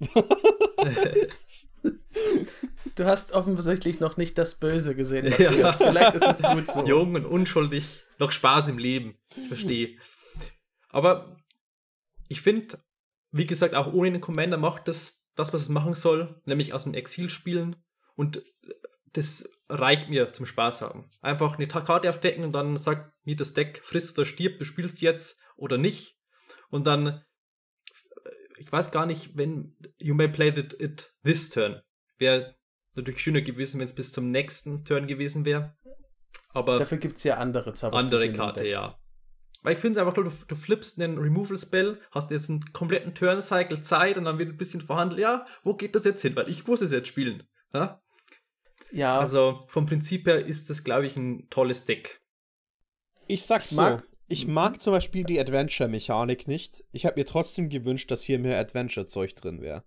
[2.95, 5.33] du hast offensichtlich noch nicht das Böse gesehen.
[5.39, 5.73] Ja.
[5.73, 6.85] Vielleicht ist es gut so.
[6.85, 9.17] Jung und unschuldig, noch Spaß im Leben.
[9.35, 9.97] Ich verstehe.
[10.89, 11.37] Aber
[12.27, 12.77] ich finde,
[13.31, 16.83] wie gesagt, auch ohne den Commander macht das das, was es machen soll, nämlich aus
[16.83, 17.75] dem Exil spielen.
[18.15, 18.41] Und
[19.15, 21.09] das reicht mir zum Spaß haben.
[21.21, 25.01] Einfach eine Karte aufdecken und dann sagt mir das Deck, frisst oder stirbt, du spielst
[25.01, 26.17] jetzt oder nicht.
[26.69, 27.21] Und dann, äh,
[28.59, 31.81] ich weiß gar nicht, wenn you may play it, it this turn.
[32.17, 32.55] Wäre
[32.93, 35.75] natürlich schöner gewesen, wenn es bis zum nächsten Turn gewesen wäre.
[36.49, 37.97] Aber dafür gibt es ja andere Zauber.
[37.97, 38.99] Andere Karte, ja.
[39.61, 43.15] Weil ich finde es einfach toll, du, du flippst einen Removal-Spell, hast jetzt einen kompletten
[43.15, 46.35] Turn-Cycle Zeit und dann wird ein bisschen verhandelt, ja, wo geht das jetzt hin?
[46.35, 47.43] Weil ich muss es jetzt spielen.
[47.73, 48.01] Ja?
[48.91, 49.19] Ja.
[49.19, 52.21] Also vom Prinzip her ist das, glaube ich, ein tolles Deck.
[53.27, 54.15] Ich sag's ich mag, so.
[54.27, 56.83] Ich mag zum Beispiel die Adventure-Mechanik nicht.
[56.91, 59.83] Ich habe mir trotzdem gewünscht, dass hier mehr Adventure-Zeug drin wäre.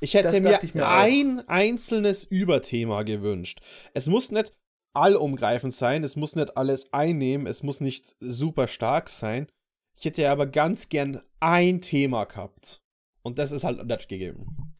[0.00, 3.60] Ich hätte mir, mir ein einzelnes Überthema gewünscht.
[3.92, 4.52] Es muss nicht
[4.94, 9.48] allumgreifend sein, es muss nicht alles einnehmen, es muss nicht super stark sein.
[9.96, 12.82] Ich hätte aber ganz gern ein Thema gehabt.
[13.22, 14.71] Und das ist halt nicht gegeben.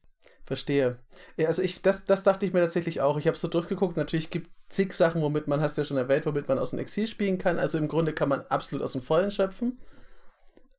[0.52, 0.98] Verstehe.
[1.38, 3.16] Ja, also ich, das, das dachte ich mir tatsächlich auch.
[3.16, 3.96] Ich habe so durchgeguckt.
[3.96, 6.72] Natürlich gibt es zig Sachen, womit man, hast du ja schon erwähnt, womit man aus
[6.72, 7.58] dem Exil spielen kann.
[7.58, 9.78] Also im Grunde kann man absolut aus dem Vollen schöpfen.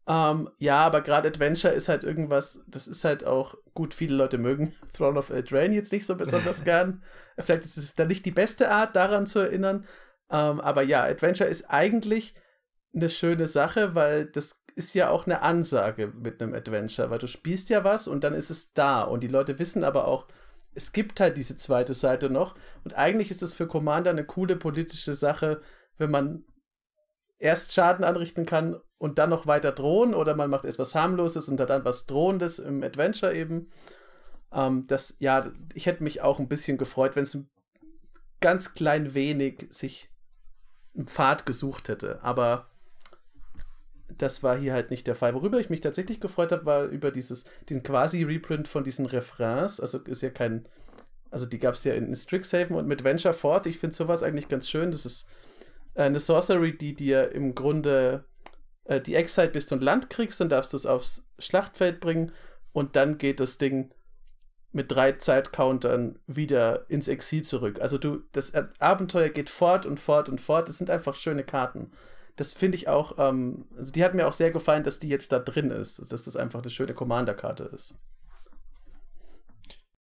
[0.06, 4.38] Ähm, ja, aber gerade Adventure ist halt irgendwas, das ist halt auch gut, viele Leute
[4.38, 7.02] mögen Throne of Eldraine jetzt nicht so besonders gern.
[7.40, 9.88] Vielleicht ist es da nicht die beste Art, daran zu erinnern.
[10.30, 12.36] Ähm, aber ja, Adventure ist eigentlich
[12.94, 17.28] eine schöne Sache, weil das ist ja auch eine Ansage mit einem Adventure, weil du
[17.28, 19.04] spielst ja was und dann ist es da.
[19.04, 20.28] Und die Leute wissen aber auch,
[20.74, 22.56] es gibt halt diese zweite Seite noch.
[22.84, 25.62] Und eigentlich ist es für Commander eine coole politische Sache,
[25.98, 26.44] wenn man
[27.38, 31.50] erst Schaden anrichten kann und dann noch weiter drohen oder man macht erst was harmloses
[31.50, 33.70] und dann was drohendes im Adventure eben.
[34.52, 37.50] Ähm, das, ja, ich hätte mich auch ein bisschen gefreut, wenn es ein
[38.40, 40.10] ganz klein wenig sich
[40.96, 42.70] einen Pfad gesucht hätte, aber
[44.18, 45.34] das war hier halt nicht der Fall.
[45.34, 49.80] Worüber ich mich tatsächlich gefreut habe, war über dieses, den quasi Reprint von diesen Refrains.
[49.80, 50.66] Also ist ja kein,
[51.32, 53.66] also die gab es ja in Strixhaven und mit Venture Forth.
[53.66, 54.92] Ich finde sowas eigentlich ganz schön.
[54.92, 55.28] Das ist
[55.96, 58.26] eine Sorcery, die dir im Grunde
[58.86, 62.32] äh, die Exile bis zum Land kriegst, dann darfst du es aufs Schlachtfeld bringen
[62.72, 63.92] und dann geht das Ding
[64.72, 67.80] mit drei Zeitcountern wieder ins Exil zurück.
[67.80, 70.68] Also du, das Abenteuer geht fort und fort und fort.
[70.68, 71.92] Das sind einfach schöne Karten
[72.36, 75.32] das finde ich auch, ähm, also die hat mir auch sehr gefallen, dass die jetzt
[75.32, 77.96] da drin ist, also dass das einfach eine schöne Commander-Karte ist.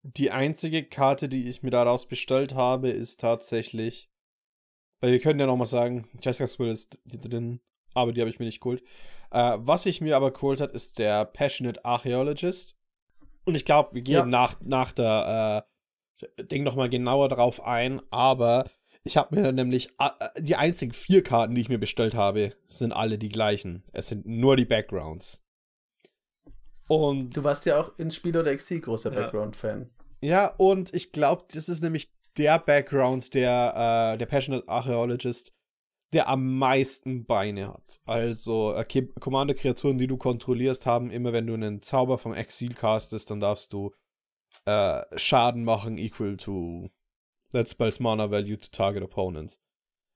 [0.02, 4.12] Die einzige Karte, die ich mir daraus bestellt habe, ist tatsächlich,
[5.00, 7.60] weil wir können ja nochmal sagen, Jessica's Will ist drin,
[7.94, 8.84] aber die habe ich mir nicht geholt.
[9.32, 12.76] Äh, was ich mir aber geholt hat, ist der Passionate Archaeologist.
[13.46, 14.26] Und ich glaube, wir gehen ja.
[14.26, 15.66] nach, nach der
[16.40, 18.70] äh, Ding nochmal genauer drauf ein, aber
[19.06, 19.90] ich habe mir nämlich
[20.40, 23.84] die einzigen vier Karten, die ich mir bestellt habe, sind alle die gleichen.
[23.94, 25.44] Es sind nur die Backgrounds.
[26.88, 29.22] Und du warst ja auch in Spiel oder Exil großer ja.
[29.22, 29.92] Background-Fan.
[30.22, 35.54] Ja, und ich glaube, das ist nämlich der Background der, äh, der Passionate Archaeologist,
[36.14, 38.00] der am meisten Beine hat.
[38.06, 38.86] Also äh,
[39.20, 43.72] Commander-Kreaturen, die du kontrollierst, haben immer, wenn du einen Zauber vom Exil castest, dann darfst
[43.72, 43.94] du
[44.66, 46.90] äh, Schaden machen equal to
[47.56, 49.60] that spells mana value to target opponents.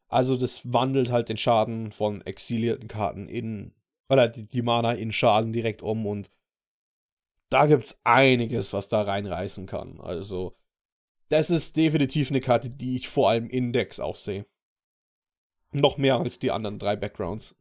[0.07, 3.73] Also das wandelt halt den Schaden von exilierten Karten in,
[4.09, 6.31] oder die, die Mana in Schaden direkt um und
[7.49, 9.99] da gibt's einiges, was da reinreißen kann.
[10.01, 10.57] Also
[11.29, 14.45] das ist definitiv eine Karte, die ich vor allem in Decks auch sehe.
[15.71, 17.55] Noch mehr als die anderen drei Backgrounds.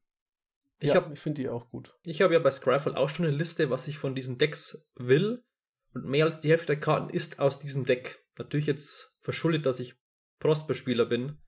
[0.80, 1.98] Ich, ja, ich finde die auch gut.
[2.02, 5.44] Ich habe ja bei Scryfall auch schon eine Liste, was ich von diesen Decks will.
[5.92, 8.24] Und mehr als die Hälfte der Karten ist aus diesem Deck.
[8.38, 9.95] Natürlich jetzt verschuldet, dass ich
[10.39, 11.39] Prosper-Spieler bin.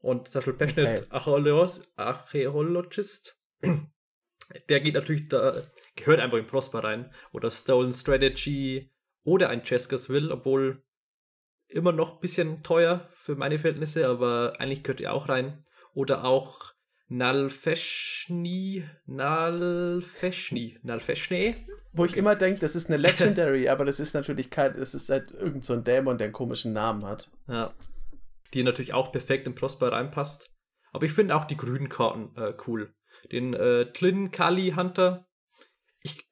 [0.00, 1.90] Und zum Beispiel Passionate okay.
[1.96, 3.38] Archaeologist,
[4.68, 5.62] der geht natürlich, da
[5.94, 7.12] gehört einfach in Prosper rein.
[7.32, 8.90] Oder Stolen Strategy
[9.24, 10.82] oder ein Cheskers Will, obwohl
[11.68, 15.64] immer noch ein bisschen teuer für meine Verhältnisse, aber eigentlich gehört er auch rein.
[15.92, 16.72] Oder auch
[17.10, 21.56] Nalfeshni, Nalfeshni, Nalfeshne.
[21.92, 25.08] Wo ich immer denke, das ist eine Legendary, aber das ist natürlich kein, es ist
[25.08, 27.28] halt irgend so ein Dämon, der einen komischen Namen hat.
[27.48, 27.74] Ja.
[28.54, 30.50] Die natürlich auch perfekt in Prosper reinpasst.
[30.92, 32.94] Aber ich finde auch die grünen Karten äh, cool.
[33.32, 35.26] Den äh, Tlin Kali Hunter.
[36.02, 36.28] Ich,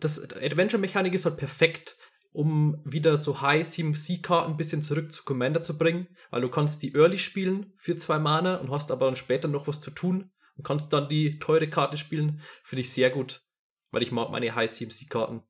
[0.00, 1.96] das Adventure-Mechanik ist halt perfekt,
[2.36, 6.82] um wieder so High CMC-Karten ein bisschen zurück zu Commander zu bringen, weil du kannst
[6.82, 10.30] die Early spielen für zwei Mana und hast aber dann später noch was zu tun
[10.58, 12.42] und kannst dann die teure Karte spielen.
[12.62, 13.42] Finde ich sehr gut,
[13.90, 15.44] weil ich mag meine High CMC-Karten.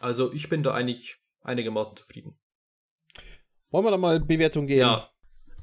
[0.00, 2.38] Also ich bin da eigentlich einigermaßen zufrieden.
[3.70, 4.80] Wollen wir da mal Bewertung geben?
[4.80, 5.10] Ja.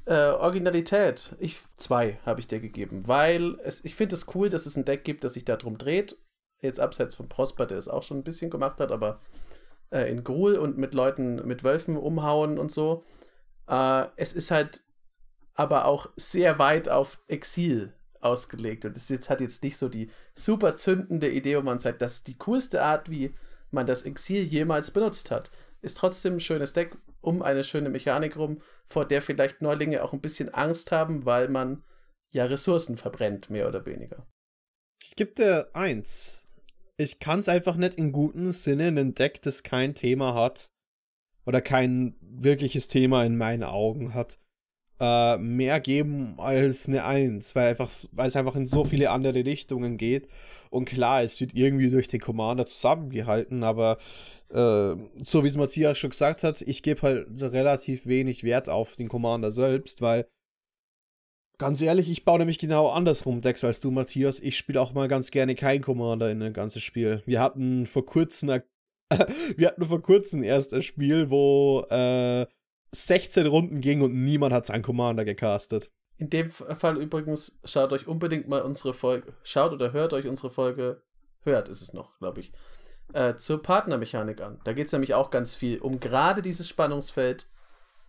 [0.06, 1.34] Äh, Originalität.
[1.40, 4.84] Ich zwei habe ich dir gegeben, weil es, ich finde es cool, dass es ein
[4.84, 6.16] Deck gibt, das sich darum dreht.
[6.60, 9.20] Jetzt abseits von Prosper, der es auch schon ein bisschen gemacht hat, aber
[9.90, 13.04] äh, in Gruul und mit Leuten, mit Wölfen umhauen und so.
[13.68, 14.82] Äh, es ist halt
[15.54, 18.84] aber auch sehr weit auf Exil ausgelegt.
[18.84, 22.14] Und es jetzt, hat jetzt nicht so die super zündende Idee, wo man sagt, das
[22.14, 23.34] ist die coolste Art, wie
[23.70, 25.50] man das Exil jemals benutzt hat.
[25.80, 30.12] Ist trotzdem ein schönes Deck um eine schöne Mechanik rum, vor der vielleicht Neulinge auch
[30.12, 31.84] ein bisschen Angst haben, weil man
[32.30, 34.26] ja Ressourcen verbrennt, mehr oder weniger.
[35.02, 36.47] Ich gebe dir eins.
[37.00, 40.68] Ich kann es einfach nicht in gutem Sinne in ein Deck, das kein Thema hat
[41.46, 44.38] oder kein wirkliches Thema in meinen Augen hat,
[44.98, 49.44] äh, mehr geben als eine Eins, weil einfach, weil es einfach in so viele andere
[49.44, 50.28] Richtungen geht.
[50.70, 53.98] Und klar, es wird irgendwie durch den Commander zusammengehalten, aber
[54.50, 58.96] äh, so wie es Matthias schon gesagt hat, ich gebe halt relativ wenig Wert auf
[58.96, 60.26] den Commander selbst, weil
[61.58, 64.40] ganz ehrlich, ich baue nämlich genau andersrum Decks als du, Matthias.
[64.40, 67.22] Ich spiele auch mal ganz gerne kein Commander in ein ganzes Spiel.
[67.26, 68.62] Wir hatten vor kurzem
[69.56, 72.46] wir hatten vor kurzem erst ein Spiel, wo äh,
[72.92, 75.90] 16 Runden ging und niemand hat seinen Commander gecastet.
[76.16, 80.50] In dem Fall übrigens, schaut euch unbedingt mal unsere Folge, schaut oder hört euch unsere
[80.50, 81.02] Folge,
[81.42, 82.52] hört ist es noch, glaube ich,
[83.12, 84.60] äh, zur Partnermechanik an.
[84.64, 87.46] Da geht es nämlich auch ganz viel um gerade dieses Spannungsfeld.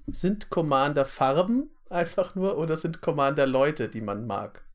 [0.08, 4.66] Sind Commander Farben einfach nur oder sind Commander Leute, die man mag?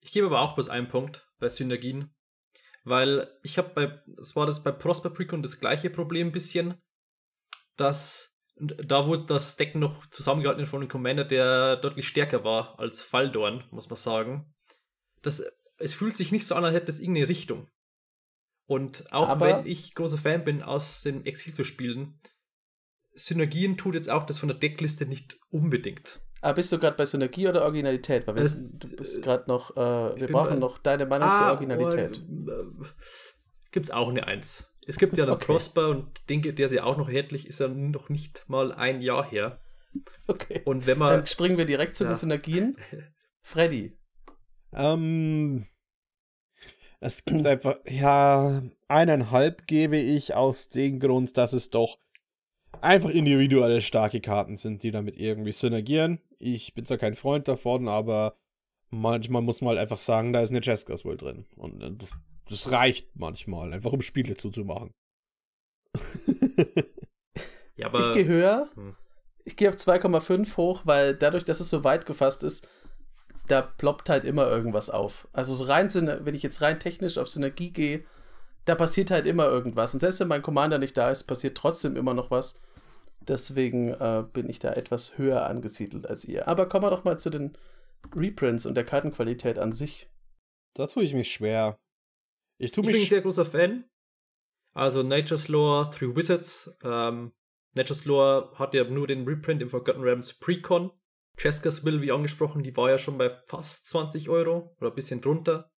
[0.00, 2.14] Ich gebe aber auch bloß einen Punkt bei Synergien,
[2.84, 6.80] weil ich habe bei, das war das bei Prosper Precon das gleiche Problem ein bisschen,
[7.76, 13.02] dass da wurde das Deck noch zusammengehalten von einem Commander, der deutlich stärker war als
[13.02, 14.54] Faldorn, muss man sagen.
[15.20, 15.44] Das,
[15.76, 17.68] es fühlt sich nicht so an, als hätte es irgendeine Richtung.
[18.66, 22.18] Und auch Aber wenn ich großer Fan bin, aus dem Exil zu spielen,
[23.12, 26.20] Synergien tut jetzt auch das von der Deckliste nicht unbedingt.
[26.46, 28.24] Aber bist du gerade bei Synergie oder Originalität?
[28.28, 31.36] Weil wir, es, du bist gerade noch, äh, wir brauchen bei, noch deine Meinung ah,
[31.36, 32.22] zur Originalität.
[32.24, 32.86] Oh, äh,
[33.72, 34.72] Gibt es auch eine Eins.
[34.86, 35.44] Es gibt ja den okay.
[35.44, 39.00] Prosper und den, der ist ja auch noch erhältlich, ist ja noch nicht mal ein
[39.02, 39.58] Jahr her.
[40.28, 40.62] Okay.
[40.64, 41.16] Und wenn man.
[41.16, 42.10] Dann springen wir direkt zu ja.
[42.10, 42.76] den Synergien.
[43.42, 43.98] Freddy.
[44.72, 45.66] Ähm.
[47.00, 51.98] Es gibt einfach, ja, eineinhalb gebe ich aus dem Grund, dass es doch
[52.82, 56.20] einfach individuelle starke Karten sind, die damit irgendwie synergieren.
[56.38, 58.36] Ich bin zwar kein Freund davon, aber
[58.90, 61.46] manchmal muss man halt einfach sagen, da ist eine Jessicas wohl drin.
[61.56, 61.92] Und äh,
[62.48, 64.92] das reicht manchmal, einfach um Spiele zuzumachen.
[67.76, 68.08] ja, aber.
[68.08, 68.68] Ich gehe höher.
[68.74, 68.94] Hm.
[69.44, 72.68] Ich gehe auf 2,5 hoch, weil dadurch, dass es so weit gefasst ist,
[73.46, 75.28] da ploppt halt immer irgendwas auf.
[75.32, 78.04] Also so rein, wenn ich jetzt rein technisch auf Synergie gehe,
[78.64, 79.94] da passiert halt immer irgendwas.
[79.94, 82.60] Und selbst wenn mein Commander nicht da ist, passiert trotzdem immer noch was.
[83.28, 86.48] Deswegen äh, bin ich da etwas höher angesiedelt als ihr.
[86.48, 87.56] Aber kommen wir doch mal zu den
[88.14, 90.10] Reprints und der Kartenqualität an sich.
[90.74, 91.78] Da tue ich mich schwer.
[92.58, 93.84] Ich, tue ich mich bin ein sehr großer Fan.
[94.72, 96.70] Also Nature's Lore, Three Wizards.
[96.84, 97.32] Ähm,
[97.74, 100.90] Nature's Lore hat ja nur den Reprint im Forgotten Realms Precon.
[101.36, 105.20] Cheska's Will, wie angesprochen, die war ja schon bei fast 20 Euro oder ein bisschen
[105.20, 105.70] drunter.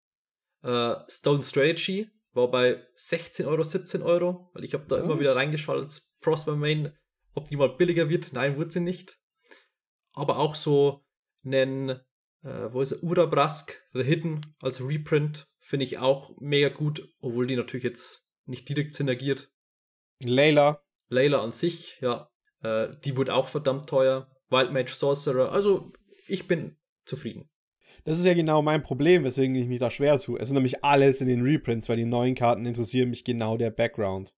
[0.63, 5.05] Äh, Stone Strategy war bei 16 Euro, 17 Euro, weil ich habe da Was?
[5.05, 6.93] immer wieder reingeschaut als Prosper Main,
[7.37, 8.33] ob die mal billiger wird.
[8.33, 9.21] Nein, wird sie nicht.
[10.15, 11.05] Aber auch so
[11.45, 11.91] einen,
[12.43, 17.49] äh, wo ist er, Urabrask, The Hidden als Reprint Finde ich auch mega gut, obwohl
[17.49, 19.51] die natürlich jetzt nicht direkt synergiert.
[20.23, 20.81] Layla.
[21.09, 22.31] Layla an sich, ja.
[22.63, 24.31] Äh, die wurde auch verdammt teuer.
[24.49, 25.51] Wild Mage Sorcerer.
[25.51, 25.93] Also,
[26.29, 27.51] ich bin zufrieden.
[28.05, 30.39] Das ist ja genau mein Problem, weswegen ich mich da schwer tue.
[30.39, 33.73] Es ist nämlich alles in den Reprints, weil die neuen Karten interessieren mich genau der
[33.73, 34.37] Background.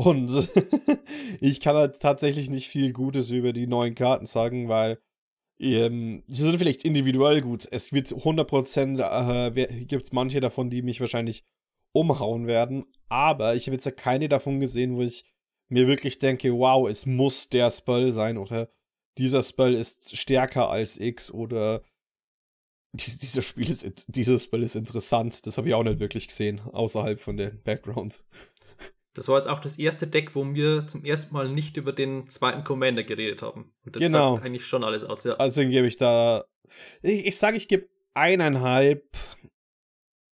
[0.00, 0.48] Und
[1.40, 4.98] ich kann halt tatsächlich nicht viel Gutes über die neuen Karten sagen, weil
[5.58, 7.68] ähm, sie sind vielleicht individuell gut.
[7.70, 11.44] Es wird 100% äh, gibt es manche davon, die mich wahrscheinlich
[11.92, 12.86] umhauen werden.
[13.10, 15.26] Aber ich habe jetzt ja keine davon gesehen, wo ich
[15.68, 18.70] mir wirklich denke, wow, es muss der Spell sein oder
[19.18, 21.82] dieser Spell ist stärker als X oder
[22.94, 25.46] dieser Spiel ist, dieses Spell ist interessant.
[25.46, 28.24] Das habe ich auch nicht wirklich gesehen, außerhalb von der Background.
[29.20, 32.30] Das war jetzt auch das erste Deck, wo wir zum ersten Mal nicht über den
[32.30, 33.70] zweiten Commander geredet haben.
[33.84, 34.36] Und das genau.
[34.36, 35.34] sagt eigentlich schon alles aus, ja.
[35.34, 36.46] Also gebe ich da.
[37.02, 39.04] Ich, ich sage, ich gebe eineinhalb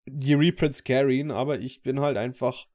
[0.05, 2.65] die Reprints carryen, aber ich bin halt einfach.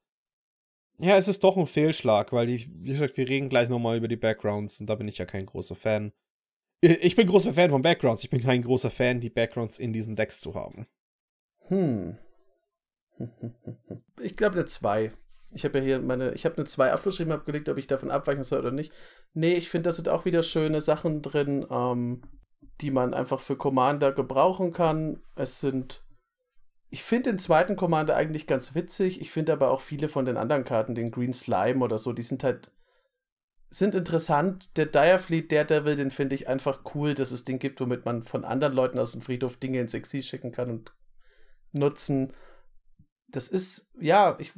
[0.99, 4.07] Ja, es ist doch ein Fehlschlag, weil ich, wie gesagt, wir reden gleich nochmal über
[4.07, 6.13] die Backgrounds und da bin ich ja kein großer Fan.
[6.81, 10.15] Ich bin großer Fan von Backgrounds, ich bin kein großer Fan, die Backgrounds in diesen
[10.15, 10.85] Decks zu haben.
[11.69, 12.19] Hm.
[14.21, 15.11] Ich glaube, der zwei.
[15.53, 18.11] Ich habe ja hier meine, ich habe eine 2 aufgeschrieben, habe gelegt, ob ich davon
[18.11, 18.93] abweichen soll oder nicht.
[19.33, 22.21] Nee, ich finde, da sind auch wieder schöne Sachen drin, ähm,
[22.81, 25.21] die man einfach für Commander gebrauchen kann.
[25.35, 26.03] Es sind,
[26.89, 29.21] ich finde den zweiten Commander eigentlich ganz witzig.
[29.21, 32.23] Ich finde aber auch viele von den anderen Karten, den Green Slime oder so, die
[32.23, 32.71] sind halt
[33.73, 34.77] sind interessant.
[34.77, 38.45] Der Direfleet Daredevil, den finde ich einfach cool, dass es den gibt, womit man von
[38.45, 40.93] anderen Leuten aus dem Friedhof Dinge ins Exil schicken kann und
[41.71, 42.33] nutzen.
[43.27, 44.53] Das ist, ja, ich.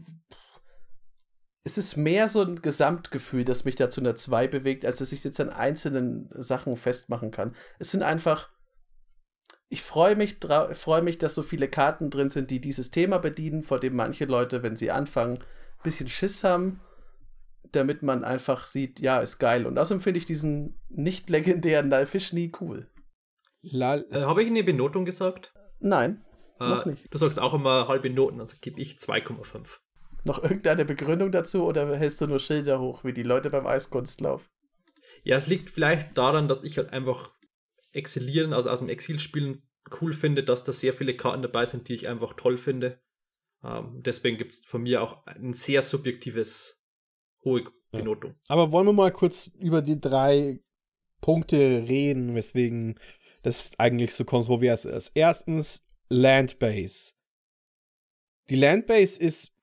[1.65, 5.11] Es ist mehr so ein Gesamtgefühl, das mich da zu einer 2 bewegt, als dass
[5.11, 7.53] ich jetzt an einzelnen Sachen festmachen kann.
[7.79, 8.49] Es sind einfach.
[9.67, 10.37] Ich freue mich,
[10.73, 14.25] freu mich, dass so viele Karten drin sind, die dieses Thema bedienen, vor dem manche
[14.25, 16.79] Leute, wenn sie anfangen, ein bisschen Schiss haben
[17.75, 19.65] damit man einfach sieht, ja, ist geil.
[19.65, 22.89] Und außerdem finde ich diesen nicht legendären Nalfish nie cool.
[24.11, 25.53] Äh, Habe ich eine Benotung gesagt?
[25.79, 26.23] Nein,
[26.59, 27.13] äh, noch nicht.
[27.13, 29.79] Du sagst auch immer halbe Noten, also gebe ich 2,5.
[30.25, 34.49] Noch irgendeine Begründung dazu oder hältst du nur Schilder hoch, wie die Leute beim Eiskunstlauf?
[35.23, 37.31] Ja, es liegt vielleicht daran, dass ich halt einfach
[37.91, 39.61] exilieren, also aus dem Exil spielen,
[40.01, 42.99] cool finde, dass da sehr viele Karten dabei sind, die ich einfach toll finde.
[43.63, 46.81] Ähm, deswegen gibt es von mir auch ein sehr subjektives
[47.43, 48.31] hohe Benotung.
[48.31, 48.37] Ja.
[48.47, 50.59] Aber wollen wir mal kurz über die drei
[51.21, 51.57] Punkte
[51.87, 52.99] reden, weswegen
[53.43, 55.11] das eigentlich so kontrovers ist.
[55.13, 57.13] Erstens Landbase.
[58.49, 59.54] Die Landbase ist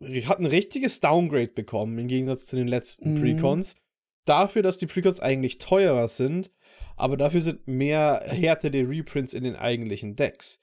[0.00, 3.20] hat ein richtiges Downgrade bekommen im Gegensatz zu den letzten mhm.
[3.20, 3.76] Precons.
[4.24, 6.50] Dafür, dass die Precons eigentlich teurer sind,
[6.96, 10.60] aber dafür sind mehr härtere Reprints in den eigentlichen Decks.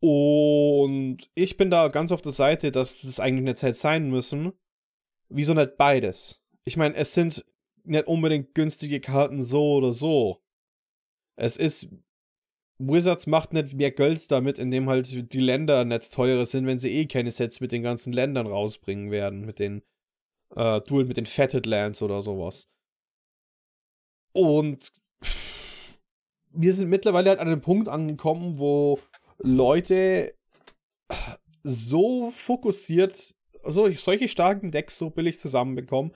[0.00, 4.52] Und ich bin da ganz auf der Seite, dass das eigentlich eine Zeit sein müssen,
[5.28, 6.40] wieso nicht beides?
[6.64, 7.44] Ich meine, es sind
[7.84, 10.42] nicht unbedingt günstige Karten so oder so.
[11.36, 11.88] Es ist.
[12.88, 16.90] Wizards macht nicht mehr Geld damit, indem halt die Länder nicht teurer sind, wenn sie
[16.90, 19.44] eh keine Sets mit den ganzen Ländern rausbringen werden.
[19.44, 19.82] Mit den
[20.56, 22.68] äh, Duel mit den Fetted Lands oder sowas.
[24.32, 24.92] Und
[26.54, 28.98] wir sind mittlerweile halt an einem Punkt angekommen, wo
[29.38, 30.34] Leute
[31.62, 33.34] so fokussiert
[33.64, 36.12] so, solche starken Decks so billig zusammenbekommen,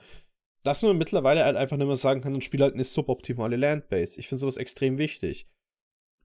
[0.63, 4.19] dass man mittlerweile halt einfach nicht mehr sagen kann, ein Spiel halt eine suboptimale Landbase.
[4.19, 5.47] Ich finde sowas extrem wichtig.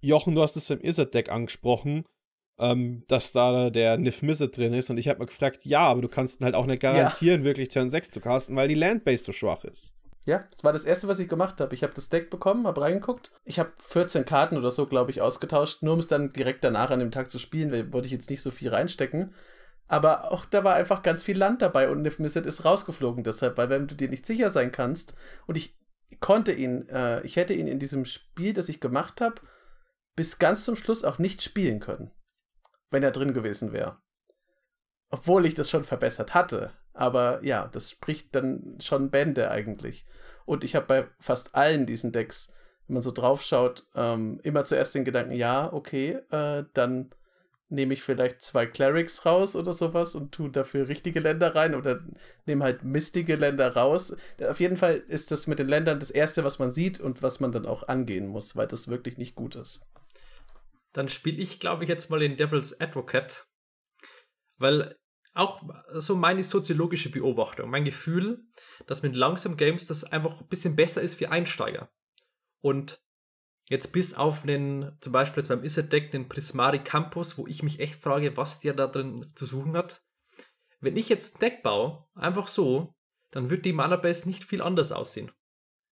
[0.02, 2.04] Jochen, du hast es beim Izzard-Deck angesprochen,
[2.58, 6.02] ähm, dass da der Nif Mizzet drin ist und ich habe mir gefragt, ja, aber
[6.02, 7.44] du kannst halt auch nicht garantieren, ja.
[7.46, 9.94] wirklich Turn 6 zu casten, weil die Landbase so schwach ist.
[10.24, 11.74] Ja, das war das erste, was ich gemacht habe.
[11.74, 13.32] Ich habe das Deck bekommen, habe reingeguckt.
[13.44, 16.90] Ich habe 14 Karten oder so, glaube ich, ausgetauscht, nur um es dann direkt danach
[16.90, 19.34] an dem Tag zu spielen, weil wollte ich jetzt nicht so viel reinstecken.
[19.88, 23.68] Aber auch da war einfach ganz viel Land dabei und Nifmisset ist rausgeflogen deshalb, weil
[23.68, 25.16] wenn du dir nicht sicher sein kannst
[25.46, 25.76] und ich
[26.20, 29.34] konnte ihn, äh, ich hätte ihn in diesem Spiel, das ich gemacht habe,
[30.16, 32.10] bis ganz zum Schluss auch nicht spielen können,
[32.90, 33.98] wenn er drin gewesen wäre.
[35.10, 36.72] Obwohl ich das schon verbessert hatte.
[36.94, 40.06] Aber ja, das spricht dann schon Bände eigentlich.
[40.44, 42.52] Und ich habe bei fast allen diesen Decks,
[42.86, 47.14] wenn man so drauf schaut, ähm, immer zuerst den Gedanken, ja, okay, äh, dann
[47.72, 52.00] nehme ich vielleicht zwei Clerics raus oder sowas und tue dafür richtige Länder rein oder
[52.44, 54.14] nehme halt mistige Länder raus.
[54.46, 57.40] Auf jeden Fall ist das mit den Ländern das Erste, was man sieht und was
[57.40, 59.86] man dann auch angehen muss, weil das wirklich nicht gut ist.
[60.92, 63.46] Dann spiele ich, glaube ich, jetzt mal den Devil's Advocate,
[64.58, 64.98] weil
[65.34, 65.62] auch
[65.94, 68.44] so meine soziologische Beobachtung, mein Gefühl,
[68.86, 71.90] dass mit langsam Games das einfach ein bisschen besser ist für Einsteiger.
[72.60, 73.02] Und
[73.72, 77.80] Jetzt bis auf den, zum Beispiel jetzt beim Izzet-Deck, den Prismari Campus, wo ich mich
[77.80, 80.04] echt frage, was der da drin zu suchen hat.
[80.80, 82.94] Wenn ich jetzt ein Deck baue, einfach so,
[83.30, 85.30] dann wird die Mana-Base nicht viel anders aussehen.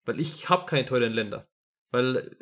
[0.05, 1.49] Weil ich habe keine teuren Länder.
[1.91, 2.37] Weil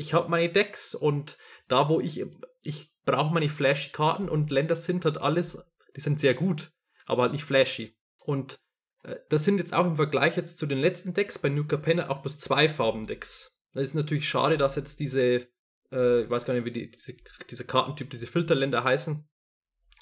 [0.00, 1.36] ich habe meine Decks und
[1.68, 2.24] da, wo ich,
[2.62, 5.62] ich brauche meine flashy Karten und Länder sind halt alles,
[5.94, 6.72] die sind sehr gut,
[7.04, 7.98] aber halt nicht flashy.
[8.18, 8.60] Und
[9.02, 12.08] äh, das sind jetzt auch im Vergleich jetzt zu den letzten Decks bei Nuka Penna
[12.08, 13.54] auch bloß zwei Farben-Decks.
[13.74, 15.46] Es ist natürlich schade, dass jetzt diese,
[15.92, 17.14] äh, ich weiß gar nicht, wie die, diese,
[17.50, 19.28] diese Kartentyp, diese Filterländer heißen,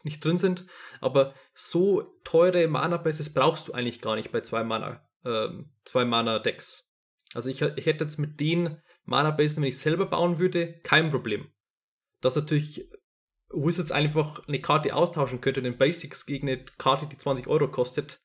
[0.05, 0.65] nicht drin sind.
[1.01, 6.88] Aber so teure Mana-Bases brauchst du eigentlich gar nicht bei zwei Mana, ähm, zwei Mana-Decks.
[7.35, 11.53] Also ich, ich hätte jetzt mit den Mana-Basen, wenn ich selber bauen würde, kein Problem.
[12.21, 12.91] Dass natürlich
[13.51, 18.21] Wizards einfach eine Karte austauschen könnte, den Basics gegen eine Karte, die 20 Euro kostet.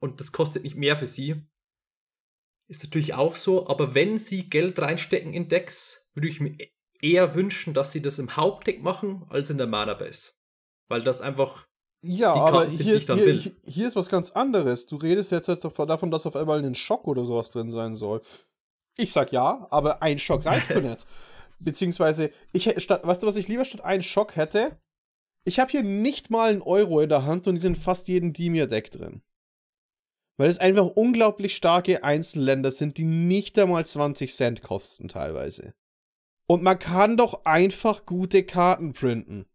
[0.00, 1.46] Und das kostet nicht mehr für sie.
[2.68, 6.56] Ist natürlich auch so, aber wenn sie Geld reinstecken in Decks, würde ich mir
[7.00, 10.32] eher wünschen, dass sie das im Hauptdeck machen, als in der Mana-Base.
[10.88, 11.67] Weil das einfach
[12.02, 14.86] ja, aber hier, ist, hier, hier, ist was ganz anderes.
[14.86, 18.22] Du redest jetzt, jetzt davon, dass auf einmal ein Schock oder sowas drin sein soll.
[18.96, 21.06] Ich sag ja, aber ein Schock reicht mir nicht.
[21.58, 24.78] Beziehungsweise, ich statt, weißt du, was ich lieber statt einen Schock hätte?
[25.44, 28.32] Ich habe hier nicht mal einen Euro in der Hand und die sind fast jeden
[28.32, 29.22] Dimir-Deck drin.
[30.36, 35.74] Weil es einfach unglaublich starke Einzelländer sind, die nicht einmal 20 Cent kosten teilweise.
[36.46, 39.46] Und man kann doch einfach gute Karten printen.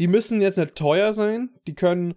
[0.00, 2.14] Die müssen jetzt nicht teuer sein, die können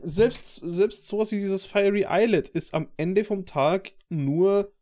[0.00, 4.72] selbst, selbst sowas wie dieses Fiery Islet ist am Ende vom Tag nur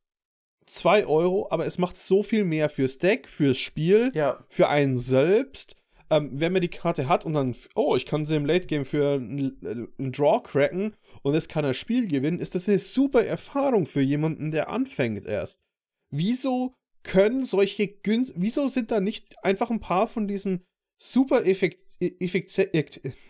[0.67, 4.45] 2 Euro, aber es macht so viel mehr fürs Deck, fürs Spiel, ja.
[4.51, 5.77] für einen selbst.
[6.11, 8.85] Ähm, wenn man die Karte hat und dann, oh, ich kann sie im Late Game
[8.85, 13.87] für einen Draw cracken und es kann ein Spiel gewinnen, ist das eine super Erfahrung
[13.87, 15.63] für jemanden, der anfängt erst.
[16.11, 20.67] Wieso können solche Gün wieso sind da nicht einfach ein paar von diesen
[21.03, 22.51] super, effekt effekt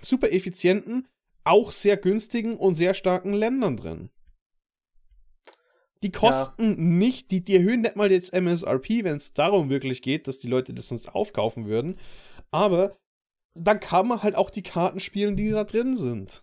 [0.00, 1.08] super effizienten,
[1.44, 4.10] auch sehr günstigen und sehr starken Ländern drin?
[6.02, 6.74] Die kosten ja.
[6.76, 10.48] nicht, die, die erhöhen nicht mal jetzt MSRP, wenn es darum wirklich geht, dass die
[10.48, 11.96] Leute das sonst aufkaufen würden.
[12.50, 12.96] Aber
[13.54, 16.42] dann kann man halt auch die Karten spielen, die da drin sind.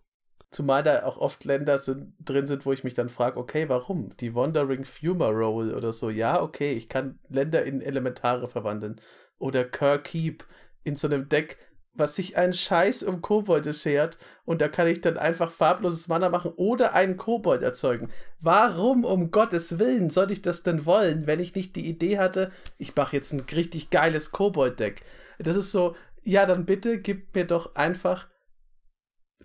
[0.52, 4.16] Zumal da auch oft Länder sind, drin sind, wo ich mich dann frage, okay, warum?
[4.18, 6.10] Die Wandering Fumor Roll oder so.
[6.10, 9.00] Ja, okay, ich kann Länder in Elementare verwandeln.
[9.38, 10.46] Oder Kirkeep
[10.90, 11.58] in so einem Deck,
[11.94, 16.30] was sich einen Scheiß um Kobolde schert und da kann ich dann einfach farbloses Mana
[16.30, 18.10] machen oder einen Kobold erzeugen.
[18.40, 22.52] Warum um Gottes Willen soll ich das denn wollen, wenn ich nicht die Idee hatte,
[22.78, 25.04] ich mache jetzt ein richtig geiles Kobold-Deck?
[25.40, 28.28] Das ist so, ja, dann bitte gib mir doch einfach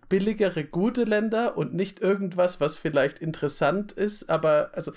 [0.08, 4.92] billigere, gute Länder und nicht irgendwas, was vielleicht interessant ist, aber also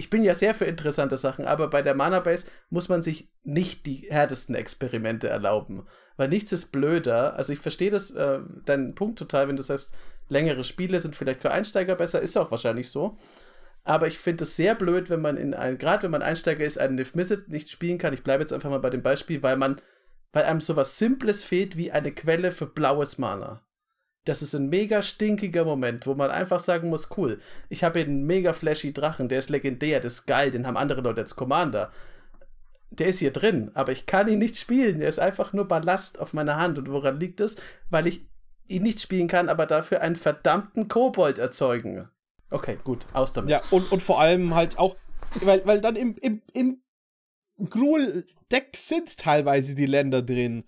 [0.00, 3.28] ich bin ja sehr für interessante Sachen, aber bei der Mana Base muss man sich
[3.44, 5.86] nicht die härtesten Experimente erlauben,
[6.16, 7.34] weil nichts ist blöder.
[7.36, 9.94] Also ich verstehe das, äh, deinen Punkt total, wenn du sagst,
[10.30, 13.18] längere Spiele sind vielleicht für Einsteiger besser, ist auch wahrscheinlich so.
[13.84, 16.78] Aber ich finde es sehr blöd, wenn man in ein, gerade wenn man Einsteiger ist,
[16.78, 18.14] einen Live Miss nicht spielen kann.
[18.14, 19.82] Ich bleibe jetzt einfach mal bei dem Beispiel, weil man,
[20.32, 23.62] weil einem sowas Simples fehlt wie eine Quelle für blaues Mana.
[24.24, 28.08] Das ist ein mega stinkiger Moment, wo man einfach sagen muss, cool, ich habe hier
[28.08, 31.36] einen mega flashy Drachen, der ist legendär, der ist geil, den haben andere Leute als
[31.36, 31.90] Commander.
[32.90, 34.98] Der ist hier drin, aber ich kann ihn nicht spielen.
[34.98, 36.76] Der ist einfach nur Ballast auf meiner Hand.
[36.76, 37.56] Und woran liegt es?
[37.88, 38.26] Weil ich
[38.66, 42.08] ihn nicht spielen kann, aber dafür einen verdammten Kobold erzeugen.
[42.50, 43.50] Okay, gut, aus damit.
[43.50, 44.96] Ja, und, und vor allem halt auch,
[45.42, 46.82] weil, weil dann im, im, im
[47.68, 50.64] Gruul-Deck sind teilweise die Länder drin.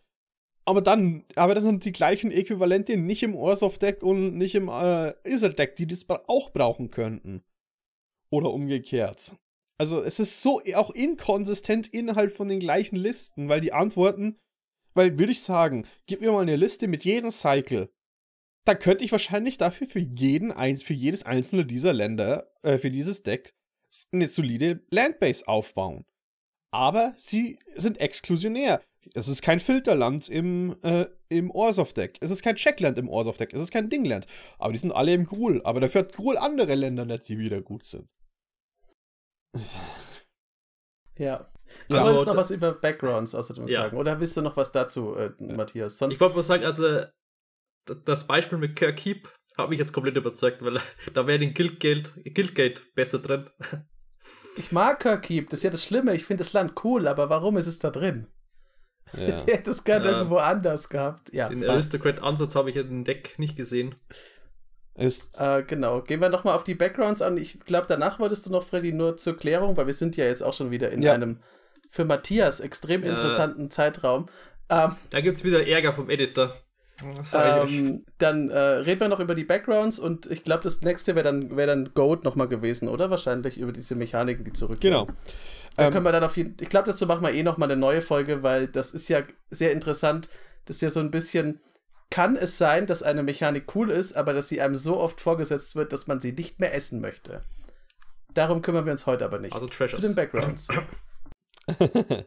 [0.64, 5.12] Aber dann, aber das sind die gleichen Äquivalente nicht im Orsoft-Deck und nicht im äh,
[5.24, 7.42] Izzet-Deck, die das auch brauchen könnten.
[8.30, 9.36] Oder umgekehrt.
[9.78, 14.36] Also es ist so auch inkonsistent innerhalb von den gleichen Listen, weil die Antworten,
[14.94, 17.90] weil würde ich sagen, gib mir mal eine Liste mit jedem Cycle.
[18.64, 23.24] Da könnte ich wahrscheinlich dafür für jeden für jedes einzelne dieser Länder, äh, für dieses
[23.24, 23.52] Deck
[24.12, 26.04] eine solide Landbase aufbauen.
[26.72, 28.80] Aber sie sind exklusionär.
[29.14, 32.18] Es ist kein Filterland im, äh, im Orsoft-Deck.
[32.20, 33.52] Es ist kein Checkland im Orsoft-Deck.
[33.52, 34.26] Es ist kein Dingland.
[34.58, 35.60] Aber die sind alle im Gruul.
[35.64, 38.08] Aber dafür hat Gruul andere Länder nicht, die wieder gut sind.
[41.18, 41.52] Ja.
[41.88, 43.82] Du also, wolltest noch was über Backgrounds außerdem ja.
[43.82, 43.98] sagen.
[43.98, 45.98] Oder willst du noch was dazu, äh, Matthias?
[45.98, 47.04] Sonst ich wollte mal sagen, also
[48.04, 49.00] das Beispiel mit Kirk
[49.58, 50.80] hat mich jetzt komplett überzeugt, weil
[51.14, 53.50] da wäre den Guildgate, Guildgate besser drin.
[54.56, 56.14] Ich mag Kirk das ist ja das Schlimme.
[56.14, 58.26] Ich finde das Land cool, aber warum ist es da drin?
[59.14, 59.28] Ja.
[59.28, 60.18] Ich hätte es gerne ja.
[60.18, 61.32] irgendwo anders gehabt.
[61.32, 61.48] Ja.
[61.48, 63.94] Den Aristocrat-Ansatz habe ich in dem Deck nicht gesehen.
[64.94, 66.02] Ist äh, genau.
[66.02, 67.36] Gehen wir nochmal auf die Backgrounds an.
[67.36, 70.42] Ich glaube, danach wolltest du noch, Freddy, nur zur Klärung, weil wir sind ja jetzt
[70.42, 71.12] auch schon wieder in ja.
[71.12, 71.40] einem
[71.88, 74.26] für Matthias extrem interessanten Zeitraum.
[74.68, 76.54] Ähm, da gibt es wieder Ärger vom Editor.
[77.34, 81.24] Ähm, dann äh, reden wir noch über die Backgrounds und ich glaube, das nächste wäre
[81.24, 83.10] dann, wär dann Goat nochmal gewesen, oder?
[83.10, 84.94] Wahrscheinlich über diese Mechaniken, die zurückgehen.
[84.94, 85.08] Genau.
[85.76, 87.80] Da ähm, können wir dann auf jeden Ich glaube, dazu machen wir eh nochmal eine
[87.80, 90.28] neue Folge, weil das ist ja sehr interessant.
[90.64, 91.60] Das ist ja so ein bisschen.
[92.10, 95.76] Kann es sein, dass eine Mechanik cool ist, aber dass sie einem so oft vorgesetzt
[95.76, 97.40] wird, dass man sie nicht mehr essen möchte?
[98.34, 99.54] Darum kümmern wir uns heute aber nicht.
[99.54, 100.00] Also Treasures.
[100.00, 100.68] Zu den Backgrounds.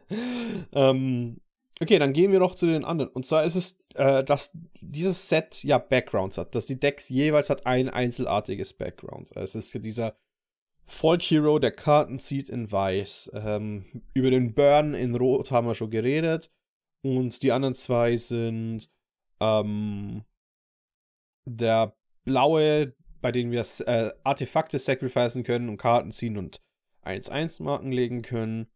[0.72, 1.40] ähm,
[1.80, 3.10] okay, dann gehen wir noch zu den anderen.
[3.10, 4.50] Und zwar ist es, äh, dass
[4.80, 9.36] dieses Set ja Backgrounds hat, dass die Decks jeweils hat ein einzelartiges Background.
[9.36, 10.16] Also es ist dieser
[10.88, 13.30] Folk Hero, der Karten zieht in Weiß.
[13.34, 16.50] Ähm, über den Burn in Rot haben wir schon geredet.
[17.02, 18.88] Und die anderen zwei sind
[19.40, 20.24] ähm,
[21.44, 26.62] der blaue, bei dem wir äh, Artefakte sacrificen können und Karten ziehen und
[27.04, 28.68] 1-1-Marken legen können.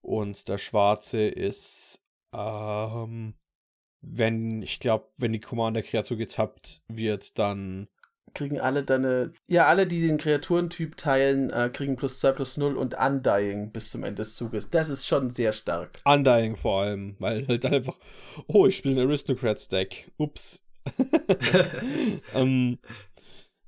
[0.00, 2.00] Und der schwarze ist,
[2.32, 3.34] ähm,
[4.00, 7.88] wenn, ich glaube, wenn die Commander-Kreatur getappt wird, dann
[8.34, 12.76] kriegen alle deine, ja, alle, die den Kreaturentyp teilen, äh, kriegen plus 2 plus 0
[12.76, 14.70] und Undying bis zum Ende des Zuges.
[14.70, 16.00] Das ist schon sehr stark.
[16.04, 17.96] Undying vor allem, weil halt dann einfach,
[18.46, 20.10] oh, ich spiele ein Aristocrats-Deck.
[20.16, 20.62] Ups.
[22.34, 22.78] ähm,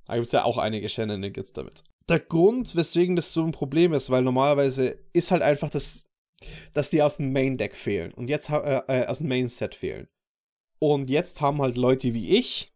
[0.07, 1.85] da gibt es ja auch einige Shenanigans damit.
[2.09, 6.09] Der Grund, weswegen das so ein Problem ist, weil normalerweise ist halt einfach das,
[6.73, 10.09] dass die aus dem Main-Deck fehlen und jetzt äh, äh, aus dem Main-Set fehlen.
[10.81, 12.73] Und jetzt haben halt Leute wie ich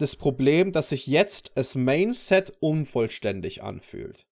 [0.00, 4.26] das Problem, dass sich jetzt das Main-Set unvollständig anfühlt.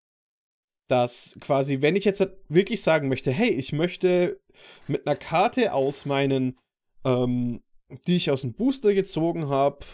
[0.89, 4.41] Dass quasi, wenn ich jetzt wirklich sagen möchte, hey, ich möchte
[4.87, 6.59] mit einer Karte aus meinen,
[7.05, 7.63] ähm,
[8.07, 9.85] die ich aus dem Booster gezogen habe,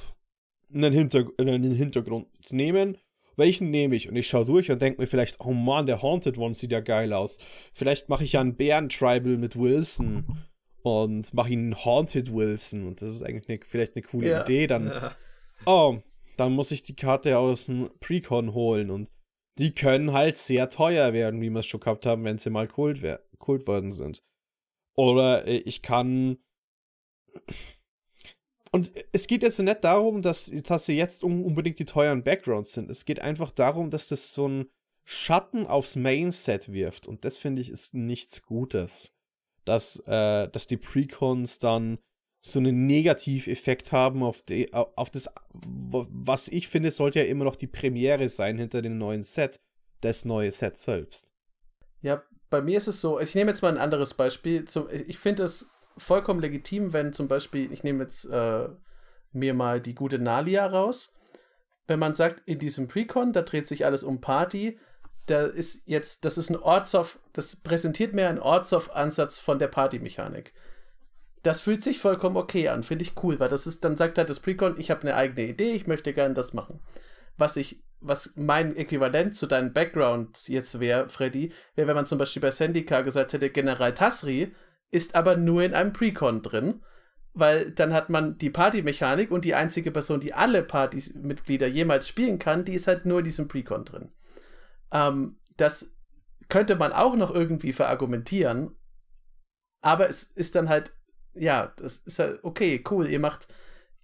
[0.72, 2.98] einen, Hinter einen Hintergrund nehmen.
[3.36, 4.08] Welchen nehme ich?
[4.08, 6.80] Und ich schaue durch und denke mir vielleicht, oh man, der Haunted One sieht ja
[6.80, 7.38] geil aus.
[7.72, 10.46] Vielleicht mache ich ja einen Bären-Tribal mit Wilson
[10.82, 12.86] und mache ihn Haunted Wilson.
[12.86, 14.42] Und das ist eigentlich eine, vielleicht eine coole ja.
[14.42, 14.68] Idee.
[14.68, 15.16] Dann, ja.
[15.66, 15.98] Oh,
[16.36, 18.90] dann muss ich die Karte aus dem Precon holen.
[18.90, 19.10] Und
[19.58, 22.68] die können halt sehr teuer werden, wie wir es schon gehabt haben, wenn sie mal
[22.68, 23.00] kult,
[23.38, 24.22] kult worden sind.
[24.96, 26.38] Oder äh, ich kann
[28.74, 32.90] und es geht jetzt nicht darum, dass, dass sie jetzt unbedingt die teuren Backgrounds sind.
[32.90, 34.66] Es geht einfach darum, dass das so ein
[35.04, 37.06] Schatten aufs Main-Set wirft.
[37.06, 39.12] Und das finde ich ist nichts Gutes.
[39.64, 41.98] Dass, äh, dass die Precons dann
[42.46, 47.56] so einen Negativeffekt haben auf, die, auf das, was ich finde, sollte ja immer noch
[47.56, 49.60] die Premiere sein hinter dem neuen Set,
[50.02, 51.32] das neue Set selbst.
[52.02, 54.66] Ja, bei mir ist es so, ich nehme jetzt mal ein anderes Beispiel.
[55.08, 58.68] Ich finde es vollkommen legitim, wenn zum Beispiel, ich nehme jetzt äh,
[59.32, 61.16] mir mal die gute Nalia raus,
[61.86, 64.78] wenn man sagt, in diesem Precon, da dreht sich alles um Party,
[65.24, 70.52] da ist jetzt, das ist ein Ortsoff, das präsentiert mir einen Ortsoff-Ansatz von der Party-Mechanik.
[71.44, 74.30] Das fühlt sich vollkommen okay an, finde ich cool, weil das ist, dann sagt halt
[74.30, 76.80] das Precon, ich habe eine eigene Idee, ich möchte gerne das machen.
[77.36, 82.16] Was ich, was mein Äquivalent zu deinen Backgrounds jetzt wäre, Freddy, wäre, wenn man zum
[82.16, 84.54] Beispiel bei Sendika gesagt hätte, General Tasri
[84.90, 86.82] ist aber nur in einem Precon drin,
[87.34, 92.38] weil dann hat man die Partymechanik und die einzige Person, die alle Partymitglieder jemals spielen
[92.38, 94.12] kann, die ist halt nur in diesem Precon drin.
[94.92, 95.98] Ähm, das
[96.48, 98.74] könnte man auch noch irgendwie verargumentieren,
[99.82, 100.94] aber es ist dann halt,
[101.34, 103.48] ja, das ist halt, okay, cool, ihr macht,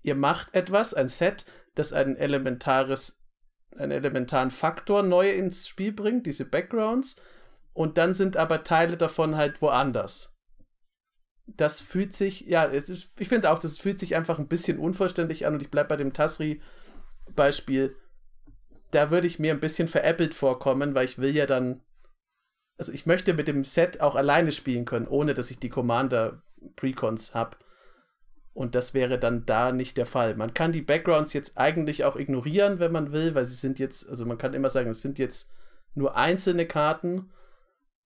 [0.02, 1.44] ihr macht etwas, ein Set,
[1.74, 3.22] das ein elementares,
[3.76, 7.16] einen elementaren Faktor neu ins Spiel bringt, diese Backgrounds,
[7.72, 10.36] und dann sind aber Teile davon halt woanders.
[11.46, 15.46] Das fühlt sich, ja, ist, ich finde auch, das fühlt sich einfach ein bisschen unvollständig
[15.46, 17.96] an und ich bleibe bei dem Tasri-Beispiel.
[18.90, 21.80] Da würde ich mir ein bisschen veräppelt vorkommen, weil ich will ja dann,
[22.76, 25.70] also ich möchte mit dem Set auch alleine spielen können, ohne dass ich die
[26.60, 27.56] Commander-Precons habe.
[28.52, 30.34] Und das wäre dann da nicht der Fall.
[30.34, 34.08] Man kann die Backgrounds jetzt eigentlich auch ignorieren, wenn man will, weil sie sind jetzt,
[34.08, 35.52] also man kann immer sagen, es sind jetzt
[35.94, 37.30] nur einzelne Karten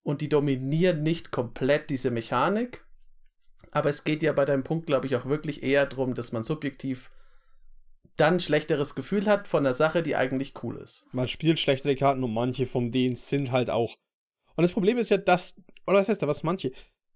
[0.02, 2.85] und die dominieren nicht komplett diese Mechanik.
[3.70, 6.43] Aber es geht ja bei deinem Punkt, glaube ich, auch wirklich eher darum, dass man
[6.43, 7.10] subjektiv
[8.16, 11.06] dann ein schlechteres Gefühl hat von einer Sache, die eigentlich cool ist.
[11.10, 13.97] Man spielt schlechtere Karten und manche von denen sind halt auch.
[14.56, 16.70] Und das Problem ist ja, dass, oder was heißt da, was manche?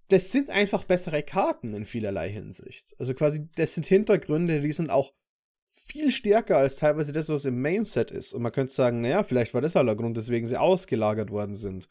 [0.08, 2.94] Das sind einfach bessere Karten in vielerlei Hinsicht.
[2.98, 5.12] Also quasi, das sind Hintergründe, die sind auch
[5.70, 8.32] viel stärker als teilweise das, was im Mainset ist.
[8.32, 11.54] Und man könnte sagen, naja, vielleicht war das halt der Grund, weswegen sie ausgelagert worden
[11.54, 11.88] sind.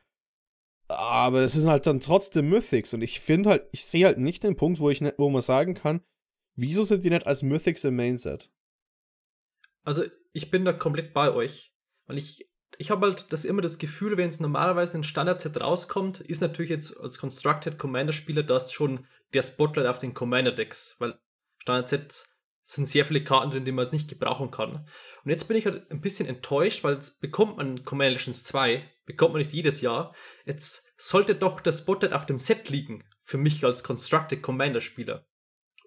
[0.88, 4.44] Aber es sind halt dann trotzdem Mythics und ich finde halt, ich sehe halt nicht
[4.44, 6.02] den Punkt, wo ich ne, wo man sagen kann,
[6.56, 8.52] wieso sind die nicht als Mythics im Mainset?
[9.84, 11.74] Also, ich bin da komplett bei euch,
[12.06, 16.22] weil ich ich habe halt das immer das Gefühl, wenn es normalerweise ein Standard-Set rauskommt,
[16.22, 21.20] ist natürlich jetzt als Constructed Commander-Spieler das schon der Spotlight auf den Commander-Decks, weil
[21.60, 22.30] Standard-Sets
[22.64, 24.86] sind sehr viele Karten drin, die man jetzt nicht gebrauchen kann.
[25.24, 28.84] Und jetzt bin ich halt ein bisschen enttäuscht, weil jetzt bekommt man Commander Legends 2,
[29.06, 30.14] bekommt man nicht jedes Jahr.
[30.46, 35.26] Jetzt sollte doch der Spotlight auf dem Set liegen, für mich als Constructed Commander Spieler.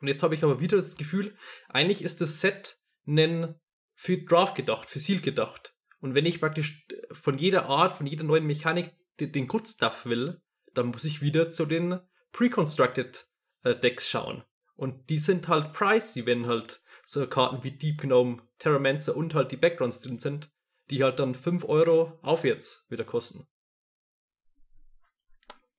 [0.00, 1.36] Und jetzt habe ich aber wieder das Gefühl,
[1.68, 3.60] eigentlich ist das Set nen
[3.94, 5.74] für Draft gedacht, für Seal gedacht.
[6.00, 10.40] Und wenn ich praktisch von jeder Art, von jeder neuen Mechanik den Good Stuff will,
[10.72, 12.00] dann muss ich wieder zu den
[12.32, 13.28] Pre-Constructed
[13.64, 14.44] äh, Decks schauen.
[14.76, 19.52] Und die sind halt pricey, wenn halt so Karten wie Deep Gnome, Terramancer und halt
[19.52, 20.50] die Backgrounds drin sind,
[20.88, 23.46] die halt dann 5 Euro aufwärts wieder kosten.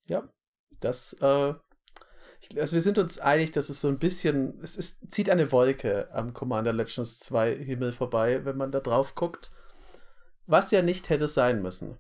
[0.06, 0.31] Ja,
[0.81, 1.56] das, äh,
[2.57, 6.11] also wir sind uns einig, dass es so ein bisschen, es ist, zieht eine Wolke
[6.14, 9.52] am Commander Legends 2 Himmel vorbei, wenn man da drauf guckt.
[10.47, 11.97] Was ja nicht hätte sein müssen.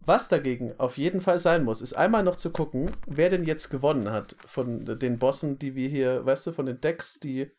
[0.00, 3.68] Was dagegen auf jeden Fall sein muss, ist einmal noch zu gucken, wer denn jetzt
[3.68, 7.52] gewonnen hat von den Bossen, die wir hier, weißt du, von den Decks, die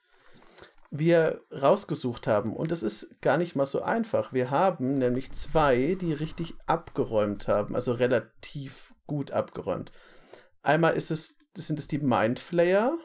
[0.89, 2.55] wir rausgesucht haben.
[2.55, 4.33] Und es ist gar nicht mal so einfach.
[4.33, 9.91] Wir haben nämlich zwei, die richtig abgeräumt haben, also relativ gut abgeräumt.
[10.63, 12.97] Einmal ist es, sind es die Mindflayer.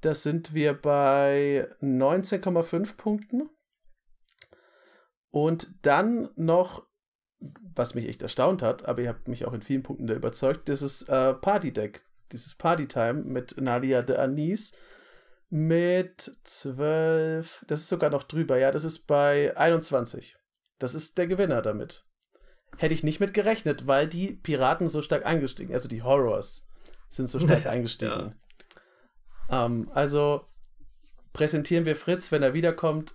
[0.00, 3.50] Da sind wir bei 19,5 Punkten.
[5.30, 6.88] Und dann noch
[7.74, 10.68] was mich echt erstaunt hat, aber ihr habt mich auch in vielen Punkten da überzeugt,
[10.68, 14.76] dieses äh, Party-Deck, dieses Party-Time mit Nadia de Anis,
[15.50, 17.64] mit 12.
[17.68, 18.70] Das ist sogar noch drüber, ja.
[18.70, 20.36] Das ist bei 21.
[20.78, 22.04] Das ist der Gewinner damit.
[22.76, 26.68] Hätte ich nicht mit gerechnet, weil die Piraten so stark eingestiegen, also die Horrors
[27.08, 28.34] sind so stark eingestiegen.
[29.50, 29.64] Ja.
[29.64, 30.46] Ähm, also
[31.32, 33.14] präsentieren wir Fritz, wenn er wiederkommt,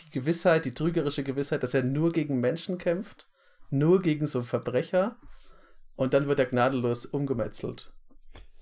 [0.00, 3.28] die Gewissheit, die trügerische Gewissheit, dass er nur gegen Menschen kämpft,
[3.70, 5.16] nur gegen so Verbrecher
[5.96, 7.92] und dann wird er gnadenlos umgemetzelt.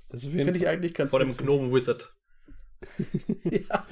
[0.09, 2.15] Das finde ich eigentlich ganz Vor dem Gnome Wizard.
[3.45, 3.87] ja.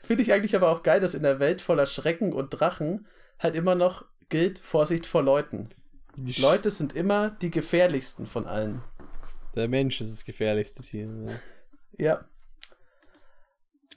[0.00, 3.06] Finde ich eigentlich aber auch geil, dass in der Welt voller Schrecken und Drachen
[3.38, 5.68] halt immer noch gilt Vorsicht vor Leuten.
[6.16, 8.82] Die Leute sind immer die gefährlichsten von allen.
[9.54, 11.08] Der Mensch ist das gefährlichste Tier.
[11.98, 12.04] Ja.
[12.04, 12.24] ja.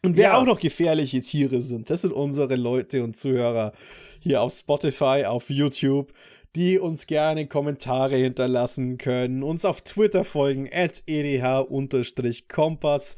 [0.05, 0.37] Und wer ja.
[0.37, 3.73] auch noch gefährliche Tiere sind, das sind unsere Leute und Zuhörer
[4.19, 6.13] hier auf Spotify, auf YouTube,
[6.55, 13.15] die uns gerne Kommentare hinterlassen können, uns auf Twitter folgen, at edh-kompass,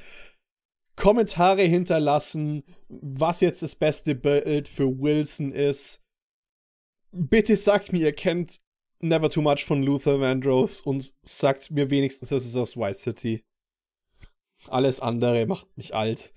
[0.95, 6.01] Kommentare hinterlassen, was jetzt das beste Bild für Wilson ist.
[7.11, 8.59] Bitte sagt mir, ihr kennt
[8.99, 13.43] Never Too Much von Luther Vandross und sagt mir wenigstens, dass es aus White City.
[14.67, 16.33] Alles andere macht mich alt.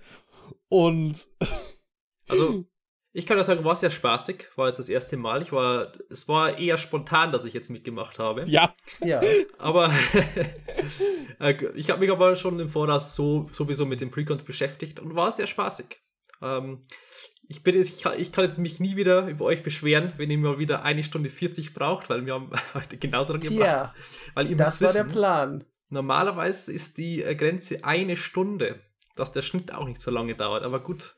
[0.71, 1.27] Und.
[2.29, 2.65] Also,
[3.13, 4.47] ich kann ja sagen, war sehr spaßig.
[4.55, 5.41] War jetzt das erste Mal.
[5.41, 8.45] Ich war, es war eher spontan, dass ich jetzt mitgemacht habe.
[8.47, 8.73] Ja.
[9.03, 9.21] Ja.
[9.57, 9.93] Aber
[11.39, 15.13] äh, ich habe mich aber schon im Voraus so sowieso mit den Precons beschäftigt und
[15.13, 16.01] war sehr spaßig.
[16.41, 16.85] Ähm,
[17.49, 20.57] ich, bin, ich, ich, kann jetzt mich nie wieder über euch beschweren, wenn ihr mal
[20.57, 23.67] wieder eine Stunde 40 braucht, weil wir haben heute genauso lange gebraucht.
[23.67, 23.93] Ja,
[24.35, 25.63] weil ihr das war wissen, der Plan.
[25.89, 28.79] Normalerweise ist die äh, Grenze eine Stunde,
[29.15, 30.63] dass der Schnitt auch nicht so lange dauert.
[30.63, 31.15] Aber gut,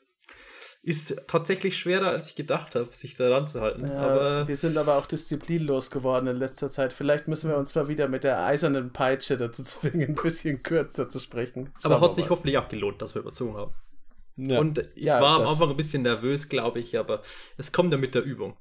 [0.83, 3.87] ist tatsächlich schwerer, als ich gedacht habe, sich daran zu halten.
[3.87, 6.91] Ja, aber wir sind aber auch disziplinlos geworden in letzter Zeit.
[6.91, 11.07] Vielleicht müssen wir uns mal wieder mit der eisernen Peitsche dazu zwingen, ein bisschen kürzer
[11.07, 11.71] zu sprechen.
[11.81, 13.73] Schauen aber hat sich hoffentlich auch gelohnt, dass wir überzogen haben.
[14.35, 14.59] Ja.
[14.59, 17.21] Und ich ja, war am Anfang ein bisschen nervös, glaube ich, aber
[17.57, 18.57] es kommt ja mit der Übung.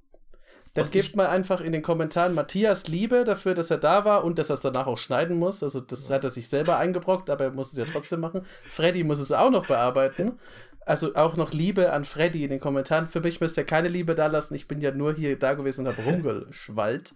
[0.74, 4.38] Dann gebt mal einfach in den Kommentaren Matthias Liebe dafür, dass er da war und
[4.38, 5.62] dass er es danach auch schneiden muss.
[5.62, 8.46] Also das hat er sich selber eingebrockt, aber er muss es ja trotzdem machen.
[8.62, 10.38] Freddy muss es auch noch bearbeiten.
[10.86, 13.06] Also auch noch Liebe an Freddy in den Kommentaren.
[13.06, 14.54] Für mich müsst ihr keine Liebe da lassen.
[14.54, 17.14] Ich bin ja nur hier da gewesen und habe rumgeschwallt.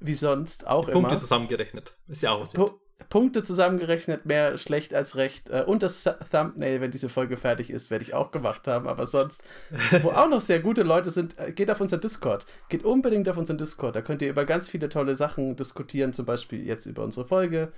[0.00, 1.00] Wie sonst auch Die immer.
[1.02, 1.96] Punkte zusammengerechnet.
[2.08, 2.52] Ist ja auch was.
[2.52, 2.70] Pu
[3.08, 5.50] Punkte zusammengerechnet, mehr schlecht als recht.
[5.50, 8.88] Äh, und das Thumbnail, wenn diese Folge fertig ist, werde ich auch gemacht haben.
[8.88, 9.44] Aber sonst,
[10.02, 12.46] wo auch noch sehr gute Leute sind, äh, geht auf unseren Discord.
[12.68, 13.96] Geht unbedingt auf unseren Discord.
[13.96, 16.12] Da könnt ihr über ganz viele tolle Sachen diskutieren.
[16.12, 17.72] Zum Beispiel jetzt über unsere Folge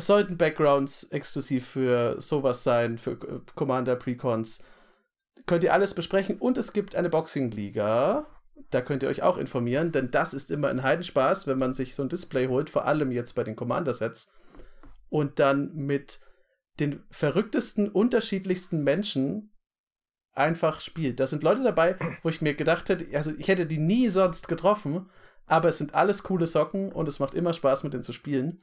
[0.00, 3.16] sollten Backgrounds exklusiv für sowas sein, für
[3.54, 4.64] Commander Precons.
[5.46, 8.26] Könnt ihr alles besprechen und es gibt eine Boxing-Liga.
[8.70, 11.94] Da könnt ihr euch auch informieren, denn das ist immer ein Heidenspaß, wenn man sich
[11.94, 14.32] so ein Display holt, vor allem jetzt bei den Commander-Sets
[15.08, 16.20] und dann mit
[16.80, 19.52] den verrücktesten, unterschiedlichsten Menschen
[20.32, 21.18] einfach spielt.
[21.18, 24.48] Da sind Leute dabei, wo ich mir gedacht hätte, also ich hätte die nie sonst
[24.48, 25.10] getroffen,
[25.46, 28.60] aber es sind alles coole Socken und es macht immer Spaß, mit denen zu spielen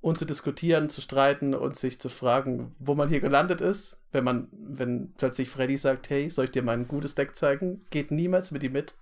[0.00, 3.99] und zu diskutieren, zu streiten und sich zu fragen, wo man hier gelandet ist.
[4.12, 7.80] Wenn man, wenn plötzlich Freddy sagt, hey, soll ich dir mein gutes Deck zeigen?
[7.90, 8.94] Geht niemals mit ihm mit.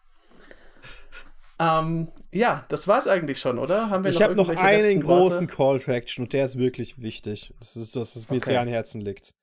[1.61, 3.91] Ähm, ja, das war's eigentlich schon, oder?
[3.91, 5.57] Haben wir ich habe noch einen großen Worte?
[5.57, 7.53] Call to Action und der ist wirklich wichtig.
[7.59, 8.47] Das ist was, das mir okay.
[8.47, 9.35] sehr am Herzen liegt.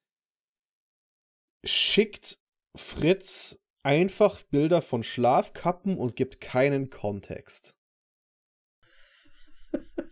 [1.65, 2.37] Schickt
[2.75, 7.75] Fritz einfach Bilder von Schlafkappen und gibt keinen Kontext.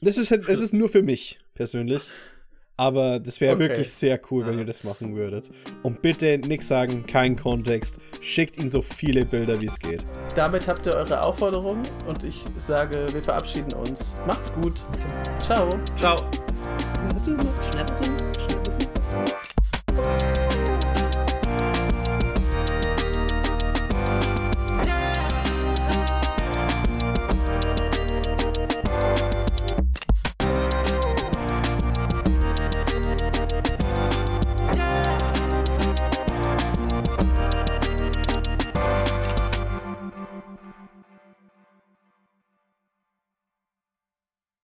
[0.02, 2.12] Das ist, halt, das ist nur für mich persönlich.
[2.78, 3.70] Aber das wäre okay.
[3.70, 5.52] wirklich sehr cool, wenn ihr das machen würdet.
[5.84, 8.00] Und bitte nichts sagen, kein Kontext.
[8.20, 10.06] Schickt ihn so viele Bilder, wie es geht.
[10.36, 14.16] Damit habt ihr eure Aufforderung und ich sage, wir verabschieden uns.
[14.26, 14.84] Macht's gut.
[15.40, 15.70] Ciao.
[15.96, 16.16] Ciao.